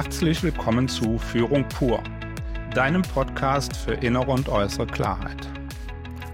Herzlich 0.00 0.44
willkommen 0.44 0.86
zu 0.86 1.18
Führung 1.18 1.68
pur, 1.68 2.00
deinem 2.72 3.02
Podcast 3.02 3.76
für 3.76 3.94
innere 3.94 4.30
und 4.30 4.48
äußere 4.48 4.86
Klarheit. 4.86 5.48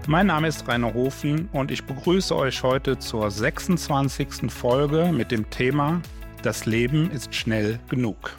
Mein 0.07 0.27
Name 0.27 0.49
ist 0.49 0.67
Rainer 0.67 0.93
Hofen 0.93 1.49
und 1.51 1.71
ich 1.71 1.83
begrüße 1.83 2.35
euch 2.35 2.61
heute 2.61 2.99
zur 2.99 3.31
26. 3.31 4.51
Folge 4.51 5.11
mit 5.11 5.31
dem 5.31 5.49
Thema 5.49 5.99
Das 6.43 6.67
Leben 6.67 7.09
ist 7.09 7.33
schnell 7.33 7.79
genug. 7.89 8.37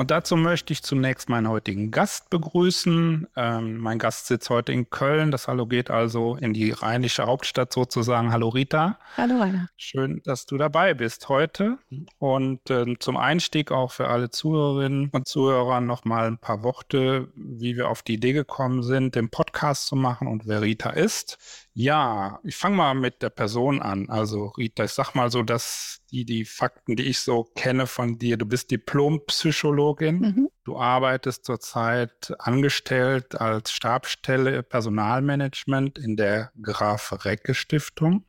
Und 0.00 0.10
dazu 0.10 0.34
möchte 0.34 0.72
ich 0.72 0.82
zunächst 0.82 1.28
meinen 1.28 1.46
heutigen 1.46 1.90
Gast 1.90 2.30
begrüßen. 2.30 3.26
Ähm, 3.36 3.76
mein 3.76 3.98
Gast 3.98 4.28
sitzt 4.28 4.48
heute 4.48 4.72
in 4.72 4.88
Köln. 4.88 5.30
Das 5.30 5.46
Hallo 5.46 5.66
geht 5.66 5.90
also 5.90 6.36
in 6.36 6.54
die 6.54 6.70
rheinische 6.70 7.26
Hauptstadt 7.26 7.70
sozusagen. 7.70 8.32
Hallo 8.32 8.48
Rita. 8.48 8.98
Hallo 9.18 9.38
Rainer. 9.38 9.68
Schön, 9.76 10.22
dass 10.24 10.46
du 10.46 10.56
dabei 10.56 10.94
bist 10.94 11.28
heute. 11.28 11.76
Und 12.16 12.70
äh, 12.70 12.98
zum 12.98 13.18
Einstieg 13.18 13.72
auch 13.72 13.92
für 13.92 14.08
alle 14.08 14.30
Zuhörerinnen 14.30 15.10
und 15.12 15.28
Zuhörer 15.28 15.82
nochmal 15.82 16.28
ein 16.28 16.38
paar 16.38 16.62
Worte, 16.62 17.28
wie 17.34 17.76
wir 17.76 17.90
auf 17.90 18.00
die 18.00 18.14
Idee 18.14 18.32
gekommen 18.32 18.82
sind, 18.82 19.16
den 19.16 19.28
Podcast 19.28 19.84
zu 19.84 19.96
machen 19.96 20.28
und 20.28 20.46
wer 20.46 20.62
Rita 20.62 20.88
ist. 20.88 21.36
Ja, 21.72 22.40
ich 22.42 22.56
fange 22.56 22.76
mal 22.76 22.94
mit 22.94 23.22
der 23.22 23.30
Person 23.30 23.80
an. 23.80 24.08
Also 24.08 24.46
Rita, 24.58 24.84
ich 24.84 24.90
sag 24.90 25.14
mal 25.14 25.30
so, 25.30 25.42
dass 25.42 26.00
die, 26.10 26.24
die 26.24 26.44
Fakten, 26.44 26.96
die 26.96 27.04
ich 27.04 27.20
so 27.20 27.44
kenne 27.54 27.86
von 27.86 28.18
dir, 28.18 28.36
du 28.36 28.46
bist 28.46 28.70
Diplompsychologin. 28.70 30.18
Mhm. 30.18 30.48
Du 30.64 30.78
arbeitest 30.78 31.44
zurzeit 31.44 32.34
angestellt 32.38 33.40
als 33.40 33.70
Stabstelle 33.70 34.62
Personalmanagement 34.62 35.98
in 35.98 36.16
der 36.16 36.50
Graf 36.60 37.24
Recke 37.24 37.54
Stiftung. 37.54 38.24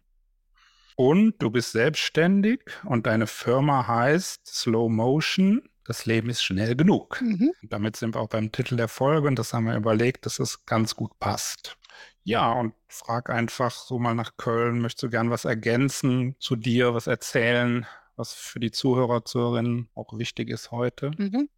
Und 0.95 1.41
du 1.41 1.49
bist 1.49 1.71
selbstständig 1.71 2.61
und 2.83 3.07
deine 3.07 3.25
Firma 3.25 3.87
heißt 3.87 4.47
Slow 4.47 4.87
Motion. 4.87 5.63
Das 5.85 6.05
Leben 6.05 6.29
ist 6.29 6.43
schnell 6.43 6.75
genug. 6.75 7.19
Mhm. 7.21 7.51
Damit 7.63 7.95
sind 7.95 8.13
wir 8.13 8.19
auch 8.19 8.29
beim 8.29 8.51
Titel 8.51 8.75
der 8.75 8.87
Folge 8.87 9.27
und 9.27 9.39
das 9.39 9.51
haben 9.51 9.65
wir 9.65 9.75
überlegt, 9.75 10.27
dass 10.27 10.37
es 10.37 10.65
ganz 10.67 10.95
gut 10.95 11.17
passt. 11.19 11.75
Ja, 12.23 12.51
und 12.53 12.73
frag 12.87 13.29
einfach 13.29 13.71
so 13.71 13.99
mal 13.99 14.15
nach 14.15 14.37
Köln. 14.37 14.79
Möchtest 14.79 15.03
du 15.03 15.09
gern 15.09 15.29
was 15.31 15.45
ergänzen 15.45 16.35
zu 16.39 16.55
dir, 16.55 16.93
was 16.93 17.07
erzählen, 17.07 17.85
was 18.15 18.33
für 18.33 18.59
die 18.59 18.71
Zuhörer, 18.71 19.25
Zuhörerinnen 19.25 19.89
auch 19.95 20.17
wichtig 20.17 20.49
ist 20.49 20.71
heute? 20.71 21.11
Mhm. 21.17 21.49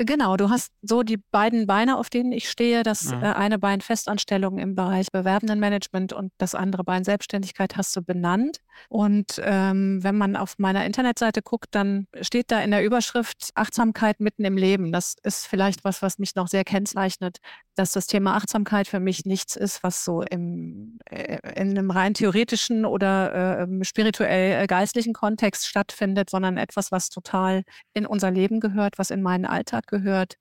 Genau, 0.00 0.36
du 0.36 0.48
hast 0.48 0.72
so 0.82 1.02
die 1.02 1.16
beiden 1.16 1.66
Beine, 1.66 1.98
auf 1.98 2.08
denen 2.08 2.30
ich 2.30 2.48
stehe. 2.48 2.84
Das 2.84 3.06
mhm. 3.06 3.20
äh, 3.20 3.32
eine 3.32 3.58
Bein 3.58 3.80
Festanstellung 3.80 4.58
im 4.58 4.76
Bereich 4.76 5.08
Bewerbendenmanagement 5.10 6.12
und 6.12 6.32
das 6.38 6.54
andere 6.54 6.84
Bein 6.84 7.02
Selbstständigkeit 7.02 7.76
hast 7.76 7.96
du 7.96 8.02
benannt. 8.02 8.60
Und 8.88 9.40
ähm, 9.42 9.98
wenn 10.04 10.16
man 10.16 10.36
auf 10.36 10.54
meiner 10.58 10.84
Internetseite 10.86 11.42
guckt, 11.42 11.74
dann 11.74 12.06
steht 12.20 12.52
da 12.52 12.60
in 12.60 12.70
der 12.70 12.84
Überschrift 12.84 13.50
Achtsamkeit 13.56 14.20
mitten 14.20 14.44
im 14.44 14.56
Leben. 14.56 14.92
Das 14.92 15.16
ist 15.24 15.48
vielleicht 15.48 15.82
was, 15.82 16.00
was 16.00 16.18
mich 16.18 16.36
noch 16.36 16.46
sehr 16.46 16.62
kennzeichnet, 16.62 17.38
dass 17.74 17.90
das 17.90 18.06
Thema 18.06 18.36
Achtsamkeit 18.36 18.86
für 18.86 19.00
mich 19.00 19.24
nichts 19.24 19.56
ist, 19.56 19.82
was 19.82 20.04
so 20.04 20.22
im, 20.22 21.00
äh, 21.10 21.38
in 21.56 21.70
einem 21.70 21.90
rein 21.90 22.14
theoretischen 22.14 22.84
oder 22.84 23.66
äh, 23.66 23.84
spirituell 23.84 24.62
äh, 24.62 24.66
geistlichen 24.68 25.12
Kontext 25.12 25.66
stattfindet, 25.66 26.30
sondern 26.30 26.56
etwas, 26.56 26.92
was 26.92 27.08
total 27.08 27.64
in 27.94 28.06
unser 28.06 28.30
Leben 28.30 28.60
gehört, 28.60 28.98
was 28.98 29.10
in 29.10 29.22
meinen 29.22 29.44
Alltag 29.44 29.87
gehört. 29.88 30.36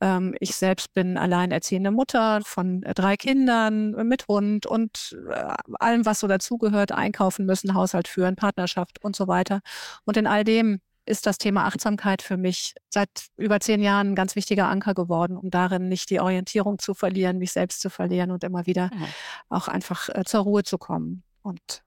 Ähm, 0.00 0.34
ich 0.40 0.54
selbst 0.56 0.92
bin 0.94 1.18
alleinerziehende 1.18 1.90
Mutter 1.90 2.40
von 2.44 2.82
äh, 2.82 2.94
drei 2.94 3.16
Kindern 3.16 3.94
äh, 3.94 4.04
mit 4.04 4.28
Hund 4.28 4.66
und 4.66 5.16
äh, 5.30 5.54
allem, 5.78 6.06
was 6.06 6.20
so 6.20 6.26
dazugehört, 6.26 6.92
einkaufen 6.92 7.46
müssen, 7.46 7.74
Haushalt 7.74 8.08
führen, 8.08 8.36
Partnerschaft 8.36 9.02
und 9.04 9.14
so 9.14 9.28
weiter. 9.28 9.60
Und 10.04 10.16
in 10.16 10.26
all 10.26 10.44
dem 10.44 10.80
ist 11.06 11.26
das 11.26 11.38
Thema 11.38 11.64
Achtsamkeit 11.64 12.22
für 12.22 12.36
mich 12.36 12.74
seit 12.88 13.26
über 13.36 13.60
zehn 13.60 13.82
Jahren 13.82 14.12
ein 14.12 14.14
ganz 14.14 14.36
wichtiger 14.36 14.68
Anker 14.68 14.94
geworden, 14.94 15.36
um 15.36 15.50
darin 15.50 15.88
nicht 15.88 16.08
die 16.10 16.20
Orientierung 16.20 16.78
zu 16.78 16.94
verlieren, 16.94 17.38
mich 17.38 17.52
selbst 17.52 17.80
zu 17.80 17.90
verlieren 17.90 18.30
und 18.30 18.44
immer 18.44 18.66
wieder 18.66 18.90
mhm. 18.94 19.06
auch 19.48 19.68
einfach 19.68 20.08
äh, 20.10 20.24
zur 20.24 20.40
Ruhe 20.40 20.62
zu 20.62 20.78
kommen. 20.78 21.24
Und 21.42 21.82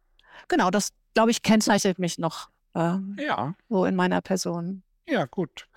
genau, 0.49 0.69
das, 0.69 0.89
glaube 1.13 1.31
ich, 1.31 1.41
kennzeichnet 1.41 1.99
mich 1.99 2.17
noch 2.17 2.49
äh, 2.75 2.97
ja. 3.17 3.55
so 3.69 3.85
in 3.85 3.95
meiner 3.95 4.21
Person. 4.21 4.83
Ja, 5.07 5.25
gut. 5.25 5.67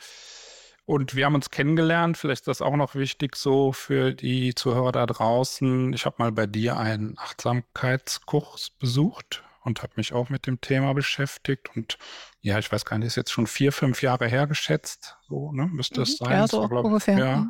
Und 0.87 1.17
wir 1.17 1.27
haben 1.27 1.35
uns 1.35 1.51
kennengelernt. 1.51 2.17
Vielleicht 2.17 2.43
ist 2.43 2.49
das 2.49 2.63
auch 2.63 2.77
noch 2.77 2.95
wichtig 2.95 3.35
so 3.35 3.73
für 3.73 4.15
die 4.15 4.55
Zuhörer 4.55 4.93
da 4.93 5.07
draußen. 5.07 5.93
Ich 5.93 6.07
habe 6.07 6.17
mal 6.19 6.31
bei 6.31 6.47
dir 6.47 6.77
einen 6.77 7.19
Achtsamkeitskurs 7.19 8.71
besucht 8.71 9.43
und 9.65 9.83
habe 9.83 9.95
mich 9.97 10.13
auch 10.13 10.29
mit 10.29 10.47
dem 10.47 10.61
Thema 10.61 10.95
beschäftigt. 10.95 11.75
Und 11.75 11.99
ja, 12.41 12.61
ich 12.61 12.71
weiß 12.71 12.85
gar 12.85 12.99
nicht, 12.99 13.09
ist 13.09 13.17
jetzt 13.17 13.33
schon 13.33 13.49
vier, 13.49 13.73
fünf 13.73 14.01
Jahre 14.01 14.29
her 14.29 14.47
geschätzt. 14.47 15.17
So, 15.29 15.51
ne? 15.51 15.67
Müsste 15.67 16.03
es 16.03 16.21
mhm. 16.21 16.25
sein. 16.25 16.33
Ja, 16.35 16.47
so 16.47 16.71
war, 16.71 16.85
ungefähr. 16.85 17.19
Ja. 17.19 17.47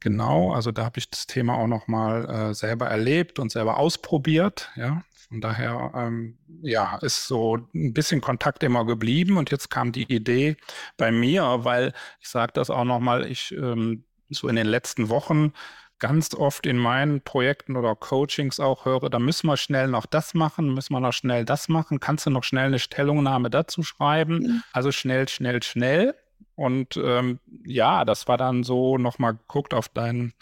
Genau, 0.00 0.52
also 0.52 0.72
da 0.72 0.84
habe 0.84 0.98
ich 0.98 1.08
das 1.08 1.26
Thema 1.26 1.54
auch 1.54 1.68
nochmal 1.68 2.28
äh, 2.50 2.54
selber 2.54 2.88
erlebt 2.88 3.38
und 3.38 3.50
selber 3.50 3.78
ausprobiert. 3.78 4.70
Ja, 4.76 5.04
von 5.32 5.40
daher, 5.40 5.92
ähm, 5.94 6.36
ja, 6.60 6.98
ist 6.98 7.26
so 7.26 7.56
ein 7.74 7.94
bisschen 7.94 8.20
Kontakt 8.20 8.62
immer 8.62 8.84
geblieben 8.84 9.38
und 9.38 9.50
jetzt 9.50 9.70
kam 9.70 9.90
die 9.90 10.02
Idee 10.12 10.58
bei 10.98 11.10
mir, 11.10 11.60
weil 11.62 11.94
ich 12.20 12.28
sage 12.28 12.52
das 12.52 12.68
auch 12.68 12.84
nochmal, 12.84 13.26
ich 13.26 13.50
ähm, 13.52 14.04
so 14.28 14.46
in 14.46 14.56
den 14.56 14.66
letzten 14.66 15.08
Wochen 15.08 15.54
ganz 15.98 16.34
oft 16.34 16.66
in 16.66 16.76
meinen 16.76 17.22
Projekten 17.22 17.76
oder 17.76 17.96
Coachings 17.96 18.60
auch 18.60 18.84
höre, 18.84 19.08
da 19.08 19.18
müssen 19.18 19.46
wir 19.46 19.56
schnell 19.56 19.88
noch 19.88 20.04
das 20.04 20.34
machen, 20.34 20.74
müssen 20.74 20.92
wir 20.92 21.00
noch 21.00 21.14
schnell 21.14 21.46
das 21.46 21.70
machen, 21.70 21.98
kannst 21.98 22.26
du 22.26 22.30
noch 22.30 22.44
schnell 22.44 22.66
eine 22.66 22.78
Stellungnahme 22.78 23.48
dazu 23.48 23.82
schreiben? 23.82 24.38
Mhm. 24.40 24.62
Also 24.74 24.92
schnell, 24.92 25.30
schnell, 25.30 25.62
schnell. 25.62 26.14
Und 26.56 26.98
ähm, 26.98 27.40
ja, 27.64 28.04
das 28.04 28.28
war 28.28 28.36
dann 28.36 28.64
so 28.64 28.98
nochmal 28.98 29.32
geguckt 29.32 29.72
auf 29.72 29.88
deinen 29.88 30.34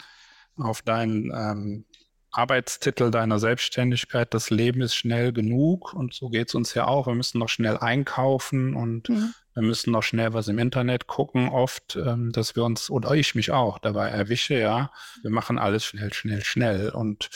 auf 0.57 0.81
deinen 0.81 1.31
ähm, 1.33 1.85
Arbeitstitel 2.31 3.11
deiner 3.11 3.39
Selbstständigkeit, 3.39 4.33
das 4.33 4.49
Leben 4.49 4.81
ist 4.81 4.95
schnell 4.95 5.33
genug 5.33 5.93
und 5.93 6.13
so 6.13 6.29
geht 6.29 6.47
es 6.47 6.55
uns 6.55 6.73
ja 6.73 6.87
auch. 6.87 7.07
Wir 7.07 7.15
müssen 7.15 7.39
noch 7.39 7.49
schnell 7.49 7.77
einkaufen 7.77 8.75
und 8.75 9.09
mhm. 9.09 9.33
Wir 9.53 9.63
müssen 9.63 9.91
noch 9.91 10.03
schnell 10.03 10.33
was 10.33 10.47
im 10.47 10.59
Internet 10.59 11.07
gucken, 11.07 11.49
oft, 11.49 11.95
ähm, 11.95 12.31
dass 12.31 12.55
wir 12.55 12.63
uns, 12.63 12.89
oder 12.89 13.11
ich 13.11 13.35
mich 13.35 13.51
auch 13.51 13.79
dabei 13.79 14.09
erwische, 14.09 14.59
ja, 14.59 14.91
wir 15.21 15.31
machen 15.31 15.59
alles 15.59 15.85
schnell, 15.85 16.13
schnell, 16.13 16.43
schnell. 16.43 16.89
Und 16.89 17.29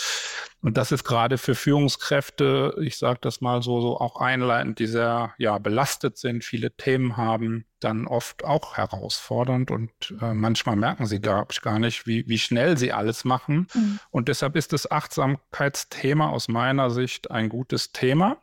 und 0.65 0.77
das 0.77 0.91
ist 0.91 1.03
gerade 1.03 1.37
für 1.37 1.53
Führungskräfte, 1.53 2.73
ich 2.81 2.97
sage 2.97 3.19
das 3.21 3.39
mal 3.39 3.61
so, 3.61 3.81
so 3.81 3.99
auch 3.99 4.19
einleitend, 4.19 4.79
die 4.79 4.87
sehr 4.87 5.35
ja, 5.37 5.59
belastet 5.59 6.17
sind, 6.17 6.43
viele 6.43 6.75
Themen 6.75 7.17
haben, 7.17 7.65
dann 7.79 8.07
oft 8.07 8.43
auch 8.43 8.75
herausfordernd. 8.75 9.69
Und 9.69 9.91
äh, 10.19 10.33
manchmal 10.33 10.75
merken 10.75 11.05
sie 11.05 11.21
gar, 11.21 11.45
gar 11.61 11.77
nicht, 11.77 12.07
wie, 12.07 12.27
wie 12.27 12.39
schnell 12.39 12.79
sie 12.79 12.91
alles 12.91 13.25
machen. 13.25 13.67
Mhm. 13.75 13.99
Und 14.09 14.27
deshalb 14.27 14.55
ist 14.55 14.73
das 14.73 14.89
Achtsamkeitsthema 14.89 16.31
aus 16.31 16.47
meiner 16.47 16.89
Sicht 16.89 17.29
ein 17.29 17.49
gutes 17.49 17.91
Thema, 17.91 18.37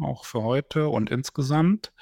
auch 0.00 0.24
für 0.24 0.42
heute 0.42 0.88
und 0.88 1.10
insgesamt. 1.10 1.92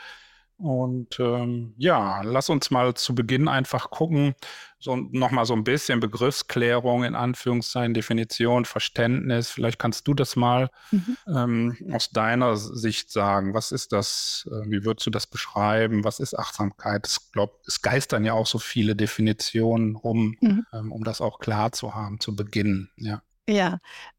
Und 0.56 1.18
ähm, 1.18 1.74
ja, 1.78 2.22
lass 2.22 2.48
uns 2.48 2.70
mal 2.70 2.94
zu 2.94 3.14
Beginn 3.14 3.48
einfach 3.48 3.90
gucken, 3.90 4.34
so 4.78 4.96
nochmal 4.96 5.46
so 5.46 5.54
ein 5.54 5.64
bisschen 5.64 5.98
Begriffsklärung 5.98 7.04
in 7.04 7.14
Anführungszeichen, 7.14 7.94
Definition, 7.94 8.64
Verständnis. 8.64 9.50
Vielleicht 9.50 9.78
kannst 9.78 10.06
du 10.06 10.14
das 10.14 10.36
mal 10.36 10.70
mhm. 10.92 11.16
ähm, 11.26 11.76
aus 11.92 12.10
deiner 12.10 12.56
Sicht 12.56 13.10
sagen. 13.10 13.54
Was 13.54 13.72
ist 13.72 13.92
das? 13.92 14.48
Äh, 14.50 14.70
wie 14.70 14.84
würdest 14.84 15.06
du 15.06 15.10
das 15.10 15.26
beschreiben? 15.26 16.04
Was 16.04 16.20
ist 16.20 16.38
Achtsamkeit? 16.38 17.08
Ich 17.08 17.32
glaube, 17.32 17.54
es 17.66 17.82
geistern 17.82 18.24
ja 18.24 18.34
auch 18.34 18.46
so 18.46 18.58
viele 18.58 18.94
Definitionen 18.94 19.96
rum, 19.96 20.36
mhm. 20.40 20.66
ähm, 20.72 20.92
um 20.92 21.02
das 21.02 21.20
auch 21.20 21.40
klar 21.40 21.72
zu 21.72 21.94
haben 21.94 22.20
zu 22.20 22.36
Beginn. 22.36 22.90
Ja, 22.96 23.22
ja 23.48 23.78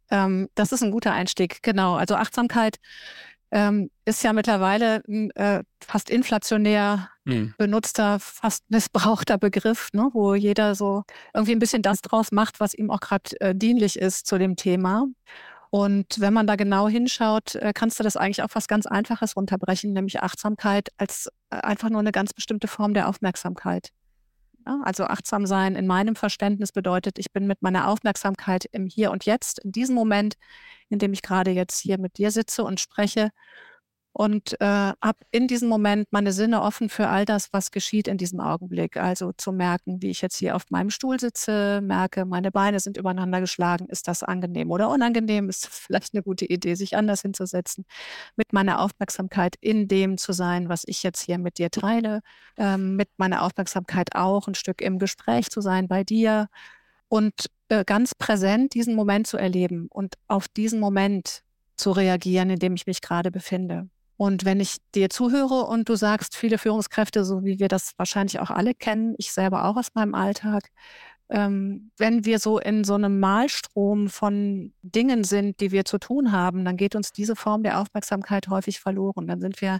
ähm, 0.09 0.49
das 0.55 0.71
ist 0.71 0.83
ein 0.83 0.91
guter 0.91 1.13
Einstieg. 1.13 1.61
Genau. 1.63 1.95
Also 1.95 2.15
Achtsamkeit 2.15 2.77
ähm, 3.51 3.89
ist 4.05 4.23
ja 4.23 4.33
mittlerweile 4.33 5.01
ein 5.07 5.31
äh, 5.31 5.63
fast 5.79 6.09
inflationär 6.09 7.09
mhm. 7.23 7.53
benutzter, 7.57 8.19
fast 8.19 8.63
missbrauchter 8.69 9.37
Begriff, 9.37 9.89
ne, 9.93 10.09
wo 10.13 10.35
jeder 10.35 10.75
so 10.75 11.03
irgendwie 11.33 11.53
ein 11.53 11.59
bisschen 11.59 11.81
das 11.81 12.01
draus 12.01 12.31
macht, 12.31 12.59
was 12.59 12.73
ihm 12.73 12.91
auch 12.91 12.99
gerade 12.99 13.39
äh, 13.39 13.55
dienlich 13.55 13.97
ist 13.97 14.27
zu 14.27 14.37
dem 14.37 14.55
Thema. 14.55 15.05
Und 15.69 16.21
wenn 16.21 16.33
man 16.33 16.47
da 16.47 16.55
genau 16.55 16.87
hinschaut, 16.87 17.55
äh, 17.55 17.73
kannst 17.73 17.99
du 17.99 18.03
das 18.03 18.15
eigentlich 18.15 18.43
auf 18.43 18.55
was 18.55 18.67
ganz 18.67 18.85
Einfaches 18.85 19.35
runterbrechen, 19.35 19.93
nämlich 19.93 20.21
Achtsamkeit 20.21 20.89
als 20.97 21.27
äh, 21.49 21.57
einfach 21.57 21.89
nur 21.89 21.99
eine 21.99 22.11
ganz 22.11 22.33
bestimmte 22.33 22.67
Form 22.67 22.93
der 22.93 23.09
Aufmerksamkeit. 23.09 23.89
Also 24.65 25.05
achtsam 25.05 25.45
sein 25.45 25.75
in 25.75 25.85
meinem 25.85 26.15
Verständnis 26.15 26.71
bedeutet, 26.71 27.19
ich 27.19 27.31
bin 27.31 27.45
mit 27.45 27.61
meiner 27.61 27.87
Aufmerksamkeit 27.87 28.65
im 28.71 28.87
Hier 28.87 29.11
und 29.11 29.25
Jetzt, 29.25 29.59
in 29.59 29.71
diesem 29.71 29.95
Moment, 29.95 30.35
in 30.89 30.99
dem 30.99 31.13
ich 31.13 31.21
gerade 31.21 31.51
jetzt 31.51 31.79
hier 31.79 31.99
mit 31.99 32.17
dir 32.17 32.31
sitze 32.31 32.63
und 32.63 32.79
spreche 32.79 33.29
und 34.17 34.55
äh, 34.61 34.65
habe 34.65 35.17
in 35.31 35.49
diesem 35.49 35.67
Moment 35.67 36.07
meine 36.11 36.31
Sinne 36.31 36.61
offen 36.61 36.87
für 36.87 37.09
all 37.09 37.25
das, 37.25 37.51
was 37.51 37.71
geschieht 37.71 38.07
in 38.07 38.17
diesem 38.17 38.39
Augenblick. 38.39 38.95
Also 38.95 39.33
zu 39.33 39.51
merken, 39.51 40.01
wie 40.01 40.09
ich 40.09 40.21
jetzt 40.21 40.37
hier 40.37 40.55
auf 40.55 40.63
meinem 40.69 40.89
Stuhl 40.89 41.19
sitze, 41.19 41.81
merke, 41.81 42.23
meine 42.23 42.49
Beine 42.49 42.79
sind 42.79 42.95
übereinander 42.95 43.41
geschlagen. 43.41 43.87
Ist 43.89 44.07
das 44.07 44.23
angenehm 44.23 44.71
oder 44.71 44.89
unangenehm? 44.89 45.49
Ist 45.49 45.67
vielleicht 45.69 46.13
eine 46.13 46.23
gute 46.23 46.45
Idee, 46.45 46.75
sich 46.75 46.95
anders 46.95 47.23
hinzusetzen. 47.23 47.83
Mit 48.37 48.53
meiner 48.53 48.79
Aufmerksamkeit 48.79 49.57
in 49.59 49.89
dem 49.89 50.17
zu 50.17 50.31
sein, 50.31 50.69
was 50.69 50.83
ich 50.85 51.03
jetzt 51.03 51.21
hier 51.21 51.37
mit 51.37 51.57
dir 51.57 51.69
teile. 51.69 52.21
Ähm, 52.55 52.95
mit 52.95 53.09
meiner 53.17 53.43
Aufmerksamkeit 53.43 54.15
auch 54.15 54.47
ein 54.47 54.55
Stück 54.55 54.79
im 54.79 54.97
Gespräch 54.97 55.49
zu 55.49 55.59
sein 55.59 55.89
bei 55.89 56.05
dir. 56.05 56.47
Und 57.09 57.47
äh, 57.67 57.83
ganz 57.83 58.15
präsent 58.15 58.75
diesen 58.75 58.95
Moment 58.95 59.27
zu 59.27 59.35
erleben 59.35 59.87
und 59.89 60.15
auf 60.29 60.47
diesen 60.47 60.79
Moment 60.79 61.43
zu 61.75 61.91
reagieren, 61.91 62.49
in 62.49 62.59
dem 62.59 62.75
ich 62.75 62.87
mich 62.87 63.01
gerade 63.01 63.29
befinde. 63.29 63.89
Und 64.17 64.45
wenn 64.45 64.59
ich 64.59 64.77
dir 64.93 65.09
zuhöre 65.09 65.65
und 65.65 65.89
du 65.89 65.95
sagst, 65.95 66.35
viele 66.35 66.57
Führungskräfte, 66.57 67.25
so 67.25 67.43
wie 67.43 67.59
wir 67.59 67.67
das 67.67 67.93
wahrscheinlich 67.97 68.39
auch 68.39 68.49
alle 68.49 68.73
kennen, 68.73 69.15
ich 69.17 69.31
selber 69.33 69.65
auch 69.65 69.75
aus 69.75 69.89
meinem 69.93 70.15
Alltag, 70.15 70.69
ähm, 71.29 71.91
wenn 71.97 72.23
wir 72.25 72.39
so 72.39 72.59
in 72.59 72.83
so 72.83 72.93
einem 72.93 73.19
Malstrom 73.19 74.09
von 74.09 74.73
Dingen 74.83 75.23
sind, 75.23 75.59
die 75.59 75.71
wir 75.71 75.85
zu 75.85 75.97
tun 75.97 76.31
haben, 76.31 76.63
dann 76.65 76.77
geht 76.77 76.95
uns 76.95 77.11
diese 77.11 77.35
Form 77.35 77.63
der 77.63 77.79
Aufmerksamkeit 77.81 78.47
häufig 78.47 78.79
verloren. 78.79 79.27
Dann 79.27 79.41
sind 79.41 79.59
wir 79.61 79.79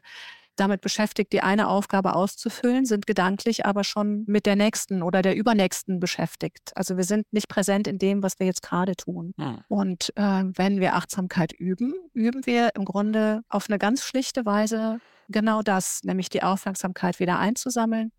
damit 0.55 0.81
beschäftigt, 0.81 1.33
die 1.33 1.41
eine 1.41 1.67
Aufgabe 1.67 2.15
auszufüllen, 2.15 2.85
sind 2.85 3.07
gedanklich 3.07 3.65
aber 3.65 3.83
schon 3.83 4.23
mit 4.27 4.45
der 4.45 4.55
nächsten 4.55 5.01
oder 5.01 5.21
der 5.21 5.35
übernächsten 5.35 5.99
beschäftigt. 5.99 6.71
Also 6.75 6.97
wir 6.97 7.03
sind 7.03 7.25
nicht 7.31 7.47
präsent 7.47 7.87
in 7.87 7.97
dem, 7.97 8.23
was 8.23 8.39
wir 8.39 8.47
jetzt 8.47 8.61
gerade 8.61 8.95
tun. 8.95 9.33
Hm. 9.37 9.59
Und 9.67 10.13
äh, 10.15 10.43
wenn 10.55 10.79
wir 10.79 10.95
Achtsamkeit 10.95 11.53
üben, 11.53 11.93
üben 12.13 12.45
wir 12.45 12.71
im 12.75 12.85
Grunde 12.85 13.41
auf 13.49 13.69
eine 13.69 13.77
ganz 13.77 14.03
schlichte 14.03 14.45
Weise 14.45 14.99
genau 15.29 15.61
das, 15.61 16.01
nämlich 16.03 16.29
die 16.29 16.43
Aufmerksamkeit 16.43 17.19
wieder 17.19 17.39
einzusammeln, 17.39 18.11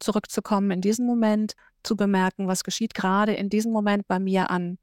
zurückzukommen 0.00 0.70
in 0.70 0.80
diesen 0.80 1.06
Moment, 1.06 1.54
zu 1.82 1.96
bemerken, 1.96 2.48
was 2.48 2.64
geschieht 2.64 2.94
gerade 2.94 3.34
in 3.34 3.50
diesem 3.50 3.70
Moment 3.70 4.08
bei 4.08 4.18
mir 4.18 4.50
an 4.50 4.78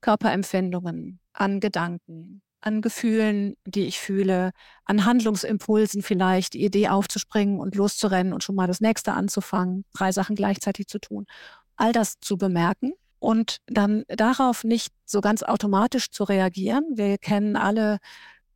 Körperempfindungen, 0.00 1.20
an 1.32 1.60
Gedanken, 1.60 2.42
an 2.66 2.82
Gefühlen, 2.82 3.56
die 3.64 3.86
ich 3.86 4.00
fühle, 4.00 4.50
an 4.84 5.04
Handlungsimpulsen 5.04 6.02
vielleicht, 6.02 6.54
die 6.54 6.64
Idee 6.64 6.88
aufzuspringen 6.88 7.60
und 7.60 7.76
loszurennen 7.76 8.32
und 8.32 8.42
schon 8.42 8.56
mal 8.56 8.66
das 8.66 8.80
nächste 8.80 9.12
anzufangen, 9.12 9.84
drei 9.94 10.10
Sachen 10.10 10.34
gleichzeitig 10.34 10.88
zu 10.88 10.98
tun. 10.98 11.26
All 11.76 11.92
das 11.92 12.18
zu 12.20 12.36
bemerken 12.36 12.92
und 13.20 13.58
dann 13.66 14.02
darauf 14.08 14.64
nicht 14.64 14.92
so 15.04 15.20
ganz 15.20 15.44
automatisch 15.44 16.10
zu 16.10 16.24
reagieren. 16.24 16.84
Wir 16.94 17.18
kennen 17.18 17.54
alle 17.54 17.98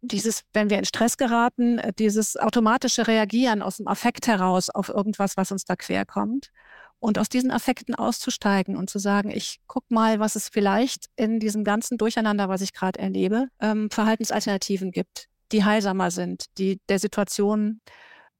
dieses, 0.02 0.42
wenn 0.52 0.70
wir 0.70 0.78
in 0.78 0.86
Stress 0.86 1.16
geraten, 1.16 1.78
äh, 1.78 1.92
dieses 1.92 2.36
automatische 2.36 3.06
Reagieren 3.06 3.62
aus 3.62 3.76
dem 3.76 3.86
Affekt 3.86 4.26
heraus 4.26 4.70
auf 4.70 4.88
irgendwas, 4.88 5.36
was 5.36 5.52
uns 5.52 5.64
da 5.64 5.76
querkommt 5.76 6.50
und 7.00 7.18
aus 7.18 7.28
diesen 7.28 7.50
Affekten 7.50 7.94
auszusteigen 7.94 8.76
und 8.76 8.88
zu 8.90 8.98
sagen, 8.98 9.30
ich 9.30 9.58
guck 9.66 9.90
mal, 9.90 10.20
was 10.20 10.36
es 10.36 10.48
vielleicht 10.48 11.06
in 11.16 11.40
diesem 11.40 11.64
ganzen 11.64 11.98
Durcheinander, 11.98 12.48
was 12.48 12.60
ich 12.60 12.72
gerade 12.72 13.00
erlebe, 13.00 13.48
ähm, 13.58 13.90
Verhaltensalternativen 13.90 14.92
gibt, 14.92 15.28
die 15.50 15.64
heilsamer 15.64 16.10
sind, 16.10 16.44
die 16.58 16.80
der 16.88 16.98
Situation 16.98 17.80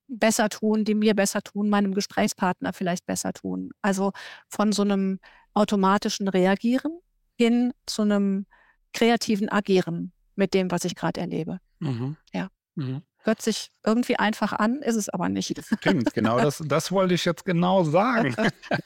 besser 0.06 0.48
tun, 0.48 0.84
die 0.84 0.94
mir 0.94 1.14
besser 1.14 1.40
tun, 1.40 1.70
meinem 1.70 1.94
Gesprächspartner 1.94 2.72
vielleicht 2.72 3.06
besser 3.06 3.32
tun. 3.32 3.70
Also 3.80 4.12
von 4.48 4.72
so 4.72 4.82
einem 4.82 5.20
automatischen 5.54 6.28
Reagieren 6.28 7.00
hin 7.36 7.72
zu 7.86 8.02
einem 8.02 8.46
kreativen 8.92 9.48
Agieren 9.48 10.12
mit 10.34 10.52
dem, 10.52 10.70
was 10.70 10.84
ich 10.84 10.94
gerade 10.94 11.20
erlebe. 11.20 11.60
Mhm. 11.78 12.16
Ja. 12.32 12.48
Mhm. 12.74 13.02
Hört 13.22 13.43
sich 13.43 13.70
irgendwie 13.84 14.17
einfach 14.17 14.52
an, 14.52 14.81
ist 14.82 14.96
es 14.96 15.08
aber 15.08 15.28
nicht. 15.28 15.55
Stimmt, 15.81 16.14
genau 16.14 16.38
das, 16.38 16.62
das 16.64 16.90
wollte 16.90 17.14
ich 17.14 17.25
jetzt 17.25 17.44
genau 17.44 17.84
sagen 17.84 18.34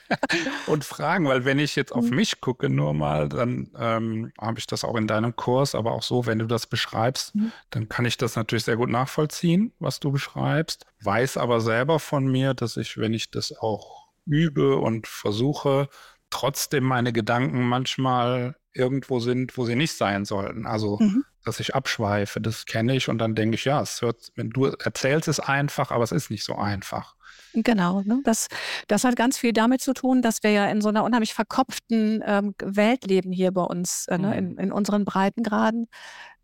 und 0.66 0.84
fragen, 0.84 1.26
weil 1.26 1.44
wenn 1.44 1.58
ich 1.58 1.76
jetzt 1.76 1.92
auf 1.92 2.04
mhm. 2.04 2.16
mich 2.16 2.40
gucke 2.40 2.68
nur 2.68 2.94
mal, 2.94 3.28
dann 3.28 3.70
ähm, 3.78 4.32
habe 4.40 4.58
ich 4.58 4.66
das 4.66 4.84
auch 4.84 4.96
in 4.96 5.06
deinem 5.06 5.36
Kurs, 5.36 5.74
aber 5.74 5.92
auch 5.92 6.02
so, 6.02 6.26
wenn 6.26 6.40
du 6.40 6.46
das 6.46 6.66
beschreibst, 6.66 7.34
mhm. 7.34 7.52
dann 7.70 7.88
kann 7.88 8.04
ich 8.06 8.16
das 8.16 8.34
natürlich 8.34 8.64
sehr 8.64 8.76
gut 8.76 8.90
nachvollziehen, 8.90 9.72
was 9.78 10.00
du 10.00 10.10
beschreibst, 10.10 10.84
weiß 11.02 11.36
aber 11.36 11.60
selber 11.60 12.00
von 12.00 12.26
mir, 12.26 12.54
dass 12.54 12.76
ich, 12.76 12.98
wenn 12.98 13.14
ich 13.14 13.30
das 13.30 13.56
auch 13.56 14.08
übe 14.26 14.76
und 14.78 15.06
versuche, 15.06 15.88
trotzdem 16.30 16.84
meine 16.84 17.12
Gedanken 17.12 17.62
manchmal 17.62 18.56
irgendwo 18.74 19.20
sind, 19.20 19.56
wo 19.56 19.64
sie 19.64 19.76
nicht 19.76 19.96
sein 19.96 20.24
sollten. 20.24 20.66
Also 20.66 20.98
mhm 21.00 21.24
dass 21.44 21.60
ich 21.60 21.74
abschweife, 21.74 22.40
das 22.40 22.66
kenne 22.66 22.96
ich 22.96 23.08
und 23.08 23.18
dann 23.18 23.34
denke 23.34 23.54
ich, 23.54 23.64
ja, 23.64 23.80
es 23.80 24.02
hört, 24.02 24.32
wenn 24.34 24.50
du 24.50 24.64
erzählst, 24.64 25.28
es 25.28 25.40
einfach, 25.40 25.90
aber 25.90 26.02
es 26.02 26.12
ist 26.12 26.30
nicht 26.30 26.44
so 26.44 26.56
einfach. 26.56 27.14
Genau, 27.52 28.02
ne? 28.02 28.20
das, 28.24 28.48
das 28.88 29.04
hat 29.04 29.14
ganz 29.14 29.38
viel 29.38 29.52
damit 29.52 29.80
zu 29.80 29.92
tun, 29.92 30.22
dass 30.22 30.42
wir 30.42 30.50
ja 30.50 30.66
in 30.66 30.80
so 30.80 30.88
einer 30.88 31.04
unheimlich 31.04 31.34
verkopften 31.34 32.22
ähm, 32.26 32.54
Welt 32.60 33.06
leben 33.06 33.30
hier 33.30 33.52
bei 33.52 33.62
uns, 33.62 34.06
äh, 34.08 34.18
ne? 34.18 34.36
in, 34.36 34.52
mhm. 34.52 34.58
in 34.58 34.72
unseren 34.72 35.04
Breitengraden. 35.04 35.86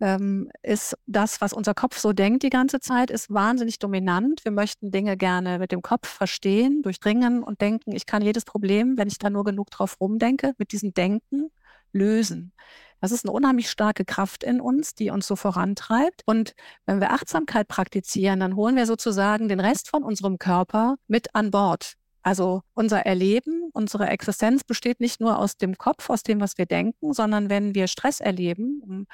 Ähm, 0.00 0.50
ist 0.62 0.97
das, 1.06 1.41
was 1.41 1.53
unser 1.53 1.75
Kopf 1.75 1.99
so 1.99 2.12
denkt 2.12 2.43
die 2.43 2.50
ganze 2.50 2.81
Zeit, 2.81 3.11
ist 3.11 3.29
wahnsinnig 3.29 3.79
dominant. 3.79 4.44
Wir 4.44 4.53
möchten 4.53 4.93
Dinge 4.93 5.17
gerne 5.17 5.59
mit 5.59 5.73
dem 5.73 5.83
Kopf 5.83 6.09
verstehen, 6.09 6.83
durchdringen 6.83 7.43
und 7.43 7.61
denken, 7.61 7.93
ich 7.93 8.06
kann 8.06 8.23
jedes 8.23 8.44
Problem, 8.44 8.97
wenn 8.97 9.09
ich 9.09 9.19
da 9.19 9.31
nur 9.31 9.44
genug 9.44 9.71
drauf 9.71 10.00
rumdenke, 10.00 10.55
mit 10.59 10.73
diesem 10.73 10.94
Denken 10.94 11.50
lösen. 11.93 12.53
Das 13.01 13.13
ist 13.13 13.25
eine 13.25 13.33
unheimlich 13.33 13.71
starke 13.71 14.05
Kraft 14.05 14.45
in 14.45 14.61
uns, 14.61 14.95
die 14.95 15.11
uns 15.11 15.27
so 15.27 15.35
vorantreibt. 15.37 16.23
Und 16.27 16.55
wenn 16.85 17.01
wir 17.01 17.13
Achtsamkeit 17.13 17.67
praktizieren, 17.67 18.41
dann 18.41 18.57
holen 18.57 18.77
wir 18.77 18.87
sozusagen 18.87 19.49
den 19.49 19.61
Rest 19.61 19.89
von 19.89 20.03
unserem 20.03 20.39
Körper 20.39 20.97
mit 21.09 21.35
an 21.35 21.51
Bord. 21.51 21.95
Also 22.23 22.63
unser 22.75 23.07
Erleben, 23.07 23.71
unsere 23.73 24.09
Existenz 24.09 24.65
besteht 24.65 25.01
nicht 25.01 25.21
nur 25.21 25.39
aus 25.39 25.57
dem 25.57 25.79
Kopf, 25.79 26.11
aus 26.11 26.23
dem, 26.23 26.41
was 26.41 26.59
wir 26.59 26.67
denken, 26.67 27.15
sondern 27.15 27.49
wenn 27.49 27.75
wir 27.75 27.87
Stress 27.87 28.21
erleben, 28.21 29.07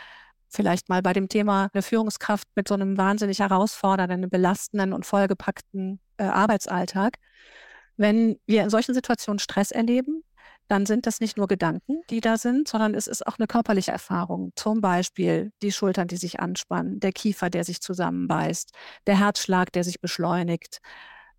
vielleicht 0.49 0.88
mal 0.88 1.02
bei 1.02 1.12
dem 1.12 1.29
Thema 1.29 1.70
eine 1.72 1.82
Führungskraft 1.82 2.49
mit 2.56 2.67
so 2.67 2.75
einem 2.75 2.96
wahnsinnig 2.99 3.38
herausfordernden, 3.38 4.29
belastenden 4.29 4.93
und 4.93 5.06
vollgepackten 5.06 6.00
äh, 6.17 6.25
Arbeitsalltag, 6.25 7.19
wenn 7.96 8.38
wir 8.46 8.62
in 8.62 8.70
solchen 8.70 8.94
Situationen 8.94 9.38
Stress 9.38 9.70
erleben, 9.70 10.22
dann 10.68 10.86
sind 10.86 11.06
das 11.06 11.20
nicht 11.20 11.36
nur 11.36 11.46
Gedanken, 11.46 12.02
die 12.10 12.20
da 12.20 12.36
sind, 12.36 12.68
sondern 12.68 12.94
es 12.94 13.06
ist 13.06 13.26
auch 13.26 13.38
eine 13.38 13.46
körperliche 13.46 13.92
Erfahrung. 13.92 14.52
Zum 14.56 14.80
Beispiel 14.80 15.52
die 15.62 15.72
Schultern, 15.72 16.08
die 16.08 16.16
sich 16.16 16.40
anspannen, 16.40 17.00
der 17.00 17.12
Kiefer, 17.12 17.50
der 17.50 17.64
sich 17.64 17.80
zusammenbeißt, 17.80 18.72
der 19.06 19.18
Herzschlag, 19.18 19.72
der 19.72 19.84
sich 19.84 20.00
beschleunigt. 20.00 20.80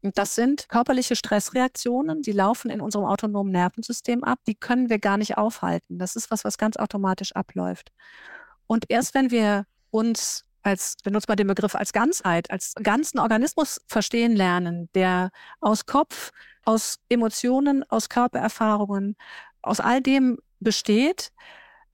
Das 0.01 0.35
sind 0.35 0.69
körperliche 0.69 1.15
Stressreaktionen, 1.15 2.21
die 2.21 2.31
laufen 2.31 2.69
in 2.69 2.81
unserem 2.81 3.05
autonomen 3.05 3.51
Nervensystem 3.51 4.23
ab. 4.23 4.39
Die 4.47 4.55
können 4.55 4.89
wir 4.89 4.99
gar 4.99 5.17
nicht 5.17 5.37
aufhalten. 5.37 5.97
Das 5.97 6.15
ist 6.15 6.31
was, 6.31 6.45
was 6.45 6.57
ganz 6.57 6.77
automatisch 6.77 7.35
abläuft. 7.35 7.91
Und 8.67 8.85
erst 8.89 9.13
wenn 9.15 9.31
wir 9.31 9.65
uns 9.89 10.46
als, 10.67 10.97
benutzt 11.03 11.27
man 11.27 11.37
den 11.37 11.47
Begriff 11.47 11.75
als 11.75 11.93
Ganzheit, 11.93 12.51
als 12.51 12.73
ganzen 12.83 13.19
Organismus 13.19 13.81
verstehen 13.87 14.35
lernen, 14.35 14.89
der 14.93 15.31
aus 15.61 15.85
Kopf, 15.85 16.31
aus 16.65 16.99
Emotionen, 17.09 17.83
aus 17.89 18.09
Körpererfahrungen, 18.09 19.15
aus 19.61 19.79
all 19.79 20.01
dem 20.01 20.37
besteht, 20.59 21.31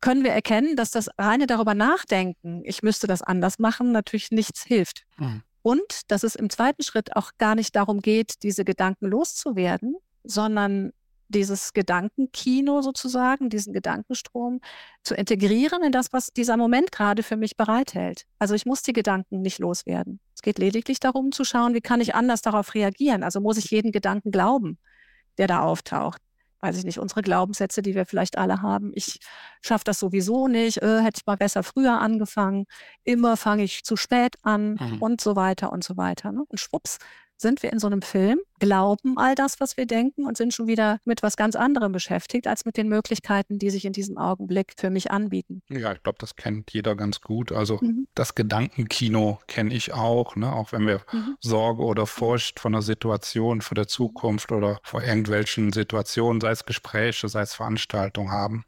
können 0.01 0.23
wir 0.23 0.31
erkennen, 0.31 0.75
dass 0.75 0.91
das 0.91 1.09
reine 1.17 1.47
darüber 1.47 1.75
nachdenken, 1.75 2.63
ich 2.65 2.83
müsste 2.83 3.07
das 3.07 3.21
anders 3.21 3.59
machen, 3.59 3.91
natürlich 3.91 4.31
nichts 4.31 4.63
hilft. 4.63 5.05
Mhm. 5.17 5.43
Und 5.61 6.11
dass 6.11 6.23
es 6.23 6.35
im 6.35 6.49
zweiten 6.49 6.83
Schritt 6.83 7.15
auch 7.15 7.31
gar 7.37 7.55
nicht 7.55 7.75
darum 7.75 8.01
geht, 8.01 8.43
diese 8.43 8.65
Gedanken 8.65 9.05
loszuwerden, 9.05 9.95
sondern 10.23 10.91
dieses 11.33 11.73
Gedankenkino 11.73 12.81
sozusagen, 12.81 13.49
diesen 13.49 13.73
Gedankenstrom 13.73 14.61
zu 15.03 15.15
integrieren 15.15 15.83
in 15.83 15.91
das, 15.91 16.13
was 16.13 16.27
dieser 16.27 16.55
Moment 16.55 16.91
gerade 16.91 17.23
für 17.23 17.35
mich 17.35 17.57
bereithält. 17.57 18.25
Also 18.39 18.53
ich 18.55 18.65
muss 18.65 18.81
die 18.81 18.93
Gedanken 18.93 19.41
nicht 19.41 19.59
loswerden. 19.59 20.19
Es 20.35 20.41
geht 20.41 20.59
lediglich 20.59 20.99
darum 20.99 21.31
zu 21.31 21.43
schauen, 21.43 21.73
wie 21.73 21.81
kann 21.81 22.01
ich 22.01 22.15
anders 22.15 22.41
darauf 22.41 22.73
reagieren. 22.73 23.23
Also 23.23 23.41
muss 23.41 23.57
ich 23.57 23.69
jeden 23.71 23.91
Gedanken 23.91 24.31
glauben, 24.31 24.77
der 25.37 25.47
da 25.47 25.61
auftaucht. 25.61 26.21
Weiß 26.61 26.77
ich 26.77 26.85
nicht, 26.85 26.97
unsere 26.97 27.21
Glaubenssätze, 27.21 27.81
die 27.81 27.93
wir 27.93 28.05
vielleicht 28.05 28.37
alle 28.37 28.61
haben. 28.61 28.91
Ich 28.95 29.19
schaffe 29.61 29.83
das 29.83 29.99
sowieso 29.99 30.47
nicht, 30.47 30.81
äh, 30.81 31.01
hätte 31.01 31.19
ich 31.19 31.25
mal 31.25 31.35
besser 31.35 31.61
früher 31.61 31.99
angefangen, 31.99 32.67
immer 33.03 33.35
fange 33.35 33.63
ich 33.63 33.83
zu 33.83 33.97
spät 33.97 34.37
an 34.43 34.77
mhm. 34.79 35.01
und 35.01 35.19
so 35.19 35.35
weiter 35.35 35.73
und 35.73 35.83
so 35.83 35.97
weiter. 35.97 36.31
Ne? 36.31 36.45
Und 36.47 36.57
schwupps, 36.61 36.99
sind 37.37 37.63
wir 37.63 37.71
in 37.71 37.79
so 37.79 37.87
einem 37.87 38.01
Film, 38.01 38.39
glauben 38.59 39.17
all 39.17 39.35
das, 39.35 39.59
was 39.59 39.75
wir 39.75 39.85
denken 39.85 40.25
und 40.25 40.37
sind 40.37 40.53
schon 40.53 40.67
wieder 40.67 40.99
mit 41.03 41.21
was 41.23 41.35
ganz 41.35 41.55
anderem 41.55 41.91
beschäftigt, 41.91 42.47
als 42.47 42.65
mit 42.65 42.77
den 42.77 42.87
Möglichkeiten, 42.87 43.59
die 43.59 43.69
sich 43.69 43.85
in 43.85 43.93
diesem 43.93 44.17
Augenblick 44.17 44.73
für 44.77 44.89
mich 44.89 45.11
anbieten. 45.11 45.61
Ja, 45.69 45.91
ich 45.91 46.01
glaube, 46.01 46.17
das 46.19 46.35
kennt 46.35 46.71
jeder 46.71 46.95
ganz 46.95 47.21
gut. 47.21 47.51
Also 47.51 47.79
mhm. 47.81 48.07
das 48.15 48.35
Gedankenkino 48.35 49.39
kenne 49.47 49.73
ich 49.73 49.93
auch, 49.93 50.35
ne? 50.35 50.53
auch 50.53 50.71
wenn 50.71 50.87
wir 50.87 51.01
mhm. 51.11 51.35
Sorge 51.41 51.83
oder 51.83 52.07
Furcht 52.07 52.59
von 52.59 52.71
der 52.71 52.81
Situation, 52.81 53.61
vor 53.61 53.75
der 53.75 53.87
Zukunft 53.87 54.51
oder 54.51 54.79
vor 54.83 55.03
irgendwelchen 55.03 55.73
Situationen, 55.73 56.39
sei 56.39 56.51
es 56.51 56.65
Gespräche, 56.65 57.27
sei 57.27 57.41
es 57.41 57.53
Veranstaltungen 57.53 58.31
haben 58.31 58.65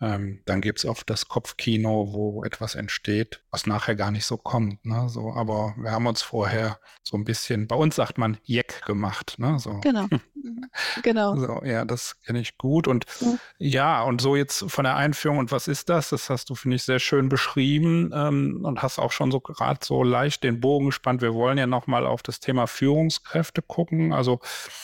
ähm, 0.00 0.40
dann 0.44 0.60
gibt 0.60 0.78
es 0.78 0.84
oft 0.84 1.10
das 1.10 1.28
Kopfkino, 1.28 2.12
wo 2.12 2.44
etwas 2.44 2.74
entsteht, 2.76 3.42
was 3.50 3.66
nachher 3.66 3.96
gar 3.96 4.10
nicht 4.10 4.26
so 4.26 4.36
kommt. 4.36 4.84
Ne? 4.84 5.08
So, 5.08 5.32
aber 5.32 5.74
wir 5.76 5.90
haben 5.90 6.06
uns 6.06 6.22
vorher 6.22 6.78
so 7.02 7.16
ein 7.16 7.24
bisschen, 7.24 7.66
bei 7.66 7.74
uns 7.74 7.96
sagt 7.96 8.16
man 8.16 8.36
Jeck 8.44 8.82
gemacht. 8.86 9.34
Ne? 9.38 9.58
So. 9.58 9.80
Genau. 9.80 10.06
genau. 11.02 11.36
So, 11.36 11.62
ja, 11.64 11.84
das 11.84 12.20
kenne 12.22 12.40
ich 12.40 12.58
gut. 12.58 12.86
Und 12.86 13.06
ja. 13.18 13.38
ja. 13.58 14.02
und 14.02 14.20
so 14.20 14.36
jetzt 14.36 14.70
von 14.70 14.84
der 14.84 14.96
Einführung 14.96 15.38
und 15.38 15.50
was 15.50 15.66
ist 15.66 15.88
das? 15.88 16.10
Das 16.10 16.30
hast 16.30 16.50
du, 16.50 16.54
finde 16.54 16.76
ich, 16.76 16.84
sehr 16.84 17.00
schön 17.00 17.28
beschrieben 17.28 18.12
ähm, 18.14 18.60
und 18.64 18.82
hast 18.82 19.00
auch 19.00 19.10
schon 19.12 19.32
so 19.32 19.40
gerade 19.40 19.80
so 19.82 20.04
leicht 20.04 20.44
den 20.44 20.60
Bogen 20.60 20.86
gespannt. 20.86 21.22
Wir 21.22 21.34
wollen 21.34 21.58
ja 21.58 21.66
nochmal 21.66 22.06
auf 22.06 22.22
das 22.22 22.38
Thema 22.38 22.68
Führungskräfte 22.68 23.62
gucken. 23.62 24.12
Also 24.12 24.40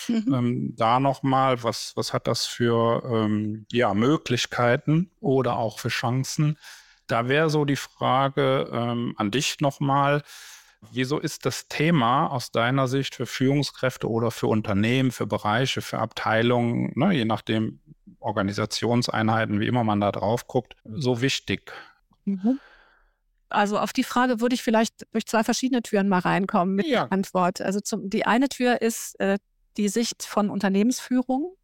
mhm. 0.09 0.35
ähm, 0.35 0.75
da 0.77 0.99
nochmal, 0.99 1.63
was, 1.63 1.93
was 1.95 2.13
hat 2.13 2.27
das 2.27 2.47
für 2.47 3.03
ähm, 3.09 3.67
ja, 3.71 3.95
Möglichkeiten? 3.95 5.04
Oder 5.21 5.57
auch 5.57 5.79
für 5.79 5.89
Chancen. 5.89 6.59
Da 7.07 7.29
wäre 7.29 7.51
so 7.51 7.65
die 7.65 7.77
Frage 7.77 8.69
ähm, 8.73 9.15
an 9.17 9.31
dich 9.31 9.61
nochmal. 9.61 10.23
Wieso 10.93 11.19
ist 11.19 11.47
das 11.47 11.69
Thema 11.69 12.27
aus 12.29 12.51
deiner 12.51 12.89
Sicht 12.89 13.15
für 13.15 13.27
Führungskräfte 13.27 14.09
oder 14.09 14.31
für 14.31 14.47
Unternehmen, 14.47 15.11
für 15.11 15.27
Bereiche, 15.27 15.81
für 15.81 15.99
Abteilungen, 15.99 16.93
ne, 16.95 17.13
je 17.13 17.25
nachdem 17.25 17.81
Organisationseinheiten, 18.21 19.61
wie 19.61 19.67
immer 19.67 19.85
man 19.85 20.01
da 20.01 20.13
drauf 20.13 20.47
guckt, 20.47 20.77
so 20.85 21.21
wichtig? 21.21 21.73
Mhm. 22.25 22.59
Also 23.49 23.79
auf 23.79 23.93
die 23.93 24.05
Frage 24.05 24.41
würde 24.41 24.55
ich 24.55 24.63
vielleicht 24.63 25.07
durch 25.13 25.27
zwei 25.27 25.45
verschiedene 25.45 25.83
Türen 25.83 26.09
mal 26.09 26.19
reinkommen 26.19 26.75
mit 26.75 26.87
ja. 26.87 27.05
der 27.05 27.13
Antwort. 27.13 27.61
Also 27.61 27.81
zum, 27.81 28.11
die 28.11 28.27
eine 28.27 28.49
Tür 28.49 28.83
ist 28.83 29.19
äh, 29.21 29.39
die 29.77 29.89
Sicht 29.89 30.25
von 30.25 30.51
Unternehmensführung. 30.51 31.57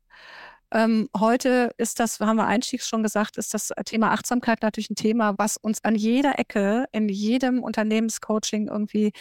Ähm, 0.72 1.08
heute 1.18 1.70
ist 1.78 1.98
das, 1.98 2.20
haben 2.20 2.36
wir 2.36 2.46
einstiegs 2.46 2.88
schon 2.88 3.02
gesagt, 3.02 3.36
ist 3.38 3.54
das 3.54 3.72
Thema 3.84 4.12
Achtsamkeit 4.12 4.62
natürlich 4.62 4.90
ein 4.90 4.94
Thema, 4.94 5.34
was 5.36 5.56
uns 5.56 5.82
an 5.84 5.96
jeder 5.96 6.38
Ecke, 6.38 6.86
in 6.92 7.08
jedem 7.08 7.62
Unternehmenscoaching 7.62 8.68
irgendwie 8.68 9.12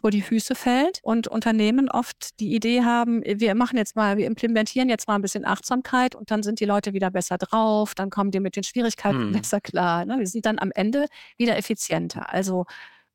vor 0.00 0.10
die 0.10 0.22
Füße 0.22 0.54
fällt 0.54 1.00
und 1.02 1.28
Unternehmen 1.28 1.88
oft 1.88 2.38
die 2.40 2.54
Idee 2.54 2.82
haben, 2.82 3.22
wir 3.24 3.54
machen 3.54 3.76
jetzt 3.76 3.96
mal, 3.96 4.16
wir 4.16 4.26
implementieren 4.26 4.88
jetzt 4.88 5.08
mal 5.08 5.14
ein 5.14 5.22
bisschen 5.22 5.44
Achtsamkeit 5.44 6.14
und 6.14 6.30
dann 6.30 6.42
sind 6.42 6.60
die 6.60 6.64
Leute 6.64 6.92
wieder 6.92 7.10
besser 7.10 7.38
drauf, 7.38 7.94
dann 7.94 8.10
kommen 8.10 8.30
die 8.30 8.40
mit 8.40 8.56
den 8.56 8.64
Schwierigkeiten 8.64 9.26
hm. 9.26 9.32
besser 9.32 9.60
klar. 9.60 10.04
Ne? 10.04 10.18
Wir 10.18 10.26
sind 10.26 10.44
dann 10.44 10.58
am 10.58 10.70
Ende 10.74 11.06
wieder 11.38 11.56
effizienter. 11.56 12.32
Also 12.32 12.66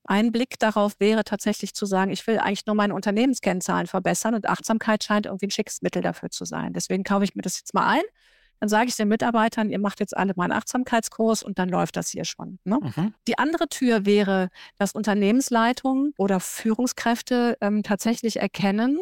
ein 0.04 0.32
Blick 0.32 0.58
darauf 0.60 1.00
wäre 1.00 1.24
tatsächlich 1.24 1.74
zu 1.74 1.86
sagen, 1.86 2.12
ich 2.12 2.26
will 2.28 2.40
eigentlich 2.40 2.66
nur 2.66 2.76
meine 2.76 2.96
Unternehmenskennzahlen 2.96 3.88
verbessern 3.88 4.36
und 4.36 4.48
Achtsamkeit 4.48 5.04
scheint 5.04 5.26
irgendwie 5.26 5.48
ein 5.48 5.52
schickes 5.52 5.82
Mittel 5.82 6.02
dafür 6.02 6.30
zu 6.30 6.46
sein. 6.46 6.74
Deswegen 6.74 7.04
kaufe 7.04 7.24
ich 7.24 7.36
mir 7.36 7.44
das 7.44 7.60
jetzt 7.60 7.74
mal 7.74 7.88
ein. 7.88 8.04
Dann 8.62 8.70
sage 8.70 8.90
ich 8.90 8.96
den 8.96 9.08
Mitarbeitern, 9.08 9.72
ihr 9.72 9.80
macht 9.80 10.00
jetzt 10.00 10.16
alle 10.16 10.34
mal 10.36 10.44
einen 10.44 10.54
Achtsamkeitskurs 10.54 11.42
und 11.42 11.58
dann 11.58 11.68
läuft 11.68 11.96
das 11.96 12.10
hier 12.10 12.26
schon. 12.26 12.60
Ne? 12.64 12.78
Mhm. 12.80 13.16
Die 13.28 13.40
andere 13.40 13.68
Tür 13.68 14.06
wäre, 14.06 14.50
dass 14.78 14.92
Unternehmensleitungen 14.92 16.14
oder 16.18 16.40
Führungskräfte 16.40 17.58
ähm, 17.60 17.82
tatsächlich 17.82 18.38
erkennen, 18.38 19.00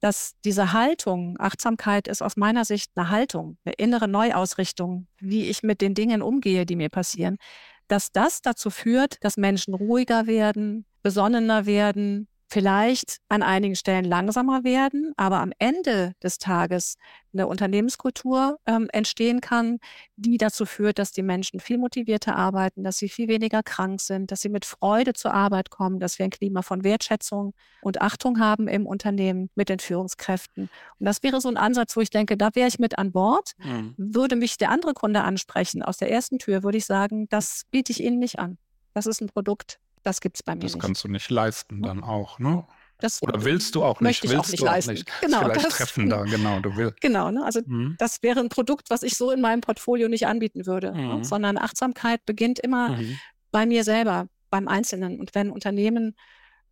dass 0.00 0.34
diese 0.44 0.74
Haltung, 0.74 1.36
Achtsamkeit 1.40 2.06
ist 2.06 2.20
aus 2.20 2.36
meiner 2.36 2.66
Sicht 2.66 2.90
eine 2.96 3.08
Haltung, 3.08 3.56
eine 3.64 3.74
innere 3.76 4.08
Neuausrichtung, 4.08 5.06
wie 5.18 5.48
ich 5.48 5.62
mit 5.62 5.80
den 5.80 5.94
Dingen 5.94 6.20
umgehe, 6.20 6.66
die 6.66 6.76
mir 6.76 6.90
passieren, 6.90 7.38
dass 7.88 8.12
das 8.12 8.42
dazu 8.42 8.70
führt, 8.70 9.22
dass 9.24 9.36
Menschen 9.36 9.74
ruhiger 9.74 10.26
werden, 10.26 10.86
besonnener 11.02 11.66
werden, 11.66 12.28
vielleicht 12.48 13.18
an 13.28 13.42
einigen 13.42 13.76
Stellen 13.76 14.04
langsamer 14.04 14.64
werden, 14.64 15.12
aber 15.16 15.40
am 15.40 15.52
Ende 15.58 16.12
des 16.22 16.38
Tages 16.38 16.96
eine 17.34 17.46
Unternehmenskultur 17.46 18.58
ähm, 18.66 18.88
entstehen 18.92 19.42
kann, 19.42 19.78
die 20.16 20.38
dazu 20.38 20.64
führt, 20.64 20.98
dass 20.98 21.12
die 21.12 21.22
Menschen 21.22 21.60
viel 21.60 21.76
motivierter 21.76 22.36
arbeiten, 22.36 22.84
dass 22.84 22.96
sie 22.96 23.10
viel 23.10 23.28
weniger 23.28 23.62
krank 23.62 24.00
sind, 24.00 24.32
dass 24.32 24.40
sie 24.40 24.48
mit 24.48 24.64
Freude 24.64 25.12
zur 25.12 25.34
Arbeit 25.34 25.68
kommen, 25.68 26.00
dass 26.00 26.18
wir 26.18 26.24
ein 26.24 26.30
Klima 26.30 26.62
von 26.62 26.84
Wertschätzung 26.84 27.52
und 27.82 28.00
Achtung 28.00 28.40
haben 28.40 28.66
im 28.66 28.86
Unternehmen 28.86 29.50
mit 29.54 29.68
den 29.68 29.78
Führungskräften. 29.78 30.70
Und 30.98 31.06
das 31.06 31.22
wäre 31.22 31.42
so 31.42 31.48
ein 31.48 31.58
Ansatz, 31.58 31.96
wo 31.96 32.00
ich 32.00 32.10
denke, 32.10 32.38
da 32.38 32.48
wäre 32.54 32.68
ich 32.68 32.78
mit 32.78 32.98
an 32.98 33.12
Bord. 33.12 33.52
Mhm. 33.58 33.94
Würde 33.98 34.36
mich 34.36 34.56
der 34.56 34.70
andere 34.70 34.94
Kunde 34.94 35.22
ansprechen 35.22 35.82
aus 35.82 35.98
der 35.98 36.10
ersten 36.10 36.38
Tür, 36.38 36.62
würde 36.62 36.78
ich 36.78 36.86
sagen, 36.86 37.28
das 37.28 37.64
biete 37.70 37.92
ich 37.92 38.02
Ihnen 38.02 38.18
nicht 38.18 38.38
an. 38.38 38.56
Das 38.94 39.06
ist 39.06 39.20
ein 39.20 39.28
Produkt, 39.28 39.78
das 40.02 40.20
gibt 40.20 40.36
es 40.36 40.42
bei 40.42 40.54
mir 40.54 40.60
das 40.60 40.72
nicht. 40.72 40.82
Das 40.82 40.86
kannst 40.86 41.04
du 41.04 41.08
nicht 41.08 41.30
leisten 41.30 41.82
dann 41.82 42.02
auch, 42.02 42.38
ne? 42.38 42.66
Das 43.00 43.22
Oder 43.22 43.44
willst 43.44 43.76
du 43.76 43.84
auch 43.84 44.00
nicht? 44.00 44.08
Möchte 44.08 44.26
ich 44.26 44.32
willst 44.32 44.46
auch 44.46 44.50
nicht 44.50 44.60
leisten. 44.60 44.90
Auch 44.90 44.94
nicht. 44.94 45.20
Genau, 45.20 45.38
Vielleicht 45.38 45.66
das, 45.66 45.76
treffender, 45.76 46.24
genau. 46.30 46.60
Du 46.60 46.76
willst. 46.76 47.00
Genau, 47.00 47.30
ne? 47.30 47.44
also 47.44 47.60
mhm. 47.64 47.94
das 47.98 48.22
wäre 48.22 48.40
ein 48.40 48.48
Produkt, 48.48 48.90
was 48.90 49.04
ich 49.04 49.16
so 49.16 49.30
in 49.30 49.40
meinem 49.40 49.60
Portfolio 49.60 50.08
nicht 50.08 50.26
anbieten 50.26 50.66
würde. 50.66 50.92
Ne? 50.92 51.02
Mhm. 51.02 51.18
Ne? 51.18 51.24
Sondern 51.24 51.58
Achtsamkeit 51.58 52.26
beginnt 52.26 52.58
immer 52.58 52.90
mhm. 52.90 53.18
bei 53.52 53.66
mir 53.66 53.84
selber, 53.84 54.26
beim 54.50 54.66
Einzelnen. 54.66 55.20
Und 55.20 55.34
wenn 55.36 55.50
Unternehmen 55.50 56.16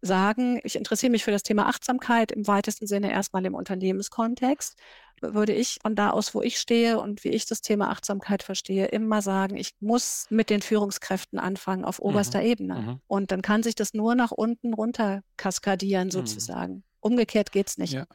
sagen, 0.02 0.60
ich 0.64 0.76
interessiere 0.76 1.10
mich 1.10 1.24
für 1.24 1.30
das 1.30 1.44
Thema 1.44 1.68
Achtsamkeit 1.68 2.32
im 2.32 2.46
weitesten 2.46 2.86
Sinne 2.88 3.12
erstmal 3.12 3.44
im 3.46 3.54
Unternehmenskontext, 3.54 4.76
würde 5.20 5.52
ich 5.52 5.78
von 5.82 5.94
da 5.94 6.10
aus, 6.10 6.34
wo 6.34 6.42
ich 6.42 6.58
stehe 6.58 6.98
und 7.00 7.24
wie 7.24 7.30
ich 7.30 7.46
das 7.46 7.62
Thema 7.62 7.90
Achtsamkeit 7.90 8.42
verstehe, 8.42 8.86
immer 8.86 9.22
sagen, 9.22 9.56
ich 9.56 9.72
muss 9.80 10.26
mit 10.30 10.50
den 10.50 10.62
Führungskräften 10.62 11.38
anfangen 11.38 11.84
auf 11.84 11.98
oberster 12.00 12.40
mhm. 12.40 12.46
Ebene. 12.46 12.74
Mhm. 12.74 13.00
Und 13.06 13.32
dann 13.32 13.42
kann 13.42 13.62
sich 13.62 13.74
das 13.74 13.94
nur 13.94 14.14
nach 14.14 14.30
unten 14.30 14.74
runter 14.74 15.22
kaskadieren 15.36 16.08
mhm. 16.08 16.12
sozusagen. 16.12 16.74
Mhm. 16.74 16.82
Umgekehrt 17.00 17.52
geht 17.52 17.68
es 17.68 17.78
nicht. 17.78 17.92
Ja. 17.92 18.06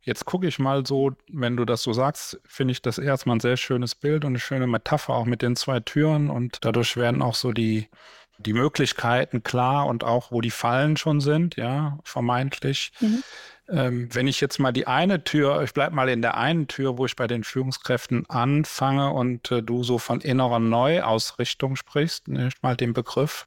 Jetzt 0.00 0.24
gucke 0.24 0.46
ich 0.46 0.58
mal 0.58 0.86
so, 0.86 1.12
wenn 1.30 1.56
du 1.58 1.66
das 1.66 1.82
so 1.82 1.92
sagst, 1.92 2.40
finde 2.46 2.72
ich 2.72 2.80
das 2.80 2.96
erstmal 2.96 3.36
ein 3.36 3.40
sehr 3.40 3.58
schönes 3.58 3.94
Bild 3.94 4.24
und 4.24 4.30
eine 4.30 4.38
schöne 4.38 4.66
Metapher 4.66 5.14
auch 5.14 5.26
mit 5.26 5.42
den 5.42 5.56
zwei 5.56 5.80
Türen 5.80 6.30
und 6.30 6.58
dadurch 6.62 6.96
werden 6.96 7.20
auch 7.20 7.34
so 7.34 7.52
die 7.52 7.88
die 8.40 8.52
Möglichkeiten 8.54 9.42
klar 9.42 9.86
und 9.86 10.04
auch, 10.04 10.32
wo 10.32 10.40
die 10.40 10.50
Fallen 10.50 10.96
schon 10.96 11.20
sind, 11.20 11.56
ja, 11.56 11.98
vermeintlich. 12.04 12.92
Mhm. 13.00 13.22
Ähm, 13.70 14.08
wenn 14.12 14.26
ich 14.26 14.40
jetzt 14.40 14.58
mal 14.58 14.72
die 14.72 14.86
eine 14.86 15.24
Tür, 15.24 15.62
ich 15.62 15.72
bleibe 15.72 15.94
mal 15.94 16.08
in 16.08 16.22
der 16.22 16.36
einen 16.36 16.68
Tür, 16.68 16.98
wo 16.98 17.06
ich 17.06 17.16
bei 17.16 17.26
den 17.26 17.44
Führungskräften 17.44 18.28
anfange 18.28 19.10
und 19.10 19.50
äh, 19.50 19.62
du 19.62 19.82
so 19.84 19.98
von 19.98 20.20
innerer 20.20 20.58
Neuausrichtung 20.58 21.76
sprichst, 21.76 22.28
nicht 22.28 22.62
mal 22.62 22.76
den 22.76 22.92
Begriff, 22.92 23.46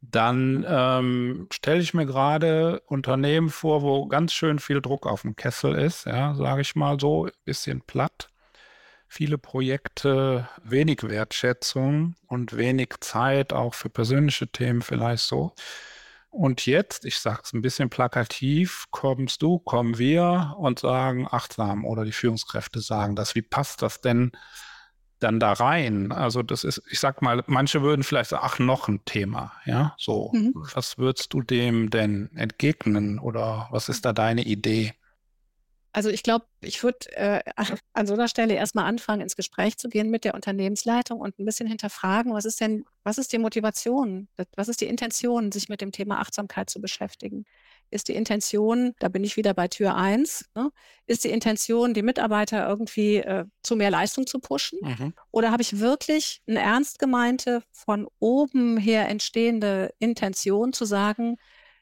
dann 0.00 0.64
ähm, 0.68 1.46
stelle 1.52 1.80
ich 1.80 1.94
mir 1.94 2.06
gerade 2.06 2.80
Unternehmen 2.86 3.50
vor, 3.50 3.82
wo 3.82 4.06
ganz 4.06 4.32
schön 4.32 4.58
viel 4.58 4.80
Druck 4.80 5.06
auf 5.06 5.22
dem 5.22 5.36
Kessel 5.36 5.74
ist, 5.74 6.06
ja, 6.06 6.34
sage 6.34 6.62
ich 6.62 6.74
mal 6.74 6.98
so, 6.98 7.26
ein 7.26 7.32
bisschen 7.44 7.82
platt 7.82 8.30
viele 9.10 9.38
Projekte, 9.38 10.48
wenig 10.62 11.02
Wertschätzung 11.02 12.14
und 12.28 12.56
wenig 12.56 12.94
Zeit 13.00 13.52
auch 13.52 13.74
für 13.74 13.90
persönliche 13.90 14.46
Themen 14.46 14.82
vielleicht 14.82 15.24
so. 15.24 15.52
Und 16.30 16.64
jetzt, 16.64 17.04
ich 17.04 17.18
sage 17.18 17.40
es 17.44 17.52
ein 17.52 17.60
bisschen 17.60 17.90
plakativ, 17.90 18.86
kommst 18.90 19.42
du, 19.42 19.58
kommen 19.58 19.98
wir 19.98 20.54
und 20.58 20.78
sagen 20.78 21.26
achtsam 21.28 21.84
oder 21.84 22.04
die 22.04 22.12
Führungskräfte 22.12 22.80
sagen 22.80 23.16
das. 23.16 23.34
Wie 23.34 23.42
passt 23.42 23.82
das 23.82 24.00
denn 24.00 24.30
dann 25.18 25.40
da 25.40 25.52
rein? 25.52 26.12
Also 26.12 26.42
das 26.42 26.62
ist, 26.62 26.82
ich 26.88 27.00
sag 27.00 27.20
mal, 27.20 27.42
manche 27.46 27.82
würden 27.82 28.04
vielleicht 28.04 28.30
sagen, 28.30 28.44
ach, 28.46 28.58
noch 28.60 28.88
ein 28.88 29.04
Thema, 29.04 29.52
ja, 29.66 29.94
so. 29.98 30.30
Mhm. 30.32 30.52
Was 30.74 30.98
würdest 30.98 31.32
du 31.34 31.42
dem 31.42 31.90
denn 31.90 32.30
entgegnen 32.36 33.18
oder 33.18 33.68
was 33.70 33.88
ist 33.88 34.04
da 34.04 34.12
deine 34.12 34.42
Idee? 34.42 34.94
Also 35.92 36.08
ich 36.08 36.22
glaube, 36.22 36.46
ich 36.60 36.82
würde 36.84 37.12
äh, 37.16 37.40
an 37.92 38.06
so 38.06 38.14
einer 38.14 38.28
Stelle 38.28 38.54
erstmal 38.54 38.84
anfangen, 38.84 39.22
ins 39.22 39.34
Gespräch 39.34 39.76
zu 39.76 39.88
gehen 39.88 40.08
mit 40.08 40.24
der 40.24 40.34
Unternehmensleitung 40.34 41.20
und 41.20 41.38
ein 41.38 41.44
bisschen 41.44 41.66
hinterfragen, 41.66 42.32
was 42.32 42.44
ist 42.44 42.60
denn, 42.60 42.84
was 43.02 43.18
ist 43.18 43.32
die 43.32 43.38
Motivation, 43.38 44.28
was 44.54 44.68
ist 44.68 44.80
die 44.80 44.86
Intention, 44.86 45.50
sich 45.50 45.68
mit 45.68 45.80
dem 45.80 45.90
Thema 45.90 46.20
Achtsamkeit 46.20 46.70
zu 46.70 46.80
beschäftigen? 46.80 47.44
Ist 47.90 48.06
die 48.06 48.14
Intention, 48.14 48.92
da 49.00 49.08
bin 49.08 49.24
ich 49.24 49.36
wieder 49.36 49.52
bei 49.52 49.66
Tür 49.66 49.96
1, 49.96 50.50
ne, 50.54 50.70
ist 51.06 51.24
die 51.24 51.30
Intention, 51.30 51.92
die 51.92 52.02
Mitarbeiter 52.02 52.68
irgendwie 52.68 53.16
äh, 53.16 53.46
zu 53.64 53.74
mehr 53.74 53.90
Leistung 53.90 54.28
zu 54.28 54.38
pushen? 54.38 54.78
Mhm. 54.82 55.14
Oder 55.32 55.50
habe 55.50 55.62
ich 55.62 55.80
wirklich 55.80 56.40
eine 56.46 56.60
ernst 56.60 57.00
gemeinte, 57.00 57.64
von 57.72 58.06
oben 58.20 58.76
her 58.76 59.08
entstehende 59.08 59.92
Intention 59.98 60.72
zu 60.72 60.84
sagen, 60.84 61.36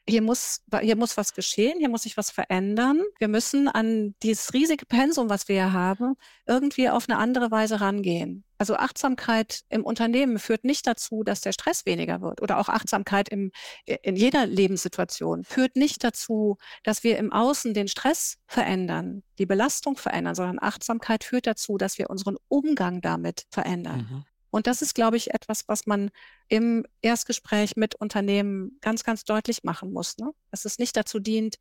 hier 0.09 0.21
muss, 0.21 0.61
hier 0.81 0.95
muss 0.95 1.17
was 1.17 1.33
geschehen, 1.33 1.79
hier 1.79 1.89
muss 1.89 2.03
sich 2.03 2.17
was 2.17 2.31
verändern. 2.31 3.01
Wir 3.19 3.27
müssen 3.27 3.67
an 3.67 4.15
dieses 4.23 4.53
riesige 4.53 4.85
Pensum, 4.85 5.29
was 5.29 5.47
wir 5.47 5.55
hier 5.55 5.73
haben, 5.73 6.15
irgendwie 6.47 6.89
auf 6.89 7.07
eine 7.07 7.17
andere 7.17 7.51
Weise 7.51 7.79
rangehen. 7.79 8.43
Also 8.57 8.75
Achtsamkeit 8.75 9.61
im 9.69 9.85
Unternehmen 9.85 10.37
führt 10.37 10.65
nicht 10.65 10.85
dazu, 10.85 11.23
dass 11.23 11.39
der 11.39 11.53
Stress 11.53 11.85
weniger 11.85 12.21
wird 12.21 12.41
oder 12.41 12.57
auch 12.57 12.67
Achtsamkeit 12.67 13.29
im, 13.29 13.51
in 13.85 14.17
jeder 14.17 14.45
Lebenssituation 14.45 15.45
führt 15.45 15.77
nicht 15.77 16.03
dazu, 16.03 16.57
dass 16.83 17.03
wir 17.03 17.17
im 17.17 17.31
Außen 17.31 17.73
den 17.73 17.87
Stress 17.87 18.37
verändern, 18.47 19.23
die 19.37 19.45
Belastung 19.45 19.95
verändern, 19.95 20.35
sondern 20.35 20.59
Achtsamkeit 20.59 21.23
führt 21.23 21.47
dazu, 21.47 21.77
dass 21.77 21.97
wir 21.97 22.09
unseren 22.09 22.35
Umgang 22.49 22.99
damit 22.99 23.45
verändern. 23.49 24.07
Mhm. 24.09 24.25
Und 24.51 24.67
das 24.67 24.81
ist, 24.81 24.95
glaube 24.95 25.17
ich, 25.17 25.33
etwas, 25.33 25.67
was 25.67 25.85
man 25.85 26.09
im 26.47 26.85
Erstgespräch 27.01 27.75
mit 27.75 27.95
Unternehmen 27.95 28.77
ganz, 28.81 29.03
ganz 29.03 29.23
deutlich 29.23 29.63
machen 29.63 29.93
muss. 29.93 30.17
Ne? 30.17 30.31
Dass 30.51 30.65
es 30.65 30.79
nicht 30.79 30.97
dazu 30.97 31.19
dient, 31.19 31.57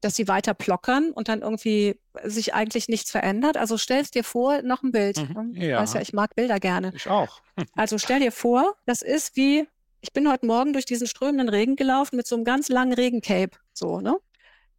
dass 0.00 0.14
sie 0.14 0.28
weiter 0.28 0.54
plockern 0.54 1.10
und 1.10 1.28
dann 1.28 1.42
irgendwie 1.42 2.00
sich 2.22 2.54
eigentlich 2.54 2.88
nichts 2.88 3.10
verändert. 3.10 3.56
Also 3.56 3.76
stellst 3.76 4.14
dir 4.14 4.22
vor, 4.22 4.62
noch 4.62 4.82
ein 4.82 4.92
Bild. 4.92 5.16
Mhm, 5.16 5.52
ne? 5.52 5.66
ja. 5.66 5.80
Weißt 5.80 5.94
ja, 5.94 6.00
ich 6.00 6.12
mag 6.12 6.36
Bilder 6.36 6.60
gerne. 6.60 6.92
Ich 6.94 7.08
auch. 7.08 7.40
also 7.74 7.98
stell 7.98 8.20
dir 8.20 8.32
vor, 8.32 8.76
das 8.86 9.02
ist 9.02 9.36
wie, 9.36 9.66
ich 10.00 10.12
bin 10.12 10.30
heute 10.30 10.46
Morgen 10.46 10.72
durch 10.72 10.84
diesen 10.84 11.08
strömenden 11.08 11.48
Regen 11.48 11.74
gelaufen 11.74 12.16
mit 12.16 12.26
so 12.26 12.36
einem 12.36 12.44
ganz 12.44 12.68
langen 12.68 12.92
Regencape. 12.92 13.56
So, 13.72 14.00
ne? 14.00 14.16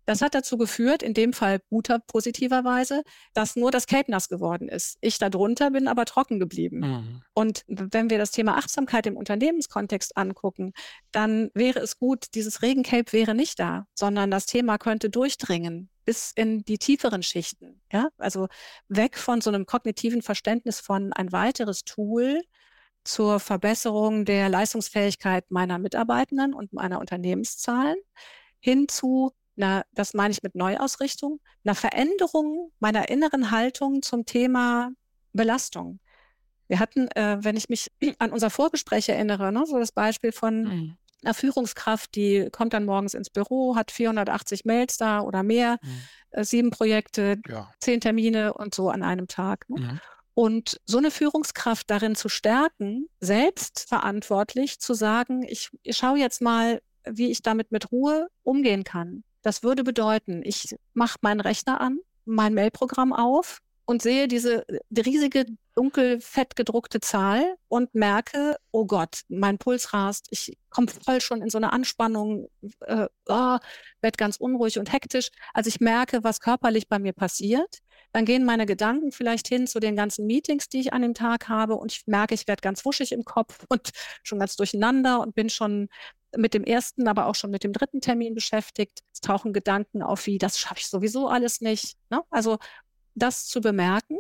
Das 0.09 0.23
hat 0.23 0.33
dazu 0.33 0.57
geführt, 0.57 1.03
in 1.03 1.13
dem 1.13 1.33
Fall 1.33 1.59
guter 1.69 1.99
positiverweise, 1.99 3.03
dass 3.35 3.55
nur 3.55 3.69
das 3.69 3.85
Cape 3.85 4.09
nass 4.09 4.27
geworden 4.27 4.67
ist. 4.67 4.97
Ich 5.01 5.19
darunter 5.19 5.69
bin 5.69 5.87
aber 5.87 6.05
trocken 6.05 6.39
geblieben. 6.39 6.79
Mhm. 6.79 7.21
Und 7.35 7.63
wenn 7.67 8.09
wir 8.09 8.17
das 8.17 8.31
Thema 8.31 8.57
Achtsamkeit 8.57 9.05
im 9.05 9.15
Unternehmenskontext 9.15 10.17
angucken, 10.17 10.73
dann 11.11 11.51
wäre 11.53 11.77
es 11.77 11.99
gut, 11.99 12.25
dieses 12.33 12.63
Regencape 12.63 13.13
wäre 13.13 13.35
nicht 13.35 13.59
da, 13.59 13.85
sondern 13.93 14.31
das 14.31 14.47
Thema 14.47 14.79
könnte 14.79 15.11
durchdringen 15.11 15.91
bis 16.05 16.31
in 16.35 16.63
die 16.63 16.79
tieferen 16.79 17.21
Schichten. 17.21 17.79
Ja, 17.93 18.09
also 18.17 18.47
weg 18.87 19.15
von 19.15 19.41
so 19.41 19.51
einem 19.51 19.67
kognitiven 19.67 20.23
Verständnis 20.23 20.79
von 20.79 21.13
ein 21.13 21.31
weiteres 21.31 21.83
Tool, 21.83 22.41
zur 23.03 23.39
Verbesserung 23.39 24.25
der 24.25 24.49
Leistungsfähigkeit 24.49 25.51
meiner 25.51 25.77
Mitarbeitenden 25.77 26.55
und 26.55 26.73
meiner 26.73 26.99
Unternehmenszahlen 26.99 27.95
hin 28.59 28.87
zu 28.87 29.31
einer, 29.59 29.83
das 29.93 30.13
meine 30.13 30.31
ich 30.31 30.43
mit 30.43 30.55
Neuausrichtung, 30.55 31.39
einer 31.63 31.75
Veränderung 31.75 32.71
meiner 32.79 33.09
inneren 33.09 33.51
Haltung 33.51 34.01
zum 34.01 34.25
Thema 34.25 34.91
Belastung. 35.33 35.99
Wir 36.67 36.79
hatten, 36.79 37.07
äh, 37.15 37.37
wenn 37.41 37.57
ich 37.57 37.69
mich 37.69 37.91
an 38.19 38.31
unser 38.31 38.49
Vorgespräch 38.49 39.09
erinnere, 39.09 39.51
ne, 39.51 39.65
so 39.65 39.77
das 39.77 39.91
Beispiel 39.91 40.31
von 40.31 40.61
mhm. 40.61 40.97
einer 41.23 41.33
Führungskraft, 41.33 42.15
die 42.15 42.49
kommt 42.51 42.73
dann 42.73 42.85
morgens 42.85 43.13
ins 43.13 43.29
Büro, 43.29 43.75
hat 43.75 43.91
480 43.91 44.65
Mails 44.65 44.97
da 44.97 45.21
oder 45.21 45.43
mehr, 45.43 45.77
mhm. 45.81 46.01
äh, 46.31 46.43
sieben 46.43 46.69
Projekte, 46.69 47.41
ja. 47.47 47.71
zehn 47.79 47.99
Termine 47.99 48.53
und 48.53 48.73
so 48.73 48.89
an 48.89 49.03
einem 49.03 49.27
Tag. 49.27 49.69
Ne? 49.69 49.81
Mhm. 49.81 49.99
Und 50.35 50.79
so 50.85 50.99
eine 50.99 51.11
Führungskraft 51.11 51.89
darin 51.89 52.15
zu 52.15 52.29
stärken, 52.29 53.09
selbstverantwortlich 53.19 54.79
zu 54.79 54.93
sagen, 54.93 55.43
ich, 55.43 55.69
ich 55.83 55.97
schaue 55.97 56.17
jetzt 56.17 56.41
mal, 56.41 56.81
wie 57.03 57.29
ich 57.29 57.41
damit 57.41 57.73
mit 57.73 57.91
Ruhe 57.91 58.29
umgehen 58.43 58.85
kann. 58.85 59.23
Das 59.41 59.63
würde 59.63 59.83
bedeuten, 59.83 60.41
ich 60.43 60.75
mache 60.93 61.17
meinen 61.21 61.39
Rechner 61.41 61.81
an, 61.81 61.99
mein 62.25 62.53
Mailprogramm 62.53 63.13
auf 63.13 63.59
und 63.85 64.01
sehe 64.01 64.27
diese 64.27 64.65
die 64.89 65.01
riesige 65.01 65.45
dunkel 65.75 66.19
fett 66.19 66.55
gedruckte 66.55 66.99
Zahl 66.99 67.55
und 67.69 67.95
merke, 67.95 68.57
oh 68.71 68.85
Gott, 68.85 69.21
mein 69.29 69.57
Puls 69.57 69.93
rast, 69.93 70.27
ich 70.29 70.57
komme 70.69 70.87
voll 70.87 71.21
schon 71.21 71.41
in 71.41 71.49
so 71.49 71.57
eine 71.57 71.71
Anspannung, 71.71 72.49
äh, 72.81 73.07
oh, 73.27 73.57
werde 74.01 74.17
ganz 74.17 74.37
unruhig 74.37 74.77
und 74.77 74.91
hektisch. 74.91 75.29
Also 75.53 75.69
ich 75.69 75.79
merke, 75.79 76.23
was 76.23 76.41
körperlich 76.41 76.89
bei 76.89 76.99
mir 76.99 77.13
passiert. 77.13 77.79
Dann 78.11 78.25
gehen 78.25 78.43
meine 78.43 78.65
Gedanken 78.65 79.11
vielleicht 79.11 79.47
hin 79.47 79.67
zu 79.67 79.79
den 79.79 79.95
ganzen 79.95 80.27
Meetings, 80.27 80.67
die 80.67 80.81
ich 80.81 80.93
an 80.93 81.01
dem 81.01 81.13
Tag 81.13 81.47
habe 81.47 81.75
und 81.75 81.91
ich 81.91 82.05
merke, 82.07 82.33
ich 82.33 82.47
werde 82.47 82.61
ganz 82.61 82.83
wuschig 82.85 83.11
im 83.11 83.23
Kopf 83.23 83.65
und 83.69 83.91
schon 84.21 84.39
ganz 84.39 84.55
durcheinander 84.55 85.21
und 85.21 85.33
bin 85.33 85.49
schon 85.49 85.87
mit 86.37 86.53
dem 86.53 86.63
ersten, 86.63 87.07
aber 87.07 87.25
auch 87.25 87.35
schon 87.35 87.51
mit 87.51 87.63
dem 87.63 87.73
dritten 87.73 88.01
Termin 88.01 88.33
beschäftigt. 88.33 89.03
Es 89.13 89.21
tauchen 89.21 89.53
Gedanken 89.53 90.01
auf 90.01 90.25
wie, 90.25 90.37
das 90.37 90.59
schaffe 90.59 90.79
ich 90.79 90.87
sowieso 90.87 91.27
alles 91.27 91.61
nicht. 91.61 91.97
Ne? 92.09 92.21
Also 92.29 92.57
das 93.15 93.47
zu 93.47 93.61
bemerken 93.61 94.17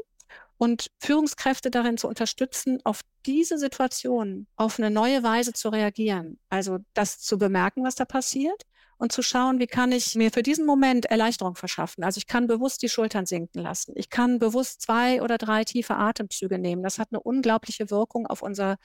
und 0.57 0.91
Führungskräfte 0.99 1.71
darin 1.71 1.97
zu 1.97 2.07
unterstützen, 2.07 2.79
auf 2.83 3.01
diese 3.25 3.57
Situation 3.57 4.47
auf 4.55 4.77
eine 4.77 4.91
neue 4.91 5.23
Weise 5.23 5.53
zu 5.53 5.69
reagieren. 5.69 6.39
Also 6.49 6.79
das 6.93 7.19
zu 7.19 7.37
bemerken, 7.37 7.83
was 7.83 7.95
da 7.95 8.05
passiert 8.05 8.63
und 8.97 9.13
zu 9.13 9.21
schauen, 9.21 9.59
wie 9.59 9.67
kann 9.67 9.93
ich 9.93 10.15
mir 10.15 10.31
für 10.31 10.43
diesen 10.43 10.65
Moment 10.65 11.05
Erleichterung 11.05 11.55
verschaffen. 11.55 12.03
Also 12.03 12.17
ich 12.17 12.27
kann 12.27 12.47
bewusst 12.47 12.81
die 12.81 12.89
Schultern 12.89 13.25
sinken 13.25 13.61
lassen. 13.61 13.93
Ich 13.95 14.09
kann 14.09 14.39
bewusst 14.39 14.81
zwei 14.81 15.21
oder 15.21 15.37
drei 15.37 15.63
tiefe 15.63 15.95
Atemzüge 15.95 16.59
nehmen. 16.59 16.83
Das 16.83 16.99
hat 16.99 17.07
eine 17.11 17.21
unglaubliche 17.21 17.89
Wirkung 17.89 18.27
auf 18.27 18.41
unser 18.41 18.77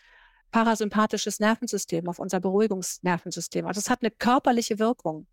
parasympathisches 0.55 1.41
Nervensystem, 1.41 2.09
auf 2.09 2.21
unser 2.21 2.39
Beruhigungsnervensystem. 2.39 3.67
Also 3.67 3.81
es 3.81 3.91
hat 3.91 4.03
eine 4.03 4.13
körperliche 4.13 4.79
Wirkung, 4.79 5.27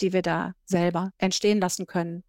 die 0.00 0.12
wir 0.12 0.22
da 0.22 0.52
selber 0.66 1.10
entstehen 1.18 1.60
lassen 1.60 1.88
können. 1.88 2.22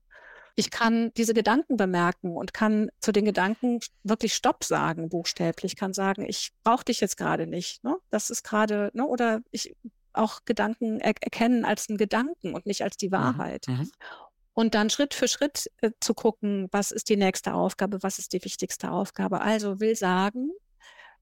Ich 0.56 0.72
kann 0.72 1.12
diese 1.16 1.36
Gedanken 1.36 1.78
bemerken 1.78 2.36
und 2.36 2.52
kann 2.52 2.90
zu 3.02 3.12
den 3.12 3.26
Gedanken 3.26 3.82
wirklich 4.02 4.34
Stopp 4.34 4.64
sagen, 4.64 5.10
buchstäblich. 5.10 5.74
Ich 5.74 5.80
kann 5.80 5.94
sagen, 5.94 6.26
ich 6.28 6.50
brauche 6.64 6.86
dich 6.86 7.02
jetzt 7.02 7.18
gerade 7.18 7.46
nicht. 7.46 7.84
Ne? 7.84 7.96
Das 8.10 8.32
ist 8.32 8.42
gerade, 8.42 8.90
ne? 8.96 9.06
oder 9.06 9.42
ich 9.52 9.76
auch 10.14 10.40
Gedanken 10.46 11.00
er 11.02 11.14
erkennen 11.22 11.66
als 11.66 11.88
einen 11.88 12.00
Gedanken 12.00 12.56
und 12.56 12.66
nicht 12.66 12.82
als 12.82 12.98
die 12.98 13.10
mhm, 13.10 13.14
Wahrheit. 13.14 13.68
Mhm. 13.68 13.92
Und 14.54 14.74
dann 14.74 14.90
Schritt 14.90 15.14
für 15.14 15.28
Schritt 15.28 15.70
äh, 15.82 15.92
zu 16.00 16.16
gucken, 16.16 16.68
was 16.72 16.90
ist 16.90 17.10
die 17.10 17.16
nächste 17.16 17.54
Aufgabe, 17.54 18.02
was 18.02 18.18
ist 18.18 18.34
die 18.34 18.44
wichtigste 18.44 18.90
Aufgabe. 18.90 19.40
Also 19.42 19.80
will 19.80 19.96
sagen, 19.96 20.50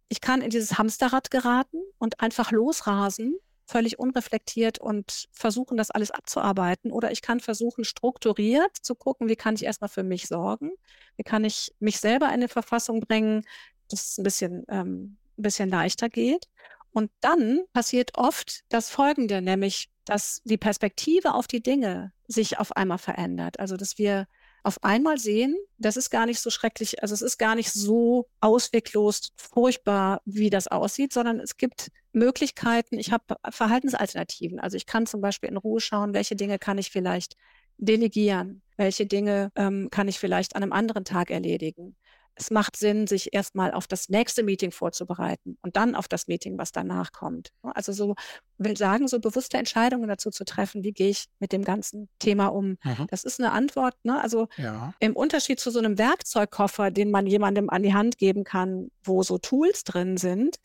ich 0.09 0.21
kann 0.21 0.41
in 0.41 0.49
dieses 0.49 0.77
Hamsterrad 0.77 1.31
geraten 1.31 1.81
und 1.97 2.19
einfach 2.19 2.51
losrasen, 2.51 3.35
völlig 3.65 3.99
unreflektiert 3.99 4.79
und 4.79 5.27
versuchen, 5.31 5.75
das 5.77 5.91
alles 5.91 6.11
abzuarbeiten. 6.11 6.91
Oder 6.91 7.11
ich 7.11 7.21
kann 7.21 7.39
versuchen, 7.41 7.83
strukturiert 7.83 8.75
zu 8.81 8.95
gucken, 8.95 9.27
wie 9.27 9.35
kann 9.35 9.55
ich 9.55 9.63
erstmal 9.63 9.89
für 9.89 10.03
mich 10.03 10.27
sorgen? 10.27 10.71
Wie 11.17 11.23
kann 11.23 11.43
ich 11.43 11.73
mich 11.79 11.99
selber 11.99 12.27
in 12.27 12.33
eine 12.33 12.47
Verfassung 12.47 13.01
bringen, 13.01 13.43
dass 13.89 14.11
es 14.11 14.17
ein 14.17 14.23
bisschen, 14.23 14.63
ähm, 14.69 15.17
ein 15.37 15.41
bisschen 15.41 15.69
leichter 15.69 16.07
geht? 16.07 16.45
Und 16.91 17.11
dann 17.19 17.59
passiert 17.73 18.17
oft 18.17 18.61
das 18.69 18.89
Folgende, 18.89 19.41
nämlich, 19.41 19.89
dass 20.05 20.41
die 20.45 20.57
Perspektive 20.57 21.33
auf 21.33 21.47
die 21.47 21.61
Dinge 21.61 22.13
sich 22.27 22.59
auf 22.59 22.75
einmal 22.75 22.97
verändert. 22.97 23.59
Also, 23.59 23.75
dass 23.75 23.97
wir 23.97 24.27
auf 24.67 24.83
einmal 24.83 25.17
sehen, 25.17 25.55
das 25.77 25.95
ist 25.95 26.09
gar 26.09 26.25
nicht 26.25 26.41
so 26.41 26.49
schrecklich, 26.49 27.01
also 27.01 27.13
es 27.13 27.21
ist 27.21 27.37
gar 27.37 27.55
nicht 27.55 27.71
so 27.71 28.27
ausweglos, 28.41 29.31
furchtbar, 29.37 30.21
wie 30.25 30.49
das 30.49 30.67
aussieht, 30.67 31.13
sondern 31.13 31.39
es 31.39 31.55
gibt 31.55 31.89
Möglichkeiten, 32.11 32.99
ich 32.99 33.13
habe 33.13 33.37
Verhaltensalternativen. 33.49 34.59
Also 34.59 34.75
ich 34.75 34.85
kann 34.85 35.05
zum 35.05 35.21
Beispiel 35.21 35.49
in 35.49 35.55
Ruhe 35.55 35.79
schauen, 35.79 36.13
welche 36.13 36.35
Dinge 36.35 36.59
kann 36.59 36.77
ich 36.77 36.91
vielleicht 36.91 37.37
delegieren, 37.77 38.61
welche 38.75 39.05
Dinge 39.05 39.53
ähm, 39.55 39.87
kann 39.89 40.09
ich 40.09 40.19
vielleicht 40.19 40.57
an 40.57 40.63
einem 40.63 40.73
anderen 40.73 41.05
Tag 41.05 41.31
erledigen 41.31 41.95
es 42.37 42.51
macht 42.51 42.77
Sinn, 42.77 43.07
sich 43.07 43.33
erstmal 43.33 43.73
auf 43.73 43.87
das 43.87 44.09
nächste 44.09 44.43
Meeting 44.43 44.71
vorzubereiten 44.71 45.57
und 45.61 45.75
dann 45.75 45.95
auf 45.95 46.07
das 46.07 46.27
Meeting, 46.27 46.57
was 46.57 46.71
danach 46.71 47.11
kommt. 47.11 47.49
Also 47.63 47.91
so 47.91 48.15
will 48.57 48.77
sagen, 48.77 49.07
so 49.07 49.19
bewusste 49.19 49.57
Entscheidungen 49.57 50.07
dazu 50.07 50.29
zu 50.29 50.45
treffen, 50.45 50.83
wie 50.83 50.91
gehe 50.91 51.09
ich 51.09 51.25
mit 51.39 51.51
dem 51.51 51.63
ganzen 51.63 52.09
Thema 52.19 52.47
um. 52.47 52.77
Mhm. 52.83 53.07
Das 53.09 53.23
ist 53.23 53.39
eine 53.39 53.51
Antwort. 53.51 53.95
Ne? 54.03 54.21
Also 54.21 54.47
ja. 54.57 54.93
im 54.99 55.15
Unterschied 55.15 55.59
zu 55.59 55.71
so 55.71 55.79
einem 55.79 55.97
Werkzeugkoffer, 55.97 56.91
den 56.91 57.11
man 57.11 57.27
jemandem 57.27 57.69
an 57.69 57.83
die 57.83 57.93
Hand 57.93 58.17
geben 58.17 58.43
kann, 58.43 58.91
wo 59.03 59.23
so 59.23 59.37
Tools 59.37 59.83
drin 59.83 60.17
sind, 60.17 60.57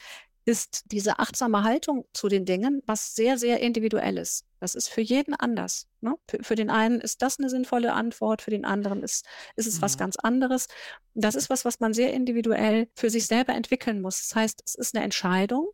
ist 0.44 0.85
diese 0.87 1.18
achtsame 1.18 1.62
Haltung 1.62 2.05
zu 2.12 2.28
den 2.28 2.44
Dingen 2.44 2.83
was 2.87 3.14
sehr, 3.14 3.38
sehr 3.38 3.61
individuelles. 3.61 4.44
Das 4.59 4.74
ist 4.74 4.88
für 4.88 5.00
jeden 5.00 5.35
anders. 5.35 5.88
Ne? 6.00 6.16
Für, 6.28 6.42
für, 6.42 6.55
den 6.55 6.70
einen 6.70 7.00
ist 7.00 7.22
das 7.22 7.38
eine 7.38 7.48
sinnvolle 7.48 7.92
Antwort, 7.92 8.42
für 8.42 8.50
den 8.50 8.64
anderen 8.64 9.02
ist, 9.02 9.24
ist 9.57 9.66
es 9.66 9.78
mhm. 9.78 9.83
was 9.83 9.98
ganz 9.98 10.16
anderes. 10.16 10.68
Das 11.14 11.35
ist 11.35 11.50
was, 11.50 11.64
was 11.64 11.81
man 11.81 11.94
sehr 11.94 12.12
individuell 12.12 12.88
für 12.94 13.11
sich 13.11 13.26
selber 13.26 13.55
entwickeln 13.55 14.00
muss. 14.00 14.20
Das 14.20 14.37
heißt, 14.37 14.62
es 14.64 14.74
ist 14.74 14.94
eine 14.94 15.05
Entscheidung, 15.05 15.70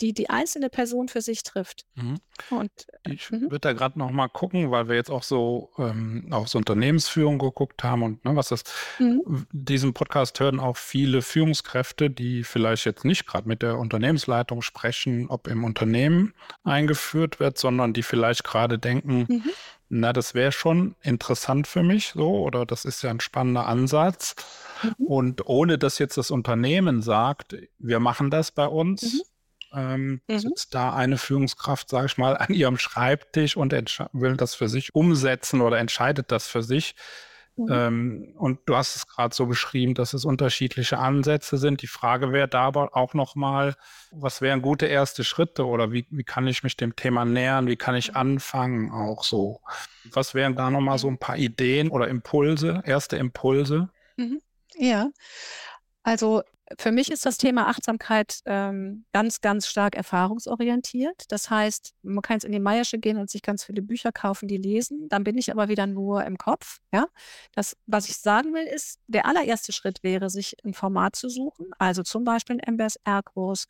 die 0.00 0.12
die 0.12 0.28
einzelne 0.30 0.70
Person 0.70 1.08
für 1.08 1.20
sich 1.20 1.42
trifft. 1.42 1.84
Mhm. 1.94 2.18
Und, 2.50 2.70
ich 3.06 3.30
mhm. 3.30 3.42
würde 3.42 3.60
da 3.60 3.72
gerade 3.72 3.98
noch 3.98 4.10
mal 4.10 4.28
gucken, 4.28 4.70
weil 4.70 4.88
wir 4.88 4.96
jetzt 4.96 5.10
auch 5.10 5.22
so 5.22 5.70
ähm, 5.78 6.26
auf 6.30 6.48
so 6.48 6.58
Unternehmensführung 6.58 7.38
geguckt 7.38 7.84
haben 7.84 8.02
und 8.02 8.24
ne, 8.24 8.34
was 8.34 8.48
das, 8.48 8.64
mhm. 8.98 9.46
diesen 9.52 9.94
Podcast 9.94 10.40
hören 10.40 10.58
auch 10.58 10.76
viele 10.76 11.22
Führungskräfte, 11.22 12.10
die 12.10 12.42
vielleicht 12.42 12.86
jetzt 12.86 13.04
nicht 13.04 13.26
gerade 13.26 13.48
mit 13.48 13.62
der 13.62 13.78
Unternehmensleitung 13.78 14.62
sprechen, 14.62 15.28
ob 15.28 15.46
im 15.46 15.62
Unternehmen 15.64 16.34
eingeführt 16.64 17.38
wird, 17.38 17.58
sondern 17.58 17.92
die 17.92 18.02
vielleicht 18.02 18.42
gerade 18.42 18.78
denken, 18.78 19.26
mhm. 19.28 19.42
na, 19.88 20.12
das 20.12 20.34
wäre 20.34 20.50
schon 20.50 20.96
interessant 21.02 21.68
für 21.68 21.84
mich 21.84 22.08
so 22.14 22.40
oder 22.40 22.66
das 22.66 22.84
ist 22.84 23.02
ja 23.02 23.10
ein 23.10 23.20
spannender 23.20 23.66
Ansatz. 23.66 24.34
Mhm. 24.82 25.06
Und 25.06 25.46
ohne 25.46 25.78
dass 25.78 25.98
jetzt 26.00 26.16
das 26.16 26.32
Unternehmen 26.32 27.00
sagt, 27.00 27.56
wir 27.78 28.00
machen 28.00 28.30
das 28.30 28.50
bei 28.50 28.66
uns, 28.66 29.22
ähm, 29.74 30.20
mhm. 30.28 30.38
sitzt 30.38 30.74
da 30.74 30.94
eine 30.94 31.18
Führungskraft, 31.18 31.88
sage 31.88 32.06
ich 32.06 32.18
mal, 32.18 32.36
an 32.38 32.52
ihrem 32.52 32.78
Schreibtisch 32.78 33.56
und 33.56 33.72
will 34.12 34.36
das 34.36 34.54
für 34.54 34.68
sich 34.68 34.94
umsetzen 34.94 35.60
oder 35.60 35.78
entscheidet 35.78 36.30
das 36.32 36.46
für 36.46 36.62
sich. 36.62 36.94
Mhm. 37.56 37.68
Ähm, 37.70 38.34
und 38.36 38.60
du 38.66 38.76
hast 38.76 38.96
es 38.96 39.06
gerade 39.06 39.34
so 39.34 39.46
beschrieben, 39.46 39.94
dass 39.94 40.12
es 40.12 40.24
unterschiedliche 40.24 40.98
Ansätze 40.98 41.56
sind. 41.56 41.82
Die 41.82 41.86
Frage 41.86 42.32
wäre 42.32 42.48
da 42.48 42.62
aber 42.62 42.96
auch 42.96 43.14
nochmal, 43.14 43.76
was 44.10 44.40
wären 44.40 44.60
gute 44.60 44.86
erste 44.86 45.22
Schritte 45.22 45.64
oder 45.66 45.92
wie, 45.92 46.06
wie 46.10 46.24
kann 46.24 46.48
ich 46.48 46.64
mich 46.64 46.76
dem 46.76 46.96
Thema 46.96 47.24
nähern? 47.24 47.68
Wie 47.68 47.76
kann 47.76 47.94
ich 47.94 48.10
mhm. 48.10 48.16
anfangen 48.16 48.90
auch 48.90 49.22
so? 49.22 49.60
Was 50.10 50.34
wären 50.34 50.56
da 50.56 50.70
nochmal 50.70 50.98
so 50.98 51.08
ein 51.08 51.18
paar 51.18 51.36
Ideen 51.36 51.90
oder 51.90 52.08
Impulse, 52.08 52.82
erste 52.84 53.16
Impulse? 53.16 53.88
Mhm. 54.16 54.40
Ja, 54.76 55.10
also 56.02 56.42
Für 56.78 56.92
mich 56.92 57.10
ist 57.10 57.26
das 57.26 57.38
Thema 57.38 57.68
Achtsamkeit 57.68 58.40
ähm, 58.46 59.04
ganz, 59.12 59.40
ganz 59.40 59.66
stark 59.66 59.96
erfahrungsorientiert. 59.96 61.24
Das 61.28 61.50
heißt, 61.50 61.94
man 62.02 62.22
kann 62.22 62.36
jetzt 62.36 62.44
in 62.44 62.52
die 62.52 62.60
Meiersche 62.60 62.98
gehen 62.98 63.18
und 63.18 63.30
sich 63.30 63.42
ganz 63.42 63.64
viele 63.64 63.82
Bücher 63.82 64.12
kaufen, 64.12 64.48
die 64.48 64.56
lesen. 64.56 65.08
Dann 65.08 65.24
bin 65.24 65.38
ich 65.38 65.52
aber 65.52 65.68
wieder 65.68 65.86
nur 65.86 66.24
im 66.24 66.38
Kopf. 66.38 66.78
Ja, 66.92 67.06
das, 67.52 67.76
was 67.86 68.08
ich 68.08 68.18
sagen 68.18 68.54
will, 68.54 68.66
ist, 68.66 69.00
der 69.06 69.26
allererste 69.26 69.72
Schritt 69.72 70.02
wäre, 70.02 70.30
sich 70.30 70.56
ein 70.64 70.74
Format 70.74 71.16
zu 71.16 71.28
suchen. 71.28 71.66
Also 71.78 72.02
zum 72.02 72.24
Beispiel 72.24 72.58
ein 72.60 72.74
MBSR-Kurs 72.74 73.66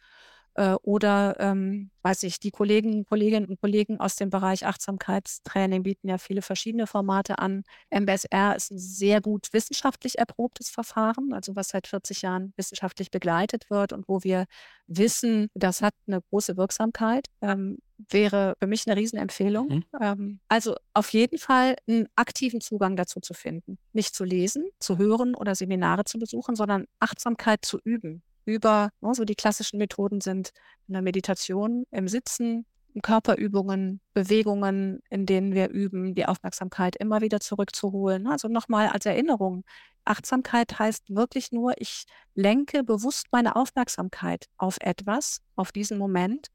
äh, 0.54 0.74
oder, 0.82 1.36
ähm, 1.40 1.90
weiß 2.02 2.22
ich, 2.24 2.38
die 2.38 2.50
Kollegen, 2.50 3.04
Kolleginnen 3.06 3.46
und 3.46 3.60
Kollegen 3.60 3.98
aus 3.98 4.16
dem 4.16 4.30
Bereich 4.30 4.66
Achtsamkeitstraining 4.66 5.82
bieten 5.82 6.08
ja 6.08 6.18
viele 6.18 6.42
verschiedene 6.42 6.86
Formate 6.86 7.38
an. 7.38 7.64
MBSR 7.90 8.54
ist 8.54 8.70
ein 8.70 8.78
sehr 8.78 9.20
gut 9.20 9.48
wissenschaftlich 9.52 10.18
erprobtes 10.18 10.70
Verfahren, 10.70 11.32
also 11.32 11.56
was 11.56 11.68
seit 11.68 11.86
40 11.86 12.22
Jahren 12.22 12.52
wissenschaftlich 12.56 13.10
begleitet 13.10 13.68
wird 13.70 13.92
und 13.92 14.08
wo 14.08 14.22
wir 14.22 14.46
wissen, 14.86 15.48
das 15.54 15.82
hat 15.82 15.94
eine 16.06 16.20
große 16.20 16.56
Wirksamkeit. 16.56 17.26
Ähm, 17.40 17.78
wäre 18.10 18.54
für 18.60 18.66
mich 18.66 18.86
eine 18.86 18.96
Riesenempfehlung. 18.96 19.68
Mhm. 19.68 19.84
Ähm, 20.00 20.40
also 20.48 20.74
auf 20.94 21.12
jeden 21.12 21.38
Fall 21.38 21.76
einen 21.88 22.08
aktiven 22.16 22.60
Zugang 22.60 22.96
dazu 22.96 23.20
zu 23.20 23.34
finden. 23.34 23.78
Nicht 23.92 24.14
zu 24.14 24.24
lesen, 24.24 24.68
zu 24.78 24.98
hören 24.98 25.34
oder 25.34 25.54
Seminare 25.54 26.04
zu 26.04 26.18
besuchen, 26.18 26.56
sondern 26.56 26.86
Achtsamkeit 26.98 27.64
zu 27.64 27.78
üben 27.82 28.22
über, 28.44 28.90
ne, 29.00 29.14
so 29.14 29.24
die 29.24 29.35
klassischen 29.35 29.78
Methoden 29.78 30.20
sind 30.20 30.50
in 30.88 30.94
der 30.94 31.02
Meditation, 31.02 31.85
im 31.90 32.09
Sitzen, 32.09 32.66
Körperübungen, 33.02 34.00
Bewegungen, 34.12 35.00
in 35.11 35.26
denen 35.26 35.52
wir 35.52 35.68
üben, 35.70 36.14
die 36.14 36.26
Aufmerksamkeit 36.26 36.96
immer 36.96 37.20
wieder 37.20 37.40
zurückzuholen. 37.40 38.26
Also 38.26 38.48
nochmal 38.48 38.88
als 38.88 39.07
Erinnerung. 39.07 39.64
Achtsamkeit 40.04 40.78
heißt 40.78 41.14
wirklich 41.14 41.50
nur, 41.50 41.72
ich 41.78 42.04
lenke 42.35 42.85
bewusst 42.85 43.26
meine 43.33 43.57
Aufmerksamkeit 43.57 44.46
auf 44.59 44.76
etwas, 44.80 45.40
auf 45.57 45.72
diesen 45.72 45.98
Moment 45.98 46.48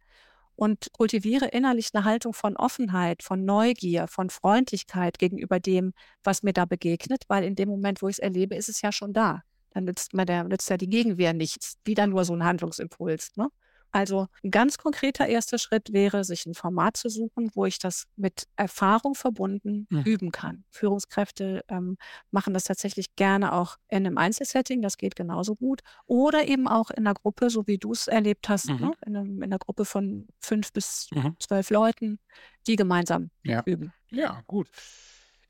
und 0.56 0.88
kultiviere 0.94 1.48
innerlich 1.48 1.90
eine 1.94 2.06
Haltung 2.06 2.34
von 2.34 2.56
Offenheit, 2.58 3.24
von 3.24 3.44
Neugier, 3.46 4.08
von 4.08 4.30
Freundlichkeit 4.30 5.20
gegenüber 5.20 5.60
dem, 5.60 5.94
was 6.24 6.44
mir 6.44 6.54
da 6.54 6.66
begegnet, 6.66 7.24
weil 7.28 7.44
in 7.44 7.56
dem 7.56 7.70
Moment, 7.70 8.02
wo 8.02 8.08
ich 8.08 8.16
es 8.16 8.20
erlebe, 8.20 8.56
ist 8.56 8.70
es 8.70 8.82
ja 8.82 8.92
schon 8.92 9.14
da 9.14 9.44
dann 9.72 9.86
nützt, 9.86 10.14
mir 10.14 10.26
der, 10.26 10.44
nützt 10.44 10.70
ja 10.70 10.78
die 10.78 10.90
Gegenwehr 10.90 11.34
nichts. 11.34 11.78
Wieder 11.86 12.08
nur 12.08 12.26
so 12.26 12.34
ein 12.34 12.44
Handlungsimpuls. 12.44 13.36
Ne? 13.36 13.50
Also 13.92 14.28
ein 14.44 14.52
ganz 14.52 14.78
konkreter 14.78 15.28
erster 15.28 15.58
Schritt 15.58 15.92
wäre, 15.92 16.24
sich 16.24 16.46
ein 16.46 16.54
Format 16.54 16.96
zu 16.98 17.10
suchen, 17.10 17.50
wo 17.56 17.66
ich 17.66 17.80
das 17.80 18.06
mit 18.16 18.44
Erfahrung 18.56 19.16
verbunden 19.16 19.88
mhm. 19.90 20.04
üben 20.04 20.32
kann. 20.32 20.64
Führungskräfte 20.70 21.64
ähm, 21.68 21.98
machen 22.30 22.54
das 22.54 22.66
tatsächlich 22.66 23.16
gerne 23.16 23.54
auch 23.54 23.78
in 23.88 24.06
einem 24.06 24.18
Einzelsetting, 24.18 24.82
das 24.82 24.98
geht 24.98 25.16
genauso 25.16 25.56
gut. 25.56 25.82
Oder 26.06 26.48
eben 26.48 26.68
auch 26.68 26.92
in 26.92 27.08
einer 27.08 27.16
Gruppe, 27.16 27.50
so 27.50 27.66
wie 27.66 27.80
du 27.80 27.92
es 27.92 28.08
erlebt 28.08 28.48
hast, 28.48 28.70
mhm. 28.70 28.80
ne? 28.80 28.92
in, 29.06 29.16
einem, 29.16 29.38
in, 29.38 29.44
einer 29.44 29.60
Gruppe 29.60 29.86
von 29.86 30.28
fünf 30.40 30.72
bis 30.72 31.08
mhm. 31.12 31.36
zwölf 31.40 31.72
Leuten, 31.72 32.20
die 32.68 32.76
gemeinsam 32.76 33.32
ja. 33.44 33.64
üben. 33.66 33.92
Ja, 34.12 34.44
gut. 34.46 34.70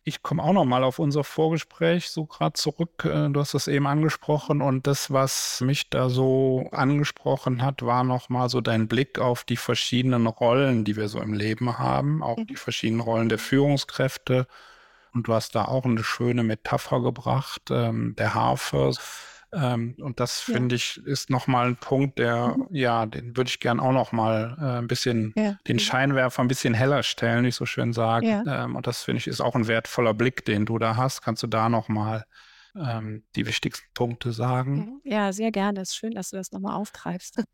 Ich 0.10 0.24
komme 0.24 0.42
auch 0.42 0.54
noch 0.54 0.66
mal 0.66 0.84
auf 0.84 0.98
unser 0.98 1.24
Vorgespräch 1.24 2.10
so 2.10 2.26
gerade 2.26 2.54
zurück. 2.54 3.06
Äh, 3.06 3.30
du 3.30 3.40
hast 3.40 3.54
das 3.54 3.68
eben 3.68 3.86
angesprochen 3.86 4.60
und 4.60 4.88
das, 4.88 5.14
was 5.14 5.62
mich 5.62 5.92
da 5.92 6.10
so 6.10 6.68
angesprochen 6.72 7.62
hat, 7.62 7.84
war 7.84 8.04
noch 8.04 8.28
mal 8.28 8.50
so 8.50 8.60
dein 8.60 8.88
Blick 8.88 9.20
auf 9.20 9.44
die 9.44 9.56
verschiedenen 9.56 10.26
Rollen, 10.26 10.84
die 10.84 10.96
wir 10.96 11.10
so 11.10 11.22
im 11.22 11.34
Leben 11.34 11.78
haben, 11.78 12.24
auch 12.24 12.38
die 12.38 12.54
mhm. 12.54 12.58
verschiedenen 12.58 13.02
Rollen 13.02 13.30
der 13.30 13.38
Führungskräfte. 13.38 14.48
Und 15.14 15.28
du 15.28 15.34
hast 15.34 15.54
da 15.54 15.66
auch 15.66 15.86
eine 15.86 16.04
schöne 16.04 16.42
Metapher 16.42 17.04
gebracht, 17.04 17.62
ähm, 17.70 18.16
der 18.18 18.34
Harfe. 18.34 18.92
Ähm, 19.52 19.96
und 20.00 20.20
das 20.20 20.46
ja. 20.48 20.54
finde 20.54 20.76
ich 20.76 20.98
ist 21.06 21.30
nochmal 21.30 21.70
ein 21.70 21.76
Punkt, 21.76 22.20
der, 22.20 22.56
mhm. 22.56 22.68
ja, 22.72 23.06
den 23.06 23.36
würde 23.36 23.50
ich 23.50 23.60
gern 23.60 23.80
auch 23.80 23.92
nochmal 23.92 24.56
äh, 24.60 24.78
ein 24.80 24.88
bisschen, 24.88 25.34
ja. 25.36 25.58
den 25.68 25.80
Scheinwerfer 25.80 26.42
ein 26.42 26.48
bisschen 26.48 26.74
heller 26.74 27.04
stellen, 27.04 27.44
wie 27.44 27.50
ich 27.50 27.56
so 27.56 27.66
schön 27.66 27.94
sage. 27.94 28.28
Ja. 28.28 28.66
Ähm, 28.66 28.76
und 28.76 28.86
das 28.86 29.04
finde 29.04 29.20
ich 29.20 29.28
ist 29.28 29.42
auch 29.42 29.56
ein 29.56 29.68
wertvoller 29.68 30.14
Blick, 30.14 30.46
den 30.46 30.66
du 30.66 30.78
da 30.78 30.96
hast. 30.96 31.22
Kannst 31.22 31.42
du 31.44 31.48
da 31.48 31.70
nochmal 31.70 32.26
ähm, 32.76 33.24
die 33.36 33.48
wichtigsten 33.48 33.88
Punkte 33.94 34.34
sagen? 34.34 35.02
Ja, 35.04 35.34
sehr 35.34 35.52
gerne. 35.52 35.82
Es 35.82 35.90
ist 35.90 35.96
schön, 35.96 36.14
dass 36.14 36.30
du 36.30 36.38
das 36.38 36.52
nochmal 36.52 36.76
aufgreifst. 36.76 37.44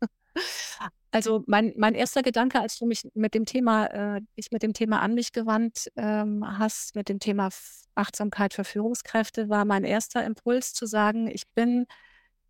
Also 1.16 1.42
mein, 1.46 1.72
mein 1.78 1.94
erster 1.94 2.20
Gedanke, 2.20 2.60
als 2.60 2.78
du 2.78 2.84
mich 2.84 3.08
mit 3.14 3.32
dem 3.32 3.46
Thema, 3.46 3.86
äh, 3.86 4.20
ich 4.34 4.50
mit 4.50 4.62
dem 4.62 4.74
Thema 4.74 5.00
an 5.00 5.14
mich 5.14 5.32
gewandt 5.32 5.90
ähm, 5.96 6.44
hast, 6.58 6.94
mit 6.94 7.08
dem 7.08 7.20
Thema 7.20 7.48
Achtsamkeit 7.94 8.52
für 8.52 8.64
Führungskräfte, 8.64 9.48
war 9.48 9.64
mein 9.64 9.84
erster 9.84 10.22
Impuls 10.26 10.74
zu 10.74 10.84
sagen, 10.84 11.26
ich 11.28 11.48
bin 11.54 11.86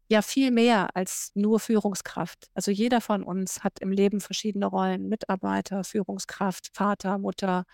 ja 0.08 0.20
viel 0.20 0.50
mehr 0.50 0.96
als 0.96 1.30
nur 1.36 1.60
Führungskraft. 1.60 2.48
Also 2.54 2.72
jeder 2.72 3.00
von 3.00 3.22
uns 3.22 3.62
hat 3.62 3.78
im 3.78 3.92
Leben 3.92 4.20
verschiedene 4.20 4.66
Rollen, 4.66 5.08
Mitarbeiter, 5.08 5.84
Führungskraft, 5.84 6.70
Vater, 6.74 7.18
Mutter, 7.18 7.66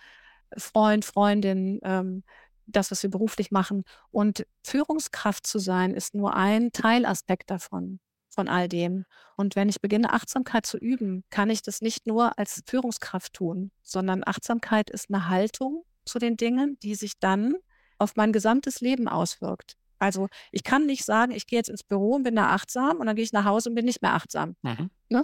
Freund, 0.55 1.05
Freundin, 1.05 1.79
ähm, 1.81 2.23
das, 2.67 2.91
was 2.91 3.01
wir 3.01 3.09
beruflich 3.09 3.49
machen. 3.49 3.83
Und 4.11 4.45
Führungskraft 4.63 5.47
zu 5.47 5.57
sein, 5.57 5.95
ist 5.95 6.13
nur 6.13 6.35
ein 6.35 6.71
Teilaspekt 6.71 7.49
davon 7.49 7.99
von 8.33 8.47
all 8.47 8.67
dem. 8.67 9.05
Und 9.35 9.55
wenn 9.55 9.69
ich 9.69 9.81
beginne, 9.81 10.11
Achtsamkeit 10.11 10.65
zu 10.65 10.77
üben, 10.77 11.23
kann 11.29 11.49
ich 11.49 11.61
das 11.61 11.81
nicht 11.81 12.07
nur 12.07 12.37
als 12.37 12.63
Führungskraft 12.67 13.33
tun, 13.33 13.71
sondern 13.81 14.23
Achtsamkeit 14.25 14.89
ist 14.89 15.09
eine 15.09 15.29
Haltung 15.29 15.85
zu 16.05 16.19
den 16.19 16.37
Dingen, 16.37 16.77
die 16.81 16.95
sich 16.95 17.19
dann 17.19 17.55
auf 17.97 18.15
mein 18.15 18.33
gesamtes 18.33 18.81
Leben 18.81 19.07
auswirkt. 19.07 19.77
Also 19.99 20.27
ich 20.51 20.63
kann 20.63 20.85
nicht 20.85 21.05
sagen, 21.05 21.31
ich 21.31 21.47
gehe 21.47 21.59
jetzt 21.59 21.69
ins 21.69 21.83
Büro 21.83 22.15
und 22.15 22.23
bin 22.23 22.35
da 22.35 22.49
achtsam 22.49 22.97
und 22.97 23.07
dann 23.07 23.15
gehe 23.15 23.23
ich 23.23 23.31
nach 23.31 23.45
Hause 23.45 23.69
und 23.69 23.75
bin 23.75 23.85
nicht 23.85 24.01
mehr 24.01 24.13
achtsam. 24.13 24.55
Mhm. 24.61 24.89
Ne? 25.09 25.21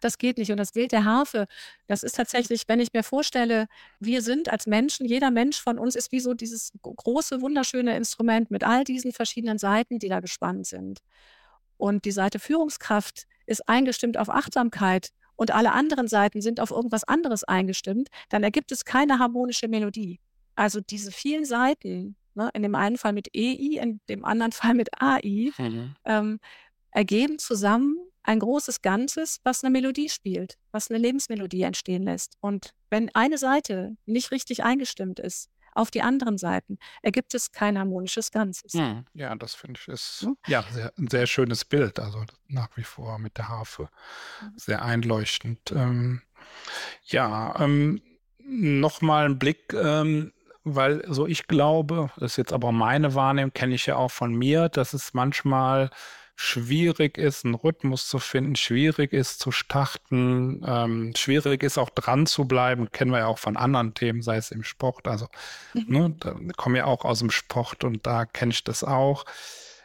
Das 0.00 0.18
geht 0.18 0.36
nicht. 0.36 0.50
Und 0.50 0.56
das 0.56 0.72
Bild 0.72 0.92
der 0.92 1.04
Harfe, 1.04 1.46
das 1.86 2.02
ist 2.02 2.16
tatsächlich, 2.16 2.64
wenn 2.66 2.80
ich 2.80 2.92
mir 2.92 3.02
vorstelle, 3.02 3.66
wir 4.00 4.22
sind 4.22 4.50
als 4.50 4.66
Menschen, 4.66 5.06
jeder 5.06 5.30
Mensch 5.30 5.60
von 5.60 5.78
uns 5.78 5.94
ist 5.94 6.12
wie 6.12 6.20
so 6.20 6.34
dieses 6.34 6.72
große, 6.82 7.40
wunderschöne 7.40 7.96
Instrument 7.96 8.50
mit 8.50 8.64
all 8.64 8.84
diesen 8.84 9.12
verschiedenen 9.12 9.58
Seiten, 9.58 9.98
die 9.98 10.08
da 10.08 10.20
gespannt 10.20 10.66
sind 10.66 11.00
und 11.76 12.04
die 12.04 12.10
Seite 12.10 12.38
Führungskraft 12.38 13.26
ist 13.46 13.68
eingestimmt 13.68 14.18
auf 14.18 14.28
Achtsamkeit 14.28 15.10
und 15.36 15.50
alle 15.50 15.72
anderen 15.72 16.08
Seiten 16.08 16.40
sind 16.40 16.60
auf 16.60 16.70
irgendwas 16.70 17.04
anderes 17.04 17.44
eingestimmt, 17.44 18.08
dann 18.30 18.42
ergibt 18.42 18.72
es 18.72 18.84
keine 18.84 19.18
harmonische 19.18 19.68
Melodie. 19.68 20.18
Also 20.54 20.80
diese 20.80 21.12
vielen 21.12 21.44
Seiten, 21.44 22.16
ne, 22.34 22.50
in 22.54 22.62
dem 22.62 22.74
einen 22.74 22.96
Fall 22.96 23.12
mit 23.12 23.28
EI, 23.36 23.78
in 23.80 24.00
dem 24.08 24.24
anderen 24.24 24.52
Fall 24.52 24.74
mit 24.74 24.88
AI, 25.00 25.52
mhm. 25.58 25.94
ähm, 26.04 26.40
ergeben 26.90 27.38
zusammen 27.38 27.98
ein 28.22 28.40
großes 28.40 28.82
Ganzes, 28.82 29.38
was 29.44 29.62
eine 29.62 29.70
Melodie 29.70 30.08
spielt, 30.08 30.56
was 30.72 30.90
eine 30.90 30.98
Lebensmelodie 30.98 31.62
entstehen 31.62 32.02
lässt. 32.02 32.36
Und 32.40 32.70
wenn 32.90 33.14
eine 33.14 33.38
Seite 33.38 33.96
nicht 34.04 34.32
richtig 34.32 34.64
eingestimmt 34.64 35.20
ist, 35.20 35.48
auf 35.76 35.90
die 35.90 36.02
anderen 36.02 36.38
Seiten 36.38 36.78
ergibt 37.02 37.34
es 37.34 37.52
kein 37.52 37.78
harmonisches 37.78 38.30
Ganzes. 38.30 38.72
Hm. 38.72 39.04
Ja, 39.14 39.34
das 39.34 39.54
finde 39.54 39.80
ich 39.80 39.88
ist 39.88 40.22
hm? 40.22 40.36
ja 40.46 40.64
sehr, 40.70 40.92
ein 40.98 41.08
sehr 41.08 41.26
schönes 41.26 41.64
Bild, 41.64 41.98
also 41.98 42.24
nach 42.48 42.68
wie 42.76 42.84
vor 42.84 43.18
mit 43.18 43.38
der 43.38 43.48
Harfe. 43.48 43.88
Mhm. 44.40 44.52
Sehr 44.56 44.82
einleuchtend. 44.82 45.72
Ähm, 45.72 46.22
ja, 47.04 47.54
ähm, 47.60 48.00
nochmal 48.38 49.26
ein 49.26 49.38
Blick 49.38 49.72
ähm, 49.72 50.32
weil 50.68 51.04
so 51.06 51.28
ich 51.28 51.46
glaube, 51.46 52.10
das 52.16 52.32
ist 52.32 52.36
jetzt 52.38 52.52
aber 52.52 52.72
meine 52.72 53.14
Wahrnehmung, 53.14 53.52
kenne 53.52 53.76
ich 53.76 53.86
ja 53.86 53.96
auch 53.96 54.10
von 54.10 54.34
mir, 54.34 54.68
dass 54.68 54.94
es 54.94 55.14
manchmal 55.14 55.90
schwierig 56.36 57.16
ist, 57.16 57.44
einen 57.44 57.54
Rhythmus 57.54 58.08
zu 58.08 58.18
finden, 58.18 58.56
schwierig 58.56 59.12
ist 59.14 59.40
zu 59.40 59.50
starten, 59.50 60.62
ähm, 60.66 61.12
schwierig 61.16 61.62
ist 61.62 61.78
auch 61.78 61.90
dran 61.90 62.26
zu 62.26 62.44
bleiben, 62.44 62.90
kennen 62.92 63.10
wir 63.10 63.20
ja 63.20 63.26
auch 63.26 63.38
von 63.38 63.56
anderen 63.56 63.94
Themen, 63.94 64.20
sei 64.20 64.36
es 64.36 64.50
im 64.50 64.62
Sport. 64.62 65.08
Also, 65.08 65.28
mhm. 65.72 65.84
ne, 65.88 66.16
da 66.20 66.34
komme 66.56 66.78
ja 66.78 66.84
auch 66.84 67.06
aus 67.06 67.20
dem 67.20 67.30
Sport 67.30 67.84
und 67.84 68.06
da 68.06 68.26
kenne 68.26 68.52
ich 68.52 68.62
das 68.64 68.84
auch. 68.84 69.24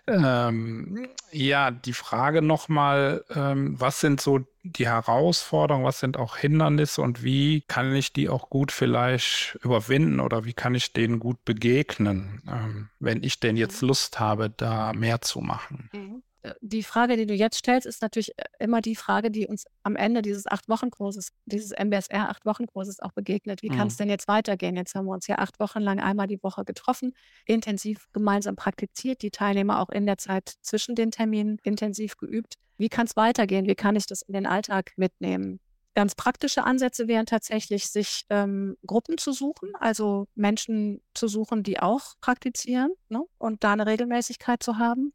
Ähm, 0.08 1.08
ja, 1.32 1.72
die 1.72 1.94
Frage 1.94 2.42
nochmal, 2.42 3.24
ähm, 3.34 3.80
was 3.80 4.02
sind 4.02 4.20
so 4.20 4.42
die 4.64 4.88
Herausforderungen, 4.88 5.86
was 5.86 6.00
sind 6.00 6.18
auch 6.18 6.36
Hindernisse 6.36 7.02
und 7.02 7.24
wie 7.24 7.62
kann 7.62 7.96
ich 7.96 8.12
die 8.12 8.28
auch 8.28 8.50
gut 8.50 8.72
vielleicht 8.72 9.58
überwinden 9.64 10.20
oder 10.20 10.44
wie 10.44 10.54
kann 10.54 10.76
ich 10.76 10.92
denen 10.92 11.20
gut 11.20 11.46
begegnen, 11.46 12.42
ähm, 12.48 12.90
wenn 13.00 13.24
ich 13.24 13.40
denn 13.40 13.56
jetzt 13.56 13.82
mhm. 13.82 13.90
Lust 13.90 14.20
habe, 14.20 14.50
da 14.50 14.92
mehr 14.94 15.22
zu 15.22 15.40
machen? 15.40 15.90
Mhm. 15.94 16.24
Äh, 16.42 16.54
die 16.62 16.84
Frage, 16.84 17.18
die 17.18 17.26
du 17.26 17.34
jetzt 17.34 17.58
stellst, 17.58 17.86
ist 17.86 18.02
natürlich 18.02 18.38
äh, 18.38 18.44
immer 18.60 18.82
die 18.82 18.96
Frage, 18.96 19.32
die 19.32 19.48
uns 19.48 19.66
am 19.84 19.96
Ende 19.96 20.22
dieses 20.22 20.48
Acht-Wochen-Kurses, 20.48 21.30
dieses 21.46 21.72
MBSR 21.72 22.30
Acht-Wochen-Kurses 22.30 23.00
auch 23.00 23.12
begegnet. 23.12 23.62
Wie 23.62 23.70
mhm. 23.70 23.76
kann 23.76 23.88
es 23.88 23.98
denn 23.98 24.10
jetzt 24.10 24.28
weitergehen? 24.28 24.76
Jetzt 24.76 24.96
haben 24.96 25.06
wir 25.06 25.14
uns 25.14 25.28
ja 25.28 25.38
acht 25.38 25.60
Wochen 25.60 25.80
lang 25.80 26.00
einmal 26.00 26.28
die 26.28 26.42
Woche 26.42 26.66
getroffen, 26.66 27.14
intensiv 27.46 28.08
gemeinsam 28.14 28.56
praktiziert, 28.56 29.22
die 29.22 29.32
Teilnehmer 29.32 29.80
auch 29.80 29.90
in 29.90 30.06
der 30.06 30.18
Zeit 30.18 30.54
zwischen 30.62 30.96
den 30.96 31.12
Terminen 31.12 31.58
intensiv 31.64 32.18
geübt. 32.18 32.56
Wie 32.78 32.90
kann 32.90 33.06
es 33.06 33.16
weitergehen? 33.16 33.68
Wie 33.68 33.76
kann 33.76 33.96
ich 33.96 34.08
das 34.08 34.22
in 34.24 34.34
den 34.34 34.46
Alltag 34.46 34.94
mitnehmen? 34.96 35.60
Ganz 35.94 36.16
praktische 36.16 36.64
Ansätze 36.64 37.10
wären 37.10 37.26
tatsächlich, 37.26 37.90
sich 37.90 38.24
ähm, 38.30 38.78
Gruppen 38.88 39.18
zu 39.18 39.34
suchen, 39.34 39.76
also 39.78 40.26
Menschen 40.36 41.02
zu 41.14 41.28
suchen, 41.28 41.64
die 41.64 41.80
auch 41.80 42.14
praktizieren 42.22 42.94
ne? 43.10 43.24
und 43.38 43.66
da 43.66 43.74
eine 43.74 43.86
Regelmäßigkeit 43.86 44.64
zu 44.64 44.78
haben 44.78 45.14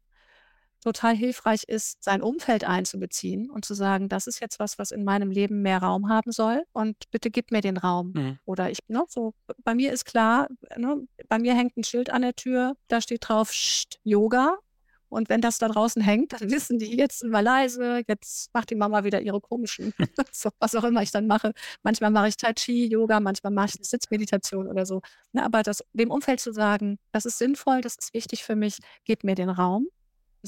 total 0.87 1.15
hilfreich 1.17 1.63
ist, 1.67 2.01
sein 2.01 2.21
Umfeld 2.21 2.63
einzubeziehen 2.63 3.49
und 3.49 3.65
zu 3.65 3.73
sagen, 3.73 4.07
das 4.07 4.25
ist 4.25 4.39
jetzt 4.39 4.57
was, 4.57 4.79
was 4.79 4.91
in 4.91 5.03
meinem 5.03 5.31
Leben 5.31 5.61
mehr 5.61 5.79
Raum 5.79 6.07
haben 6.07 6.31
soll 6.31 6.63
und 6.71 6.95
bitte 7.11 7.29
gib 7.29 7.51
mir 7.51 7.59
den 7.59 7.75
Raum. 7.75 8.13
Mhm. 8.15 8.39
Oder 8.45 8.71
ich, 8.71 8.79
ne, 8.87 9.03
so, 9.09 9.33
bei 9.65 9.75
mir 9.75 9.91
ist 9.91 10.05
klar, 10.05 10.47
ne, 10.77 11.05
bei 11.27 11.39
mir 11.39 11.55
hängt 11.55 11.75
ein 11.75 11.83
Schild 11.83 12.09
an 12.09 12.21
der 12.21 12.35
Tür, 12.35 12.77
da 12.87 13.01
steht 13.01 13.27
drauf, 13.27 13.51
Yoga. 14.03 14.57
Und 15.09 15.29
wenn 15.29 15.39
das 15.39 15.57
da 15.57 15.69
draußen 15.69 16.01
hängt, 16.01 16.33
dann 16.33 16.49
wissen 16.51 16.79
die 16.79 16.97
jetzt 16.97 17.23
mal 17.25 17.41
leise, 17.41 18.03
jetzt 18.07 18.53
macht 18.53 18.69
die 18.69 18.75
Mama 18.75 19.03
wieder 19.03 19.21
ihre 19.21 19.41
komischen, 19.41 19.93
so, 20.31 20.51
was 20.59 20.73
auch 20.75 20.85
immer 20.85 21.01
ich 21.01 21.11
dann 21.11 21.27
mache. 21.27 21.51
Manchmal 21.83 22.11
mache 22.11 22.29
ich 22.29 22.37
Tai 22.37 22.53
Chi, 22.53 22.87
Yoga, 22.87 23.19
manchmal 23.19 23.51
mache 23.51 23.67
ich 23.69 23.75
eine 23.75 23.85
Sitzmeditation 23.85 24.67
oder 24.67 24.85
so. 24.85 25.01
Ne, 25.33 25.43
aber 25.43 25.63
das, 25.63 25.83
dem 25.91 26.11
Umfeld 26.11 26.39
zu 26.39 26.53
sagen, 26.53 26.97
das 27.11 27.25
ist 27.25 27.39
sinnvoll, 27.39 27.81
das 27.81 27.95
ist 27.95 28.13
wichtig 28.13 28.45
für 28.45 28.55
mich, 28.55 28.77
gib 29.03 29.25
mir 29.25 29.35
den 29.35 29.49
Raum. 29.49 29.87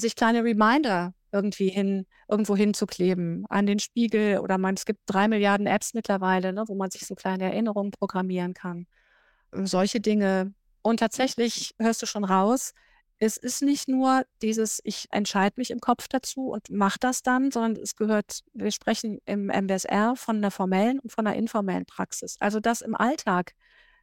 Sich 0.00 0.16
kleine 0.16 0.42
Reminder 0.42 1.14
irgendwie 1.32 1.68
hin, 1.68 2.06
irgendwo 2.28 2.56
hinzukleben, 2.56 3.44
an 3.48 3.66
den 3.66 3.78
Spiegel 3.78 4.38
oder 4.38 4.58
man, 4.58 4.74
es 4.74 4.84
gibt 4.84 5.00
drei 5.06 5.28
Milliarden 5.28 5.66
Apps 5.66 5.94
mittlerweile, 5.94 6.52
ne, 6.52 6.64
wo 6.66 6.74
man 6.74 6.90
sich 6.90 7.06
so 7.06 7.14
kleine 7.14 7.44
Erinnerungen 7.44 7.92
programmieren 7.92 8.54
kann. 8.54 8.86
Solche 9.52 10.00
Dinge. 10.00 10.52
Und 10.82 10.98
tatsächlich 10.98 11.74
hörst 11.78 12.02
du 12.02 12.06
schon 12.06 12.24
raus, 12.24 12.72
es 13.22 13.36
ist 13.36 13.60
nicht 13.62 13.86
nur 13.86 14.24
dieses, 14.40 14.80
ich 14.82 15.06
entscheide 15.10 15.54
mich 15.58 15.70
im 15.70 15.80
Kopf 15.80 16.08
dazu 16.08 16.48
und 16.48 16.70
mache 16.70 16.98
das 16.98 17.22
dann, 17.22 17.50
sondern 17.50 17.76
es 17.76 17.94
gehört, 17.94 18.40
wir 18.54 18.72
sprechen 18.72 19.18
im 19.26 19.50
MBSR 19.50 20.16
von 20.16 20.40
der 20.40 20.50
formellen 20.50 20.98
und 21.00 21.12
von 21.12 21.26
der 21.26 21.34
informellen 21.34 21.84
Praxis. 21.84 22.36
Also 22.40 22.60
das 22.60 22.80
im 22.80 22.94
Alltag, 22.94 23.52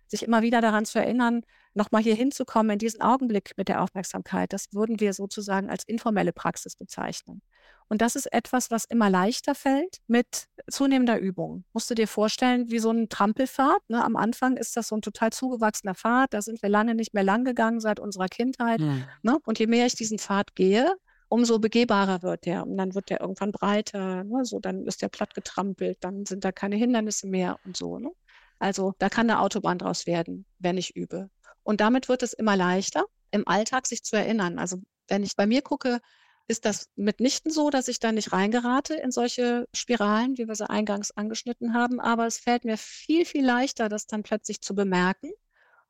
sich 0.07 0.23
immer 0.23 0.41
wieder 0.41 0.61
daran 0.61 0.85
zu 0.85 0.99
erinnern, 0.99 1.41
nochmal 1.73 2.01
hier 2.01 2.15
hinzukommen 2.15 2.71
in 2.71 2.79
diesen 2.79 3.01
Augenblick 3.01 3.51
mit 3.57 3.67
der 3.67 3.81
Aufmerksamkeit, 3.81 4.53
das 4.53 4.73
würden 4.73 4.99
wir 4.99 5.13
sozusagen 5.13 5.69
als 5.69 5.83
informelle 5.83 6.33
Praxis 6.33 6.75
bezeichnen. 6.75 7.41
Und 7.89 8.01
das 8.01 8.15
ist 8.15 8.31
etwas, 8.33 8.69
was 8.69 8.85
immer 8.85 9.09
leichter 9.09 9.55
fällt 9.55 9.99
mit 10.07 10.47
zunehmender 10.69 11.19
Übung. 11.19 11.63
Musst 11.73 11.89
du 11.89 11.95
dir 11.95 12.07
vorstellen, 12.07 12.69
wie 12.69 12.79
so 12.79 12.91
ein 12.91 13.07
Trampelpfad. 13.07 13.81
Ne? 13.87 14.03
Am 14.03 14.15
Anfang 14.17 14.57
ist 14.57 14.75
das 14.75 14.89
so 14.89 14.95
ein 14.95 15.01
total 15.01 15.31
zugewachsener 15.31 15.95
Pfad. 15.95 16.33
Da 16.33 16.41
sind 16.41 16.61
wir 16.61 16.69
lange 16.69 16.95
nicht 16.95 17.13
mehr 17.13 17.23
lang 17.23 17.45
gegangen 17.45 17.79
seit 17.79 17.99
unserer 17.99 18.27
Kindheit. 18.27 18.81
Mhm. 18.81 19.05
Ne? 19.21 19.37
Und 19.45 19.59
je 19.59 19.67
mehr 19.67 19.85
ich 19.85 19.95
diesen 19.95 20.19
Pfad 20.19 20.53
gehe, 20.55 20.95
umso 21.29 21.59
begehbarer 21.59 22.23
wird 22.23 22.45
der. 22.45 22.65
Und 22.65 22.77
dann 22.77 22.93
wird 22.93 23.09
der 23.09 23.21
irgendwann 23.21 23.53
breiter. 23.53 24.25
Ne? 24.25 24.43
So, 24.43 24.59
dann 24.59 24.85
ist 24.85 25.01
der 25.01 25.09
platt 25.09 25.33
getrampelt. 25.33 25.97
Dann 26.01 26.25
sind 26.25 26.43
da 26.43 26.51
keine 26.51 26.75
Hindernisse 26.75 27.27
mehr 27.27 27.57
und 27.63 27.77
so. 27.77 27.99
Ne? 27.99 28.11
Also 28.59 28.93
da 28.99 29.09
kann 29.09 29.29
eine 29.29 29.39
Autobahn 29.39 29.77
draus 29.77 30.07
werden, 30.07 30.45
wenn 30.59 30.77
ich 30.77 30.95
übe. 30.95 31.29
Und 31.63 31.81
damit 31.81 32.09
wird 32.09 32.23
es 32.23 32.33
immer 32.33 32.55
leichter, 32.55 33.05
im 33.31 33.47
Alltag 33.47 33.87
sich 33.87 34.03
zu 34.03 34.15
erinnern. 34.15 34.57
Also 34.59 34.77
wenn 35.07 35.23
ich 35.23 35.35
bei 35.35 35.45
mir 35.45 35.61
gucke, 35.61 35.99
ist 36.47 36.65
das 36.65 36.87
mitnichten 36.95 37.51
so, 37.51 37.69
dass 37.69 37.89
ich 37.89 37.99
da 37.99 38.11
nicht 38.11 38.31
reingerate 38.31 38.95
in 38.95 39.11
solche 39.11 39.67
Spiralen, 39.73 40.37
wie 40.37 40.47
wir 40.47 40.55
sie 40.55 40.69
eingangs 40.69 41.11
angeschnitten 41.11 41.73
haben. 41.73 41.99
Aber 41.99 42.25
es 42.25 42.37
fällt 42.37 42.63
mir 42.63 42.77
viel, 42.77 43.25
viel 43.25 43.45
leichter, 43.45 43.89
das 43.89 44.07
dann 44.07 44.23
plötzlich 44.23 44.61
zu 44.61 44.73
bemerken. 44.73 45.31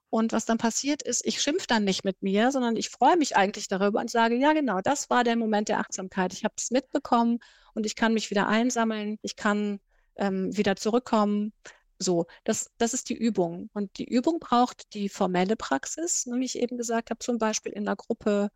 Und 0.10 0.32
was 0.32 0.46
dann 0.46 0.58
passiert 0.58 1.04
ist, 1.04 1.26
ich 1.26 1.42
schimpfe 1.42 1.68
dann 1.68 1.84
nicht 1.84 2.06
mit 2.06 2.22
mir, 2.24 2.52
sondern 2.52 2.76
ich 2.78 2.90
freue 2.90 3.18
mich 3.18 3.36
eigentlich 3.36 3.68
darüber 3.68 4.00
und 4.00 4.10
sage, 4.10 4.36
ja 4.36 4.54
genau, 4.54 4.80
das 4.82 5.10
war 5.10 5.24
der 5.24 5.36
Moment 5.36 5.68
der 5.68 5.80
Achtsamkeit. 5.80 6.34
Ich 6.34 6.44
habe 6.44 6.56
es 6.58 6.72
mitbekommen 6.72 7.40
und 7.74 7.86
ich 7.86 7.96
kann 7.96 8.14
mich 8.14 8.30
wieder 8.32 8.48
einsammeln, 8.48 9.20
ich 9.22 9.36
kann 9.36 9.80
ähm, 10.16 10.56
wieder 10.56 10.78
zurückkommen. 10.78 11.54
So, 12.00 12.26
das, 12.44 12.72
das 12.78 12.94
ist 12.94 13.10
die 13.10 13.18
Übung. 13.18 13.70
Und 13.74 13.98
die 13.98 14.06
Übung 14.06 14.40
braucht 14.40 14.94
die 14.94 15.10
formelle 15.10 15.56
Praxis, 15.56 16.28
wie 16.32 16.46
ich 16.46 16.60
eben 16.60 16.78
gesagt 16.78 17.10
habe, 17.10 17.20
zum 17.20 17.38
Beispiel 17.38 17.72
in 17.72 17.86
der 17.86 17.96
Gruppe 17.96 18.50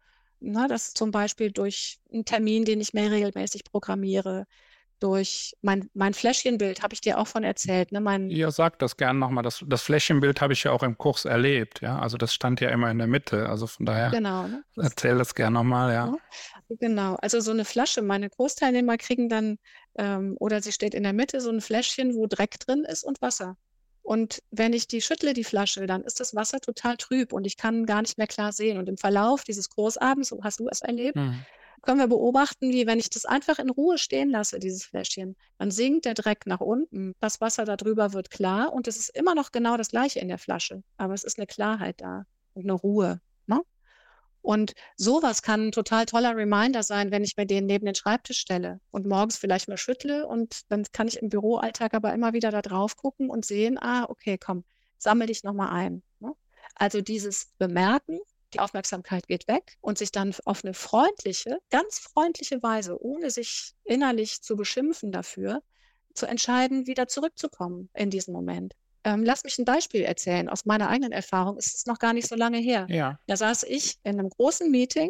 Ne, 0.44 0.66
das 0.68 0.96
zum 0.96 1.12
Beispiel 1.12 1.52
durch 1.52 2.00
einen 2.12 2.26
Termin, 2.26 2.66
den 2.66 2.82
ich 2.82 2.94
mehr 2.94 3.12
regelmäßig 3.12 3.64
programmiere, 3.64 4.48
durch 5.00 5.56
mein, 5.62 5.90
mein 5.94 6.14
Fläschchenbild, 6.14 6.82
habe 6.82 6.94
ich 6.94 7.02
dir 7.02 7.20
auch 7.20 7.28
von 7.28 7.44
erzählt. 7.44 7.92
Ne? 7.92 8.02
Mein 8.02 8.30
ja, 8.30 8.50
sag 8.50 8.80
das 8.80 8.98
gerne 8.98 9.20
nochmal. 9.20 9.44
Das, 9.44 9.64
das 9.68 9.82
Fläschchenbild 9.84 10.42
habe 10.42 10.54
ich 10.54 10.64
ja 10.64 10.72
auch 10.72 10.84
im 10.84 10.98
Kurs 10.98 11.26
erlebt. 11.26 11.82
Ja? 11.82 12.00
Also 12.00 12.18
das 12.18 12.34
stand 12.34 12.60
ja 12.60 12.70
immer 12.70 12.90
in 12.90 12.98
der 12.98 13.08
Mitte. 13.08 13.50
Also 13.50 13.68
von 13.68 13.86
daher 13.86 14.10
genau, 14.10 14.48
ne? 14.48 14.64
erzähl 14.78 15.18
das 15.18 15.34
gerne 15.34 15.56
nochmal. 15.56 15.92
Ja. 15.92 16.08
ja. 16.08 16.76
Genau, 16.80 17.16
also 17.16 17.40
so 17.40 17.52
eine 17.52 17.66
Flasche. 17.66 18.02
Meine 18.02 18.30
Großteilnehmer 18.30 18.98
kriegen 18.98 19.28
dann, 19.28 19.58
ähm, 19.96 20.36
oder 20.40 20.62
sie 20.62 20.72
steht 20.72 20.94
in 20.94 21.04
der 21.04 21.14
Mitte, 21.14 21.42
so 21.42 21.50
ein 21.50 21.62
Fläschchen, 21.62 22.16
wo 22.16 22.28
Dreck 22.28 22.60
drin 22.60 22.84
ist 22.84 23.04
und 23.04 23.22
Wasser. 23.22 23.58
Und 24.04 24.42
wenn 24.50 24.74
ich 24.74 24.88
die 24.88 25.02
schüttle, 25.02 25.34
die 25.34 25.44
Flasche, 25.44 25.86
dann 25.86 26.04
ist 26.04 26.20
das 26.20 26.36
Wasser 26.36 26.60
total 26.60 26.98
trüb 26.98 27.34
und 27.34 27.46
ich 27.46 27.58
kann 27.58 27.86
gar 27.86 28.02
nicht 28.02 28.18
mehr 28.18 28.28
klar 28.28 28.52
sehen. 28.52 28.78
Und 28.78 28.90
im 28.90 28.98
Verlauf 28.98 29.44
dieses 29.44 29.70
Großabends, 29.70 30.30
so 30.30 30.44
hast 30.44 30.60
du 30.60 30.68
es 30.70 30.82
erlebt, 30.82 31.18
mhm. 31.18 31.46
können 31.84 32.00
wir 32.00 32.08
beobachten, 32.08 32.72
wie 32.72 32.88
wenn 32.88 33.00
ich 33.00 33.10
das 33.10 33.26
einfach 33.26 33.60
in 33.60 33.70
Ruhe 33.70 33.98
stehen 33.98 34.30
lasse, 34.30 34.60
dieses 34.60 34.84
Fläschchen, 34.86 35.36
dann 35.60 35.70
sinkt 35.70 36.06
der 36.06 36.16
Dreck 36.16 36.48
nach 36.48 36.62
unten, 36.62 37.14
das 37.20 37.42
Wasser 37.42 37.66
darüber 37.66 38.14
wird 38.14 38.32
klar 38.32 38.74
und 38.74 38.88
es 38.88 38.98
ist 38.98 39.16
immer 39.16 39.36
noch 39.36 39.52
genau 39.52 39.78
das 39.78 39.90
gleiche 39.90 40.20
in 40.20 40.30
der 40.30 40.40
Flasche, 40.40 40.84
aber 40.98 41.14
es 41.14 41.24
ist 41.24 41.38
eine 41.38 41.48
Klarheit 41.48 42.02
da 42.02 42.26
und 42.54 42.64
eine 42.64 42.74
Ruhe. 42.74 43.22
Und 44.42 44.74
sowas 44.96 45.42
kann 45.44 45.68
ein 45.68 45.72
total 45.72 46.06
toller 46.06 46.36
Reminder 46.36 46.84
sein, 46.84 47.12
wenn 47.12 47.24
ich 47.24 47.38
mir 47.38 47.46
den 47.46 47.66
neben 47.68 47.86
den 47.86 47.96
Schreibtisch 47.96 48.40
stelle 48.40 48.80
und 48.90 49.06
morgens 49.06 49.38
vielleicht 49.38 49.68
mal 49.68 49.78
schüttle 49.78 50.28
und 50.28 50.62
dann 50.70 50.84
kann 50.92 51.08
ich 51.08 51.22
im 51.22 51.30
Büroalltag 51.30 51.94
aber 51.94 52.14
immer 52.14 52.34
wieder 52.34 52.50
da 52.52 52.62
drauf 52.62 52.98
gucken 52.98 53.30
und 53.30 53.46
sehen, 53.46 53.78
ah, 53.80 54.06
okay, 54.10 54.38
komm, 54.38 54.64
sammel 54.98 55.28
dich 55.28 55.44
nochmal 55.44 55.70
ein. 55.70 56.04
Ne? 56.20 56.34
Also 56.76 57.02
dieses 57.02 57.52
Bemerken, 57.60 58.20
die 58.54 58.60
Aufmerksamkeit 58.60 59.28
geht 59.28 59.48
weg 59.48 59.78
und 59.80 59.98
sich 59.98 60.12
dann 60.12 60.34
auf 60.46 60.64
eine 60.64 60.74
freundliche, 60.74 61.60
ganz 61.70 62.00
freundliche 62.00 62.62
Weise, 62.64 63.02
ohne 63.02 63.30
sich 63.30 63.74
innerlich 63.84 64.42
zu 64.42 64.56
beschimpfen 64.56 65.12
dafür, 65.12 65.62
zu 66.14 66.26
entscheiden, 66.26 66.88
wieder 66.88 67.08
zurückzukommen 67.08 67.90
in 67.94 68.10
diesen 68.10 68.34
Moment. 68.34 68.76
Ähm, 69.04 69.24
lass 69.24 69.44
mich 69.44 69.58
ein 69.58 69.66
Beispiel 69.66 70.02
erzählen. 70.02 70.50
Aus 70.50 70.66
meiner 70.66 70.90
eigenen 70.90 71.12
Erfahrung 71.12 71.58
ist 71.58 71.76
es 71.76 71.86
noch 71.86 72.00
gar 72.00 72.14
nicht 72.14 72.28
so 72.28 72.36
lange 72.36 72.60
her. 72.60 72.86
Ja. 72.90 73.20
Da 73.28 73.36
saß 73.36 73.64
ich 73.64 73.98
in 74.04 74.20
einem 74.20 74.30
großen 74.30 74.70
Meeting 74.70 75.10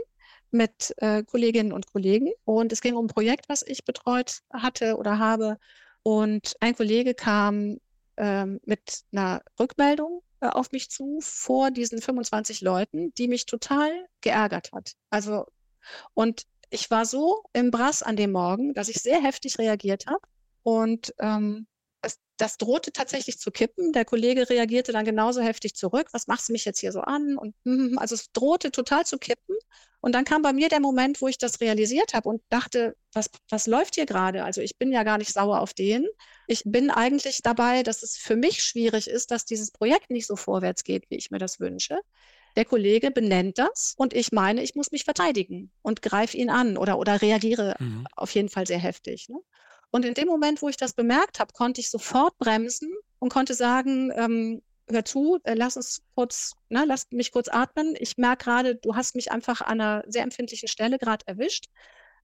mit 0.51 0.93
äh, 0.97 1.23
Kolleginnen 1.23 1.71
und 1.71 1.87
Kollegen 1.91 2.31
und 2.45 2.71
es 2.71 2.81
ging 2.81 2.95
um 2.95 3.05
ein 3.05 3.09
Projekt, 3.09 3.49
was 3.49 3.63
ich 3.63 3.85
betreut 3.85 4.39
hatte 4.51 4.97
oder 4.97 5.19
habe. 5.19 5.57
Und 6.03 6.55
ein 6.59 6.75
Kollege 6.75 7.13
kam 7.13 7.77
ähm, 8.17 8.59
mit 8.65 9.03
einer 9.11 9.41
Rückmeldung 9.59 10.21
äh, 10.41 10.47
auf 10.47 10.71
mich 10.71 10.89
zu 10.89 11.19
vor 11.21 11.71
diesen 11.71 12.01
25 12.01 12.61
Leuten, 12.61 13.13
die 13.15 13.27
mich 13.27 13.45
total 13.45 13.89
geärgert 14.21 14.71
hat. 14.73 14.93
Also, 15.09 15.45
und 16.13 16.43
ich 16.69 16.89
war 16.89 17.05
so 17.05 17.43
im 17.53 17.71
Brass 17.71 18.03
an 18.03 18.15
dem 18.15 18.31
Morgen, 18.31 18.73
dass 18.73 18.89
ich 18.89 18.97
sehr 18.97 19.21
heftig 19.21 19.57
reagiert 19.59 20.07
habe. 20.07 20.21
Und 20.63 21.13
ähm, 21.19 21.67
das 22.41 22.57
drohte 22.57 22.91
tatsächlich 22.91 23.37
zu 23.39 23.51
kippen. 23.51 23.93
Der 23.93 24.03
Kollege 24.03 24.49
reagierte 24.49 24.91
dann 24.91 25.05
genauso 25.05 25.41
heftig 25.41 25.75
zurück. 25.75 26.07
Was 26.11 26.27
machst 26.27 26.49
du 26.49 26.53
mich 26.53 26.65
jetzt 26.65 26.79
hier 26.79 26.91
so 26.91 27.01
an? 27.01 27.37
Und 27.37 27.53
hm, 27.65 27.97
also 27.99 28.15
es 28.15 28.31
drohte 28.31 28.71
total 28.71 29.05
zu 29.05 29.19
kippen. 29.19 29.55
Und 29.99 30.15
dann 30.15 30.25
kam 30.25 30.41
bei 30.41 30.51
mir 30.51 30.67
der 30.67 30.79
Moment, 30.79 31.21
wo 31.21 31.27
ich 31.27 31.37
das 31.37 31.61
realisiert 31.61 32.15
habe 32.15 32.27
und 32.27 32.41
dachte, 32.49 32.95
was, 33.13 33.29
was 33.49 33.67
läuft 33.67 33.93
hier 33.93 34.07
gerade? 34.07 34.43
Also 34.43 34.61
ich 34.61 34.79
bin 34.79 34.91
ja 34.91 35.03
gar 35.03 35.19
nicht 35.19 35.31
sauer 35.31 35.59
auf 35.59 35.75
den. 35.75 36.07
Ich 36.47 36.63
bin 36.65 36.89
eigentlich 36.89 37.43
dabei, 37.43 37.83
dass 37.83 38.01
es 38.01 38.17
für 38.17 38.35
mich 38.35 38.63
schwierig 38.63 39.07
ist, 39.07 39.29
dass 39.29 39.45
dieses 39.45 39.69
Projekt 39.69 40.09
nicht 40.09 40.25
so 40.25 40.35
vorwärts 40.35 40.83
geht, 40.83 41.07
wie 41.09 41.17
ich 41.17 41.29
mir 41.29 41.37
das 41.37 41.59
wünsche. 41.59 41.99
Der 42.55 42.65
Kollege 42.65 43.11
benennt 43.11 43.59
das 43.59 43.93
und 43.95 44.13
ich 44.13 44.31
meine, 44.31 44.63
ich 44.63 44.75
muss 44.75 44.91
mich 44.91 45.03
verteidigen 45.03 45.71
und 45.83 46.01
greife 46.01 46.35
ihn 46.35 46.49
an 46.49 46.77
oder, 46.77 46.97
oder 46.97 47.21
reagiere 47.21 47.75
mhm. 47.79 48.07
auf 48.15 48.33
jeden 48.33 48.49
Fall 48.49 48.65
sehr 48.65 48.79
heftig. 48.79 49.29
Ne? 49.29 49.37
Und 49.91 50.05
in 50.05 50.13
dem 50.13 50.27
Moment, 50.27 50.61
wo 50.61 50.69
ich 50.69 50.77
das 50.77 50.93
bemerkt 50.93 51.39
habe, 51.39 51.53
konnte 51.53 51.81
ich 51.81 51.89
sofort 51.89 52.37
bremsen 52.37 52.91
und 53.19 53.29
konnte 53.29 53.53
sagen, 53.53 54.11
ähm, 54.15 54.61
hör 54.89 55.05
zu, 55.05 55.39
äh, 55.43 55.53
lass 55.53 55.77
uns 55.77 56.01
kurz, 56.15 56.53
ne, 56.69 56.83
lass 56.87 57.07
mich 57.11 57.31
kurz 57.31 57.47
atmen. 57.49 57.95
Ich 57.99 58.17
merke 58.17 58.45
gerade, 58.45 58.75
du 58.75 58.95
hast 58.95 59.15
mich 59.15 59.31
einfach 59.31 59.61
an 59.61 59.81
einer 59.81 60.03
sehr 60.07 60.23
empfindlichen 60.23 60.67
Stelle 60.67 60.97
gerade 60.97 61.27
erwischt. 61.27 61.67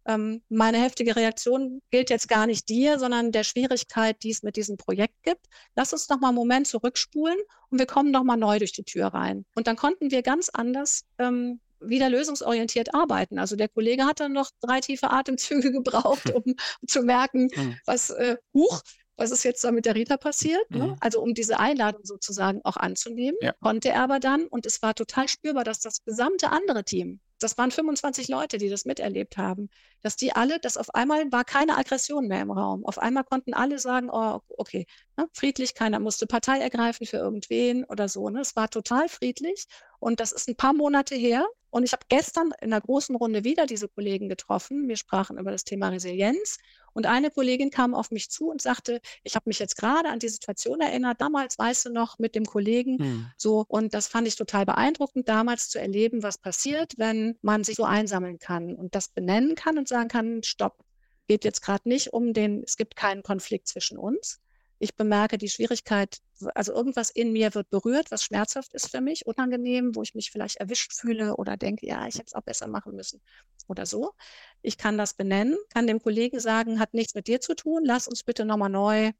Ähm, 0.06 0.42
meine 0.48 0.78
heftige 0.78 1.18
Reaktion 1.18 1.82
gilt 1.92 2.10
jetzt 2.10 2.30
gar 2.30 2.48
nicht 2.48 2.70
dir, 2.70 2.98
sondern 2.98 3.34
der 3.34 3.44
Schwierigkeit, 3.44 4.24
die 4.24 4.32
es 4.32 4.42
mit 4.42 4.56
diesem 4.56 4.78
Projekt 4.78 5.22
gibt. 5.24 5.46
Lass 5.76 5.92
uns 5.92 6.08
noch 6.08 6.22
mal 6.22 6.30
einen 6.30 6.38
Moment 6.38 6.68
zurückspulen 6.68 7.38
und 7.70 7.80
wir 7.80 7.86
kommen 7.86 8.12
noch 8.12 8.24
mal 8.24 8.38
neu 8.38 8.58
durch 8.60 8.72
die 8.72 8.86
Tür 8.86 9.08
rein. 9.08 9.46
Und 9.54 9.68
dann 9.68 9.76
konnten 9.76 10.10
wir 10.10 10.22
ganz 10.22 10.50
anders 10.50 11.04
ähm, 11.18 11.60
wieder 11.80 12.10
lösungsorientiert 12.10 12.94
arbeiten. 12.94 13.40
Also 13.40 13.56
der 13.56 13.70
Kollege 13.70 14.06
hat 14.06 14.20
dann 14.20 14.34
noch 14.34 14.50
drei 14.62 14.80
tiefe 14.80 15.10
Atemzüge 15.10 15.72
gebraucht, 15.72 16.32
um 16.32 16.56
zu 16.88 17.04
merken, 17.04 17.50
mhm. 17.56 17.78
was, 17.86 18.10
äh, 18.10 18.38
huch, 18.54 18.82
was 19.16 19.32
ist 19.32 19.44
jetzt 19.44 19.64
da 19.64 19.72
mit 19.72 19.86
der 19.86 19.96
Rita 19.96 20.18
passiert? 20.18 20.70
Ne? 20.70 20.88
Mhm. 20.88 20.96
Also 21.00 21.22
um 21.22 21.34
diese 21.34 21.60
Einladung 21.60 22.06
sozusagen 22.06 22.62
auch 22.64 22.78
anzunehmen, 22.78 23.38
ja. 23.42 23.54
konnte 23.62 23.90
er 23.90 24.04
aber 24.04 24.20
dann, 24.20 24.46
und 24.48 24.66
es 24.66 24.82
war 24.82 24.94
total 24.94 25.28
spürbar, 25.28 25.64
dass 25.64 25.80
das 25.80 26.04
gesamte 26.04 26.52
andere 26.52 26.84
Team, 26.84 27.20
das 27.40 27.58
waren 27.58 27.72
25 27.72 28.30
Leute, 28.30 28.58
die 28.58 28.70
das 28.70 28.86
miterlebt 28.86 29.38
haben, 29.38 29.70
dass 30.02 30.16
die 30.16 30.34
alle, 30.34 30.60
dass 30.60 30.78
auf 30.78 30.96
einmal 30.96 31.32
war 31.32 31.44
keine 31.44 31.78
Aggression 31.78 32.28
mehr 32.28 32.42
im 32.42 32.52
Raum. 32.52 32.86
Auf 32.86 32.98
einmal 32.98 33.24
konnten 33.24 33.54
alle 33.54 33.78
sagen, 33.80 34.10
oh, 34.12 34.42
okay, 34.50 34.88
ne, 35.18 35.28
friedlich, 35.34 35.76
keiner 35.76 36.00
musste 36.00 36.26
Partei 36.26 36.60
ergreifen 36.60 37.06
für 37.06 37.18
irgendwen 37.18 37.84
oder 37.86 38.10
so. 38.10 38.30
Ne? 38.30 38.42
Es 38.42 38.56
war 38.56 38.70
total 38.70 39.08
friedlich 39.08 39.68
und 40.00 40.20
das 40.20 40.32
ist 40.32 40.48
ein 40.50 40.56
paar 40.56 40.74
Monate 40.74 41.16
her 41.16 41.48
Und 41.70 41.84
ich 41.84 41.92
habe 41.92 42.06
gestern 42.10 42.52
in 42.62 42.72
einer 42.72 42.82
großen 42.82 43.16
Runde 43.16 43.44
wieder 43.44 43.66
diese 43.66 43.88
Kollegen 43.88 44.30
getroffen. 44.30 44.88
Wir 44.88 44.96
sprachen 44.96 45.38
über 45.38 45.52
das 45.52 45.64
Thema 45.64 45.90
Resilienz. 45.90 46.58
Und 46.94 47.06
eine 47.06 47.30
Kollegin 47.30 47.70
kam 47.70 47.94
auf 47.94 48.10
mich 48.10 48.32
zu 48.32 48.50
und 48.50 48.62
sagte, 48.62 49.02
ich 49.24 49.36
habe 49.36 49.50
mich 49.50 49.60
jetzt 49.60 49.76
gerade 49.76 50.10
an 50.10 50.20
die 50.20 50.30
Situation 50.30 50.80
erinnert, 50.80 51.22
damals, 51.22 51.60
weißt 51.60 51.86
du 51.86 51.90
noch, 51.92 52.18
mit 52.20 52.36
dem 52.36 52.46
Kollegen 52.46 52.98
hm. 52.98 53.32
so. 53.38 53.66
Und 53.68 53.94
das 53.94 54.08
fand 54.08 54.28
ich 54.28 54.36
total 54.36 54.66
beeindruckend, 54.66 55.28
damals 55.30 55.70
zu 55.70 55.80
erleben, 55.80 56.24
was 56.24 56.38
passiert, 56.38 56.94
wenn 56.98 57.38
man 57.42 57.64
sich 57.64 57.76
so 57.76 57.84
einsammeln 57.84 58.40
kann 58.40 58.76
und 58.76 58.96
das 58.96 59.10
benennen 59.10 59.56
kann 59.56 59.78
und 59.78 59.88
sagen 59.88 60.08
kann, 60.08 60.42
stopp, 60.44 60.84
geht 61.28 61.44
jetzt 61.44 61.62
gerade 61.62 61.88
nicht 61.88 62.14
um 62.14 62.34
den, 62.34 62.64
es 62.64 62.78
gibt 62.78 62.96
keinen 62.96 63.22
Konflikt 63.22 63.68
zwischen 63.68 63.98
uns. 63.98 64.40
Ich 64.80 64.96
bemerke 64.96 65.38
die 65.38 65.50
Schwierigkeit, 65.50 66.20
also 66.54 66.74
irgendwas 66.74 67.10
in 67.10 67.32
mir 67.32 67.54
wird 67.56 67.70
berührt, 67.70 68.12
was 68.12 68.24
schmerzhaft 68.24 68.74
ist 68.74 68.92
für 68.92 69.02
mich, 69.02 69.26
unangenehm, 69.26 69.96
wo 69.96 70.04
ich 70.04 70.14
mich 70.14 70.32
vielleicht 70.32 70.58
erwischt 70.58 70.94
fühle 70.94 71.36
oder 71.38 71.58
denke, 71.58 71.88
ja, 71.88 72.08
ich 72.08 72.16
hätte 72.16 72.28
es 72.28 72.34
auch 72.34 72.44
besser 72.44 72.68
machen 72.68 72.96
müssen 72.96 73.22
oder 73.68 73.86
so. 73.86 74.14
Ich 74.62 74.78
kann 74.78 74.98
das 74.98 75.14
benennen, 75.14 75.58
kann 75.74 75.88
dem 75.88 76.02
Kollegen 76.02 76.40
sagen, 76.40 76.80
hat 76.80 76.94
nichts 76.94 77.16
mit 77.16 77.28
dir 77.28 77.42
zu 77.42 77.56
tun, 77.56 77.84
lass 77.84 78.08
uns 78.08 78.24
bitte 78.24 78.46
nochmal 78.46 78.70
neu 78.70 79.12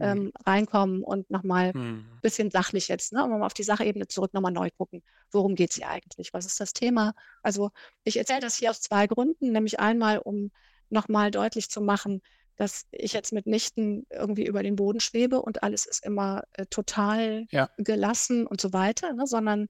ähm, 0.00 0.32
reinkommen 0.44 1.02
und 1.02 1.30
nochmal 1.30 1.68
ein 1.68 1.74
hm. 1.74 2.18
bisschen 2.20 2.50
sachlich 2.50 2.88
jetzt, 2.88 3.12
ne, 3.12 3.24
um 3.24 3.42
auf 3.42 3.54
die 3.54 3.62
Sachebene 3.62 4.06
zurück 4.06 4.34
nochmal 4.34 4.52
neu 4.52 4.70
gucken. 4.76 5.02
Worum 5.30 5.54
geht 5.54 5.70
es 5.70 5.76
hier 5.76 5.88
eigentlich? 5.88 6.34
Was 6.34 6.44
ist 6.44 6.60
das 6.60 6.72
Thema? 6.72 7.14
Also 7.42 7.70
ich 8.04 8.18
erzähle 8.18 8.40
das 8.40 8.56
hier 8.56 8.70
aus 8.70 8.80
zwei 8.80 9.06
Gründen, 9.06 9.52
nämlich 9.52 9.80
einmal, 9.80 10.18
um 10.18 10.50
nochmal 10.90 11.30
deutlich 11.30 11.70
zu 11.70 11.80
machen, 11.80 12.20
dass 12.62 12.86
ich 12.92 13.12
jetzt 13.12 13.32
mitnichten 13.32 14.06
irgendwie 14.08 14.46
über 14.46 14.62
den 14.62 14.76
Boden 14.76 15.00
schwebe 15.00 15.42
und 15.42 15.64
alles 15.64 15.84
ist 15.84 16.06
immer 16.06 16.44
äh, 16.52 16.64
total 16.66 17.44
ja. 17.50 17.68
gelassen 17.76 18.46
und 18.46 18.60
so 18.60 18.72
weiter, 18.72 19.12
ne, 19.14 19.26
sondern 19.26 19.66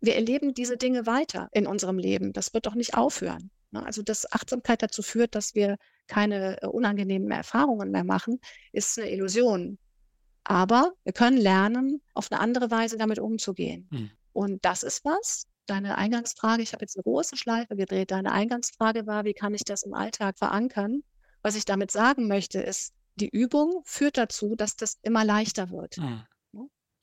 wir 0.00 0.14
erleben 0.14 0.54
diese 0.54 0.78
Dinge 0.78 1.04
weiter 1.04 1.50
in 1.52 1.66
unserem 1.66 1.98
Leben. 1.98 2.32
Das 2.32 2.54
wird 2.54 2.64
doch 2.64 2.74
nicht 2.74 2.94
aufhören. 2.94 3.50
Ne? 3.72 3.84
Also, 3.84 4.02
dass 4.02 4.32
Achtsamkeit 4.32 4.82
dazu 4.82 5.02
führt, 5.02 5.34
dass 5.34 5.54
wir 5.54 5.76
keine 6.06 6.62
äh, 6.62 6.66
unangenehmen 6.66 7.30
Erfahrungen 7.30 7.90
mehr 7.90 8.04
machen, 8.04 8.40
ist 8.72 8.98
eine 8.98 9.10
Illusion. 9.10 9.76
Aber 10.42 10.92
wir 11.04 11.12
können 11.12 11.36
lernen, 11.36 12.00
auf 12.14 12.32
eine 12.32 12.40
andere 12.40 12.70
Weise 12.70 12.96
damit 12.96 13.18
umzugehen. 13.18 13.86
Hm. 13.92 14.10
Und 14.32 14.64
das 14.64 14.82
ist 14.82 15.04
was. 15.04 15.44
Deine 15.66 15.98
Eingangsfrage, 15.98 16.62
ich 16.62 16.72
habe 16.72 16.84
jetzt 16.84 16.96
eine 16.96 17.02
große 17.02 17.36
Schleife 17.36 17.76
gedreht. 17.76 18.12
Deine 18.12 18.32
Eingangsfrage 18.32 19.06
war, 19.06 19.26
wie 19.26 19.34
kann 19.34 19.52
ich 19.52 19.62
das 19.62 19.82
im 19.82 19.92
Alltag 19.92 20.38
verankern? 20.38 21.02
Was 21.42 21.56
ich 21.56 21.64
damit 21.64 21.90
sagen 21.90 22.28
möchte, 22.28 22.60
ist, 22.60 22.92
die 23.16 23.28
Übung 23.28 23.82
führt 23.84 24.16
dazu, 24.16 24.54
dass 24.56 24.76
das 24.76 24.98
immer 25.02 25.24
leichter 25.24 25.70
wird. 25.70 25.98
Mhm. 25.98 26.24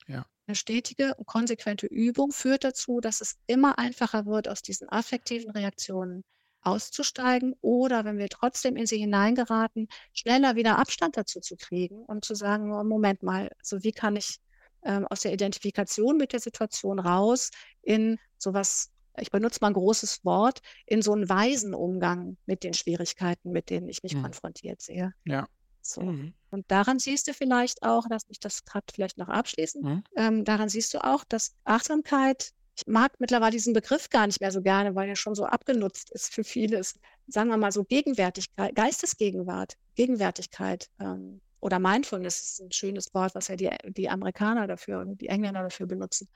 Ja. 0.08 0.26
Eine 0.48 0.56
stetige 0.56 1.14
und 1.16 1.28
konsequente 1.28 1.88
Übung 1.88 2.32
führt 2.32 2.64
dazu, 2.64 3.02
dass 3.02 3.20
es 3.22 3.38
immer 3.48 3.78
einfacher 3.78 4.26
wird, 4.26 4.48
aus 4.48 4.62
diesen 4.62 4.90
affektiven 4.90 5.52
Reaktionen 5.52 6.24
auszusteigen 6.62 7.54
oder 7.62 8.06
wenn 8.06 8.18
wir 8.18 8.30
trotzdem 8.30 8.76
in 8.76 8.88
sie 8.88 8.98
hineingeraten, 8.98 9.88
schneller 10.14 10.56
wieder 10.56 10.80
Abstand 10.80 11.18
dazu 11.18 11.40
zu 11.40 11.56
kriegen 11.56 12.04
und 12.06 12.26
zu 12.26 12.36
sagen, 12.36 12.74
oh, 12.74 12.84
Moment 12.84 13.24
mal, 13.24 13.52
so 13.62 13.84
wie 13.84 13.92
kann 13.92 14.16
ich 14.16 14.40
ähm, 14.84 15.06
aus 15.08 15.22
der 15.22 15.34
Identifikation 15.34 16.18
mit 16.18 16.34
der 16.34 16.40
Situation 16.40 17.00
raus 17.00 17.52
in 17.82 18.18
sowas 18.38 18.92
ich 19.20 19.32
benutze 19.32 19.60
mal 19.62 19.68
ein 19.68 19.74
großes 19.74 20.24
Wort, 20.24 20.60
in 20.86 21.02
so 21.02 21.14
einen 21.14 21.30
weisen 21.30 21.74
Umgang 21.74 22.38
mit 22.46 22.64
den 22.64 22.74
Schwierigkeiten, 22.74 23.52
mit 23.52 23.70
denen 23.70 23.90
ich 23.90 24.04
mich 24.04 24.16
mhm. 24.16 24.24
konfrontiert 24.24 24.82
sehe. 24.82 25.14
Ja. 25.26 25.48
So. 25.82 26.02
Mhm. 26.02 26.34
Und 26.52 26.70
daran 26.70 27.00
siehst 27.00 27.28
du 27.28 27.34
vielleicht 27.34 27.84
auch, 27.84 28.06
lass 28.10 28.28
mich 28.28 28.40
das 28.40 28.66
gerade 28.66 28.86
vielleicht 28.94 29.18
noch 29.18 29.30
abschließen, 29.30 29.82
mhm. 29.82 30.04
ähm, 30.16 30.46
daran 30.46 30.70
siehst 30.70 30.94
du 30.94 31.04
auch, 31.04 31.24
dass 31.24 31.56
Achtsamkeit, 31.64 32.52
ich 32.76 32.86
mag 32.86 33.20
mittlerweile 33.20 33.52
diesen 33.52 33.74
Begriff 33.74 34.10
gar 34.10 34.28
nicht 34.28 34.42
mehr 34.42 34.52
so 34.52 34.62
gerne, 34.62 34.96
weil 34.96 35.10
er 35.10 35.16
schon 35.16 35.34
so 35.34 35.46
abgenutzt 35.46 36.12
ist 36.12 36.34
für 36.34 36.44
viele, 36.44 36.82
sagen 37.28 37.50
wir 37.50 37.58
mal 37.58 37.72
so 37.72 37.84
Gegenwärtigkeit, 37.84 38.76
Geistesgegenwart, 38.76 39.74
Gegenwärtigkeit 39.96 40.90
ähm, 41.00 41.42
oder 41.60 41.80
Mindfulness 41.80 42.42
ist 42.42 42.62
ein 42.62 42.72
schönes 42.72 43.14
Wort, 43.14 43.34
was 43.34 43.48
ja 43.48 43.56
die, 43.56 43.70
die 43.88 44.10
Amerikaner 44.10 44.68
dafür 44.68 45.00
und 45.00 45.20
die 45.22 45.28
Engländer 45.28 45.64
dafür 45.64 45.88
benutzen 45.88 46.28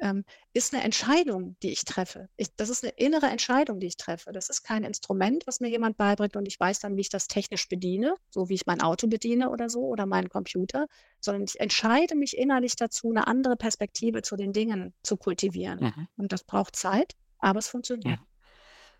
ähm, 0.00 0.24
ist 0.52 0.74
eine 0.74 0.82
Entscheidung, 0.82 1.56
die 1.62 1.70
ich 1.70 1.84
treffe. 1.84 2.28
Ich, 2.36 2.54
das 2.56 2.68
ist 2.68 2.84
eine 2.84 2.92
innere 2.96 3.26
Entscheidung, 3.26 3.80
die 3.80 3.86
ich 3.86 3.96
treffe. 3.96 4.32
Das 4.32 4.48
ist 4.48 4.62
kein 4.62 4.84
Instrument, 4.84 5.46
was 5.46 5.60
mir 5.60 5.68
jemand 5.68 5.96
beibringt 5.96 6.36
und 6.36 6.46
ich 6.46 6.58
weiß 6.58 6.80
dann, 6.80 6.96
wie 6.96 7.02
ich 7.02 7.08
das 7.08 7.28
technisch 7.28 7.68
bediene, 7.68 8.14
so 8.30 8.48
wie 8.48 8.54
ich 8.54 8.66
mein 8.66 8.80
Auto 8.80 9.06
bediene 9.06 9.50
oder 9.50 9.68
so 9.68 9.80
oder 9.80 10.06
meinen 10.06 10.28
Computer, 10.28 10.86
sondern 11.20 11.44
ich 11.44 11.60
entscheide 11.60 12.14
mich 12.14 12.36
innerlich 12.36 12.76
dazu, 12.76 13.10
eine 13.10 13.26
andere 13.26 13.56
Perspektive 13.56 14.22
zu 14.22 14.36
den 14.36 14.52
Dingen 14.52 14.94
zu 15.02 15.16
kultivieren. 15.16 15.80
Mhm. 15.80 16.08
Und 16.16 16.32
das 16.32 16.44
braucht 16.44 16.76
Zeit, 16.76 17.14
aber 17.38 17.58
es 17.58 17.68
funktioniert. 17.68 18.20
Mhm. 18.20 18.26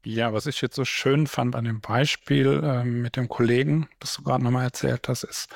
Ja, 0.04 0.32
was 0.32 0.46
ich 0.46 0.60
jetzt 0.60 0.76
so 0.76 0.84
schön 0.84 1.26
fand 1.26 1.56
an 1.56 1.64
dem 1.64 1.80
Beispiel 1.80 2.62
äh, 2.62 2.84
mit 2.84 3.16
dem 3.16 3.28
Kollegen, 3.28 3.88
das 3.98 4.14
du 4.14 4.22
gerade 4.22 4.44
nochmal 4.44 4.64
erzählt 4.64 5.08
hast, 5.08 5.24
ist, 5.24 5.48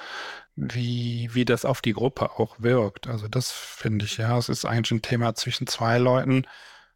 wie, 0.57 1.31
wie 1.33 1.45
das 1.45 1.65
auf 1.65 1.81
die 1.81 1.93
Gruppe 1.93 2.33
auch 2.39 2.57
wirkt. 2.61 3.07
Also 3.07 3.29
das 3.29 3.51
finde 3.53 4.05
ich, 4.05 4.19
ja, 4.19 4.37
es 4.39 4.49
ist 4.49 4.65
eigentlich 4.65 4.93
ein 4.93 5.03
Thema 5.03 5.35
zwischen 5.35 5.67
zwei 5.67 5.99
Leuten, 5.99 6.47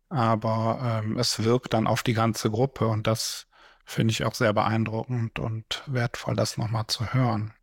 aber 0.08 1.02
ähm, 1.04 1.18
es 1.18 1.42
wirkt 1.44 1.74
dann 1.74 1.86
auf 1.86 2.02
die 2.02 2.14
ganze 2.14 2.50
Gruppe 2.50 2.86
und 2.86 3.06
das 3.06 3.46
finde 3.84 4.12
ich 4.12 4.24
auch 4.24 4.34
sehr 4.34 4.52
beeindruckend 4.52 5.38
und 5.38 5.82
wertvoll, 5.86 6.36
das 6.36 6.58
nochmal 6.58 6.86
zu 6.88 7.12
hören. 7.14 7.54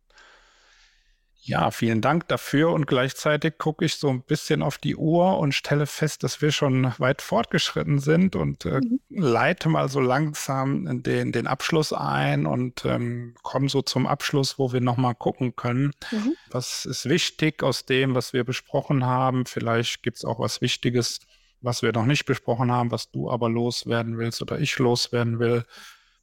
Ja, 1.46 1.70
vielen 1.70 2.00
Dank 2.00 2.26
dafür 2.28 2.72
und 2.72 2.86
gleichzeitig 2.86 3.58
gucke 3.58 3.84
ich 3.84 3.96
so 3.96 4.08
ein 4.08 4.22
bisschen 4.22 4.62
auf 4.62 4.78
die 4.78 4.96
Uhr 4.96 5.38
und 5.38 5.52
stelle 5.52 5.84
fest, 5.84 6.22
dass 6.22 6.40
wir 6.40 6.52
schon 6.52 6.94
weit 6.96 7.20
fortgeschritten 7.20 7.98
sind 7.98 8.34
und 8.34 8.64
äh, 8.64 8.80
mhm. 8.80 8.98
leite 9.10 9.68
mal 9.68 9.90
so 9.90 10.00
langsam 10.00 11.02
den, 11.02 11.32
den 11.32 11.46
Abschluss 11.46 11.92
ein 11.92 12.46
und 12.46 12.86
ähm, 12.86 13.34
komme 13.42 13.68
so 13.68 13.82
zum 13.82 14.06
Abschluss, 14.06 14.58
wo 14.58 14.72
wir 14.72 14.80
nochmal 14.80 15.14
gucken 15.14 15.54
können, 15.54 15.92
mhm. 16.10 16.34
was 16.50 16.86
ist 16.86 17.10
wichtig 17.10 17.62
aus 17.62 17.84
dem, 17.84 18.14
was 18.14 18.32
wir 18.32 18.44
besprochen 18.44 19.04
haben. 19.04 19.44
Vielleicht 19.44 20.02
gibt 20.02 20.16
es 20.16 20.24
auch 20.24 20.40
was 20.40 20.62
Wichtiges, 20.62 21.20
was 21.60 21.82
wir 21.82 21.92
noch 21.92 22.06
nicht 22.06 22.24
besprochen 22.24 22.72
haben, 22.72 22.90
was 22.90 23.10
du 23.10 23.30
aber 23.30 23.50
loswerden 23.50 24.16
willst 24.16 24.40
oder 24.40 24.58
ich 24.60 24.78
loswerden 24.78 25.38
will. 25.38 25.66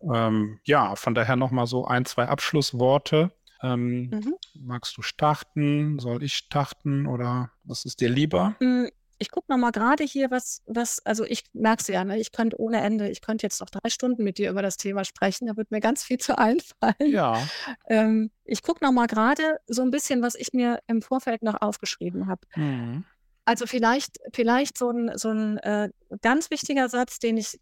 Ähm, 0.01 0.59
ja, 0.63 0.95
von 0.95 1.13
daher 1.13 1.35
nochmal 1.35 1.67
so 1.67 1.85
ein, 1.85 2.05
zwei 2.05 2.25
Abschlussworte. 2.25 3.31
Ähm, 3.63 4.09
mhm. 4.09 4.35
Magst 4.55 4.97
du 4.97 5.01
starten? 5.01 5.99
Soll 5.99 6.23
ich 6.23 6.35
starten 6.35 7.05
oder 7.05 7.51
was 7.63 7.85
ist 7.85 8.01
dir 8.01 8.09
lieber? 8.09 8.55
Hm, 8.59 8.89
ich 9.21 9.29
gucke 9.29 9.51
nochmal 9.51 9.71
gerade 9.71 10.03
hier, 10.03 10.31
was, 10.31 10.63
was, 10.65 11.05
also 11.05 11.23
ich 11.25 11.43
merke 11.53 11.81
es 11.81 11.87
ja, 11.87 12.03
ne? 12.03 12.19
ich 12.19 12.31
könnte 12.31 12.59
ohne 12.59 12.81
Ende, 12.81 13.07
ich 13.07 13.21
könnte 13.21 13.45
jetzt 13.45 13.61
noch 13.61 13.69
drei 13.69 13.89
Stunden 13.91 14.23
mit 14.23 14.39
dir 14.39 14.49
über 14.49 14.63
das 14.63 14.77
Thema 14.77 15.05
sprechen, 15.05 15.45
da 15.45 15.55
wird 15.55 15.69
mir 15.69 15.79
ganz 15.79 16.03
viel 16.03 16.17
zu 16.17 16.37
einfallen. 16.39 16.95
Ja. 16.99 17.47
Ähm, 17.87 18.31
ich 18.45 18.63
gucke 18.63 18.83
nochmal 18.83 19.05
gerade 19.05 19.57
so 19.67 19.83
ein 19.83 19.91
bisschen, 19.91 20.23
was 20.23 20.33
ich 20.33 20.53
mir 20.53 20.79
im 20.87 21.03
Vorfeld 21.03 21.43
noch 21.43 21.61
aufgeschrieben 21.61 22.25
habe. 22.25 22.41
Mhm. 22.55 23.05
Also 23.45 23.67
vielleicht, 23.67 24.17
vielleicht 24.33 24.77
so 24.77 24.89
ein, 24.89 25.11
so 25.15 25.29
ein 25.29 25.57
äh, 25.59 25.89
ganz 26.21 26.49
wichtiger 26.49 26.89
Satz, 26.89 27.19
den 27.19 27.37
ich 27.37 27.59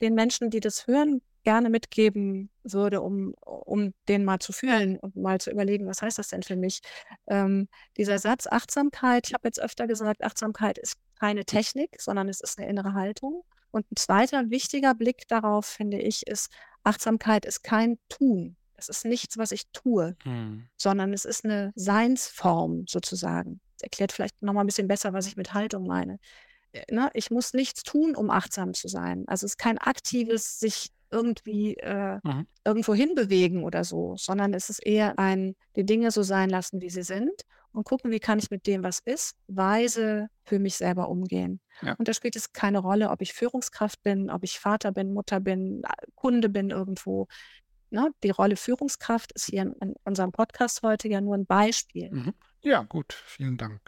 den 0.00 0.14
Menschen, 0.14 0.50
die 0.50 0.60
das 0.60 0.88
hören, 0.88 1.20
gerne 1.46 1.70
mitgeben 1.70 2.50
würde, 2.64 3.00
um, 3.00 3.32
um 3.44 3.94
den 4.08 4.24
mal 4.24 4.40
zu 4.40 4.52
fühlen 4.52 4.98
und 4.98 5.14
mal 5.14 5.40
zu 5.40 5.52
überlegen, 5.52 5.86
was 5.86 6.02
heißt 6.02 6.18
das 6.18 6.26
denn 6.26 6.42
für 6.42 6.56
mich? 6.56 6.80
Ähm, 7.28 7.68
dieser 7.96 8.18
Satz 8.18 8.48
Achtsamkeit, 8.48 9.28
ich 9.28 9.32
habe 9.32 9.46
jetzt 9.46 9.60
öfter 9.60 9.86
gesagt, 9.86 10.24
Achtsamkeit 10.24 10.76
ist 10.76 10.96
keine 11.20 11.44
Technik, 11.44 12.00
sondern 12.00 12.28
es 12.28 12.40
ist 12.40 12.58
eine 12.58 12.68
innere 12.68 12.94
Haltung. 12.94 13.44
Und 13.70 13.88
ein 13.92 13.96
zweiter 13.96 14.50
wichtiger 14.50 14.92
Blick 14.96 15.28
darauf, 15.28 15.66
finde 15.66 16.00
ich, 16.00 16.26
ist, 16.26 16.50
Achtsamkeit 16.82 17.46
ist 17.46 17.62
kein 17.62 17.96
Tun. 18.08 18.56
Es 18.74 18.88
ist 18.88 19.04
nichts, 19.04 19.38
was 19.38 19.52
ich 19.52 19.68
tue, 19.72 20.16
hm. 20.24 20.66
sondern 20.76 21.12
es 21.12 21.24
ist 21.24 21.44
eine 21.44 21.72
Seinsform 21.76 22.86
sozusagen. 22.88 23.60
Das 23.76 23.84
erklärt 23.84 24.10
vielleicht 24.10 24.42
nochmal 24.42 24.64
ein 24.64 24.66
bisschen 24.66 24.88
besser, 24.88 25.12
was 25.12 25.28
ich 25.28 25.36
mit 25.36 25.54
Haltung 25.54 25.86
meine. 25.86 26.18
Äh, 26.72 26.92
ne? 26.92 27.08
Ich 27.14 27.30
muss 27.30 27.54
nichts 27.54 27.84
tun, 27.84 28.16
um 28.16 28.30
achtsam 28.30 28.74
zu 28.74 28.88
sein. 28.88 29.22
Also 29.28 29.46
es 29.46 29.52
ist 29.52 29.58
kein 29.58 29.78
aktives 29.78 30.58
sich 30.58 30.90
irgendwie 31.10 31.74
äh, 31.76 32.18
mhm. 32.22 32.46
irgendwo 32.64 32.94
hinbewegen 32.94 33.64
oder 33.64 33.84
so, 33.84 34.16
sondern 34.16 34.54
es 34.54 34.70
ist 34.70 34.84
eher 34.84 35.18
ein, 35.18 35.54
die 35.76 35.84
Dinge 35.84 36.10
so 36.10 36.22
sein 36.22 36.50
lassen, 36.50 36.80
wie 36.80 36.90
sie 36.90 37.02
sind 37.02 37.42
und 37.72 37.84
gucken, 37.84 38.10
wie 38.10 38.20
kann 38.20 38.38
ich 38.38 38.50
mit 38.50 38.66
dem, 38.66 38.82
was 38.82 39.00
ist, 39.00 39.36
weise 39.48 40.28
für 40.44 40.58
mich 40.58 40.76
selber 40.76 41.08
umgehen. 41.08 41.60
Ja. 41.82 41.94
Und 41.94 42.08
da 42.08 42.14
spielt 42.14 42.36
es 42.36 42.52
keine 42.52 42.78
Rolle, 42.78 43.10
ob 43.10 43.20
ich 43.20 43.34
Führungskraft 43.34 44.02
bin, 44.02 44.30
ob 44.30 44.44
ich 44.44 44.58
Vater 44.58 44.92
bin, 44.92 45.12
Mutter 45.12 45.40
bin, 45.40 45.82
Kunde 46.14 46.48
bin 46.48 46.70
irgendwo. 46.70 47.28
Ne? 47.90 48.10
Die 48.22 48.30
Rolle 48.30 48.56
Führungskraft 48.56 49.32
ist 49.32 49.46
hier 49.46 49.62
in, 49.62 49.94
unserem 50.04 50.32
Podcast 50.32 50.82
heute 50.82 51.08
ja 51.08 51.20
nur 51.20 51.36
ein 51.36 51.46
Beispiel. 51.46 52.10
Mhm. 52.10 52.34
Ja, 52.62 52.82
gut, 52.82 53.12
vielen 53.12 53.58
Dank. 53.58 53.80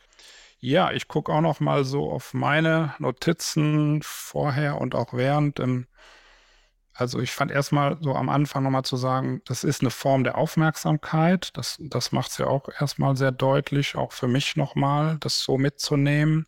Ja, 0.60 0.92
ich 0.92 1.08
gucke 1.08 1.32
auch 1.32 1.40
noch 1.40 1.60
mal 1.60 1.84
so 1.84 2.10
auf 2.10 2.34
meine 2.34 2.94
Notizen 2.98 4.00
vorher 4.02 4.80
und 4.80 4.94
auch 4.94 5.14
während. 5.14 5.60
Ähm, 5.60 5.86
also 6.98 7.20
ich 7.20 7.30
fand 7.30 7.52
erstmal 7.52 7.96
so 8.00 8.16
am 8.16 8.28
Anfang 8.28 8.64
nochmal 8.64 8.84
zu 8.84 8.96
sagen, 8.96 9.40
das 9.44 9.62
ist 9.62 9.82
eine 9.82 9.90
Form 9.90 10.24
der 10.24 10.36
Aufmerksamkeit. 10.36 11.56
Das, 11.56 11.78
das 11.80 12.10
macht 12.10 12.32
es 12.32 12.38
ja 12.38 12.48
auch 12.48 12.68
erstmal 12.80 13.16
sehr 13.16 13.30
deutlich, 13.30 13.94
auch 13.94 14.10
für 14.10 14.26
mich 14.26 14.56
nochmal, 14.56 15.16
das 15.20 15.40
so 15.40 15.58
mitzunehmen. 15.58 16.46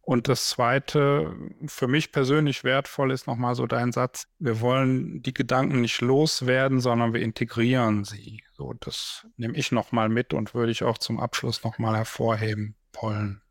Und 0.00 0.26
das 0.26 0.48
Zweite, 0.48 1.32
für 1.66 1.86
mich 1.86 2.10
persönlich 2.10 2.64
wertvoll 2.64 3.12
ist 3.12 3.28
nochmal 3.28 3.54
so 3.54 3.68
dein 3.68 3.92
Satz, 3.92 4.26
wir 4.40 4.60
wollen 4.60 5.22
die 5.22 5.34
Gedanken 5.34 5.80
nicht 5.80 6.00
loswerden, 6.00 6.80
sondern 6.80 7.14
wir 7.14 7.20
integrieren 7.22 8.04
sie. 8.04 8.42
So, 8.54 8.74
das 8.80 9.28
nehme 9.36 9.54
ich 9.56 9.70
nochmal 9.70 10.08
mit 10.08 10.34
und 10.34 10.54
würde 10.54 10.72
ich 10.72 10.82
auch 10.82 10.98
zum 10.98 11.20
Abschluss 11.20 11.62
nochmal 11.62 11.94
hervorheben 11.94 12.74
wollen. 13.00 13.42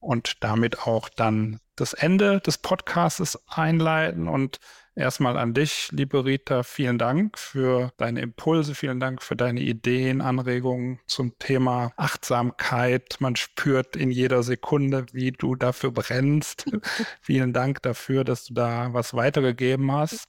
Und 0.00 0.42
damit 0.42 0.86
auch 0.86 1.10
dann 1.10 1.60
das 1.80 1.94
Ende 1.94 2.40
des 2.40 2.58
Podcasts 2.58 3.38
einleiten 3.48 4.28
und 4.28 4.58
Erstmal 4.98 5.36
an 5.36 5.54
dich, 5.54 5.90
liebe 5.92 6.24
Rita, 6.24 6.64
vielen 6.64 6.98
Dank 6.98 7.38
für 7.38 7.92
deine 7.98 8.20
Impulse, 8.20 8.74
vielen 8.74 8.98
Dank 8.98 9.22
für 9.22 9.36
deine 9.36 9.60
Ideen, 9.60 10.20
Anregungen 10.20 10.98
zum 11.06 11.38
Thema 11.38 11.92
Achtsamkeit. 11.96 13.18
Man 13.20 13.36
spürt 13.36 13.94
in 13.94 14.10
jeder 14.10 14.42
Sekunde, 14.42 15.06
wie 15.12 15.30
du 15.30 15.54
dafür 15.54 15.92
brennst. 15.92 16.64
vielen 17.20 17.52
Dank 17.52 17.80
dafür, 17.82 18.24
dass 18.24 18.46
du 18.46 18.54
da 18.54 18.92
was 18.92 19.14
weitergegeben 19.14 19.92
hast. 19.92 20.24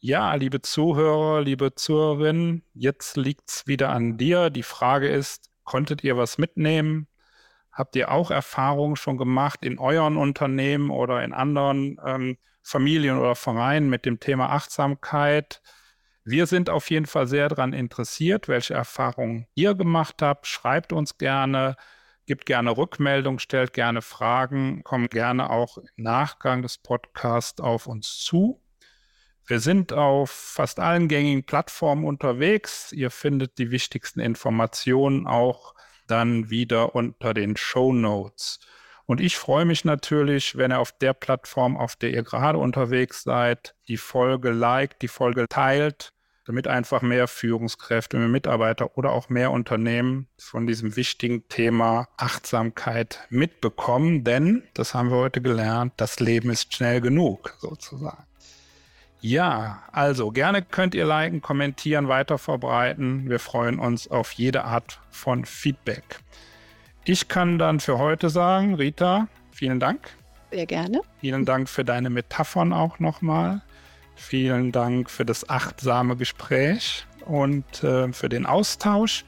Ja, 0.00 0.34
liebe 0.34 0.60
Zuhörer, 0.60 1.40
liebe 1.40 1.74
Zuhörerinnen, 1.74 2.62
jetzt 2.74 3.16
liegt 3.16 3.48
es 3.48 3.66
wieder 3.66 3.88
an 3.88 4.18
dir. 4.18 4.50
Die 4.50 4.62
Frage 4.62 5.08
ist, 5.08 5.48
konntet 5.64 6.04
ihr 6.04 6.18
was 6.18 6.36
mitnehmen? 6.36 7.06
Habt 7.74 7.96
ihr 7.96 8.10
auch 8.10 8.30
Erfahrungen 8.30 8.96
schon 8.96 9.18
gemacht 9.18 9.64
in 9.64 9.78
euren 9.78 10.16
Unternehmen 10.16 10.90
oder 10.90 11.24
in 11.24 11.32
anderen 11.32 12.00
ähm, 12.06 12.38
Familien 12.62 13.18
oder 13.18 13.34
Vereinen 13.34 13.90
mit 13.90 14.06
dem 14.06 14.20
Thema 14.20 14.50
Achtsamkeit. 14.50 15.60
Wir 16.24 16.46
sind 16.46 16.70
auf 16.70 16.88
jeden 16.88 17.06
Fall 17.06 17.26
sehr 17.26 17.48
daran 17.48 17.74
interessiert, 17.74 18.48
welche 18.48 18.74
Erfahrungen 18.74 19.46
ihr 19.54 19.74
gemacht 19.74 20.22
habt. 20.22 20.46
Schreibt 20.46 20.92
uns 20.92 21.18
gerne, 21.18 21.76
gibt 22.24 22.46
gerne 22.46 22.76
Rückmeldung, 22.76 23.38
stellt 23.38 23.74
gerne 23.74 24.00
Fragen, 24.00 24.82
kommt 24.84 25.10
gerne 25.10 25.50
auch 25.50 25.76
im 25.76 25.88
Nachgang 25.96 26.62
des 26.62 26.78
Podcasts 26.78 27.60
auf 27.60 27.86
uns 27.86 28.18
zu. 28.18 28.62
Wir 29.46 29.60
sind 29.60 29.92
auf 29.92 30.30
fast 30.30 30.80
allen 30.80 31.08
gängigen 31.08 31.44
Plattformen 31.44 32.06
unterwegs. 32.06 32.92
Ihr 32.92 33.10
findet 33.10 33.58
die 33.58 33.70
wichtigsten 33.70 34.20
Informationen 34.20 35.26
auch 35.26 35.74
dann 36.06 36.50
wieder 36.50 36.94
unter 36.94 37.34
den 37.34 37.56
Show 37.56 37.92
Notes. 37.92 38.60
Und 39.06 39.20
ich 39.20 39.36
freue 39.36 39.64
mich 39.64 39.84
natürlich, 39.84 40.56
wenn 40.56 40.72
ihr 40.72 40.78
auf 40.78 40.92
der 40.92 41.12
Plattform, 41.12 41.76
auf 41.76 41.96
der 41.96 42.10
ihr 42.10 42.22
gerade 42.22 42.58
unterwegs 42.58 43.22
seid, 43.22 43.74
die 43.88 43.98
Folge 43.98 44.50
liked, 44.50 45.02
die 45.02 45.08
Folge 45.08 45.46
teilt, 45.48 46.12
damit 46.46 46.68
einfach 46.68 47.02
mehr 47.02 47.28
Führungskräfte, 47.28 48.16
mehr 48.18 48.28
Mitarbeiter 48.28 48.96
oder 48.96 49.12
auch 49.12 49.28
mehr 49.28 49.50
Unternehmen 49.50 50.28
von 50.38 50.66
diesem 50.66 50.96
wichtigen 50.96 51.48
Thema 51.48 52.08
Achtsamkeit 52.16 53.26
mitbekommen. 53.30 54.24
Denn, 54.24 54.62
das 54.74 54.94
haben 54.94 55.10
wir 55.10 55.16
heute 55.16 55.40
gelernt, 55.40 55.92
das 55.96 56.20
Leben 56.20 56.50
ist 56.50 56.74
schnell 56.74 57.00
genug, 57.00 57.54
sozusagen. 57.60 58.24
Ja, 59.26 59.82
also 59.90 60.32
gerne 60.32 60.60
könnt 60.60 60.94
ihr 60.94 61.06
liken, 61.06 61.40
kommentieren, 61.40 62.08
weiterverbreiten. 62.08 63.30
Wir 63.30 63.38
freuen 63.38 63.78
uns 63.78 64.06
auf 64.06 64.32
jede 64.32 64.64
Art 64.64 65.00
von 65.08 65.46
Feedback. 65.46 66.20
Ich 67.06 67.26
kann 67.28 67.58
dann 67.58 67.80
für 67.80 67.96
heute 67.96 68.28
sagen, 68.28 68.74
Rita, 68.74 69.28
vielen 69.50 69.80
Dank. 69.80 70.10
Sehr 70.50 70.66
gerne. 70.66 71.00
Vielen 71.20 71.46
Dank 71.46 71.70
für 71.70 71.86
deine 71.86 72.10
Metaphern 72.10 72.74
auch 72.74 72.98
nochmal. 72.98 73.62
Vielen 74.14 74.72
Dank 74.72 75.08
für 75.08 75.24
das 75.24 75.48
achtsame 75.48 76.16
Gespräch 76.16 77.06
und 77.24 77.82
äh, 77.82 78.12
für 78.12 78.28
den 78.28 78.44
Austausch. 78.44 79.24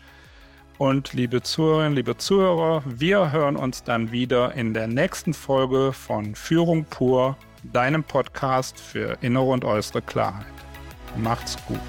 Und 0.76 1.14
liebe 1.14 1.40
Zuhörerinnen, 1.40 1.94
liebe 1.94 2.18
Zuhörer, 2.18 2.82
wir 2.84 3.32
hören 3.32 3.56
uns 3.56 3.82
dann 3.82 4.12
wieder 4.12 4.52
in 4.52 4.74
der 4.74 4.88
nächsten 4.88 5.32
Folge 5.32 5.94
von 5.94 6.34
Führung 6.34 6.84
pur, 6.84 7.38
deinem 7.72 8.04
Podcast 8.04 8.78
für 8.80 9.18
innere 9.20 9.44
und 9.44 9.64
äußere 9.64 10.02
Klarheit. 10.02 10.46
Macht's 11.16 11.56
gut. 11.66 11.80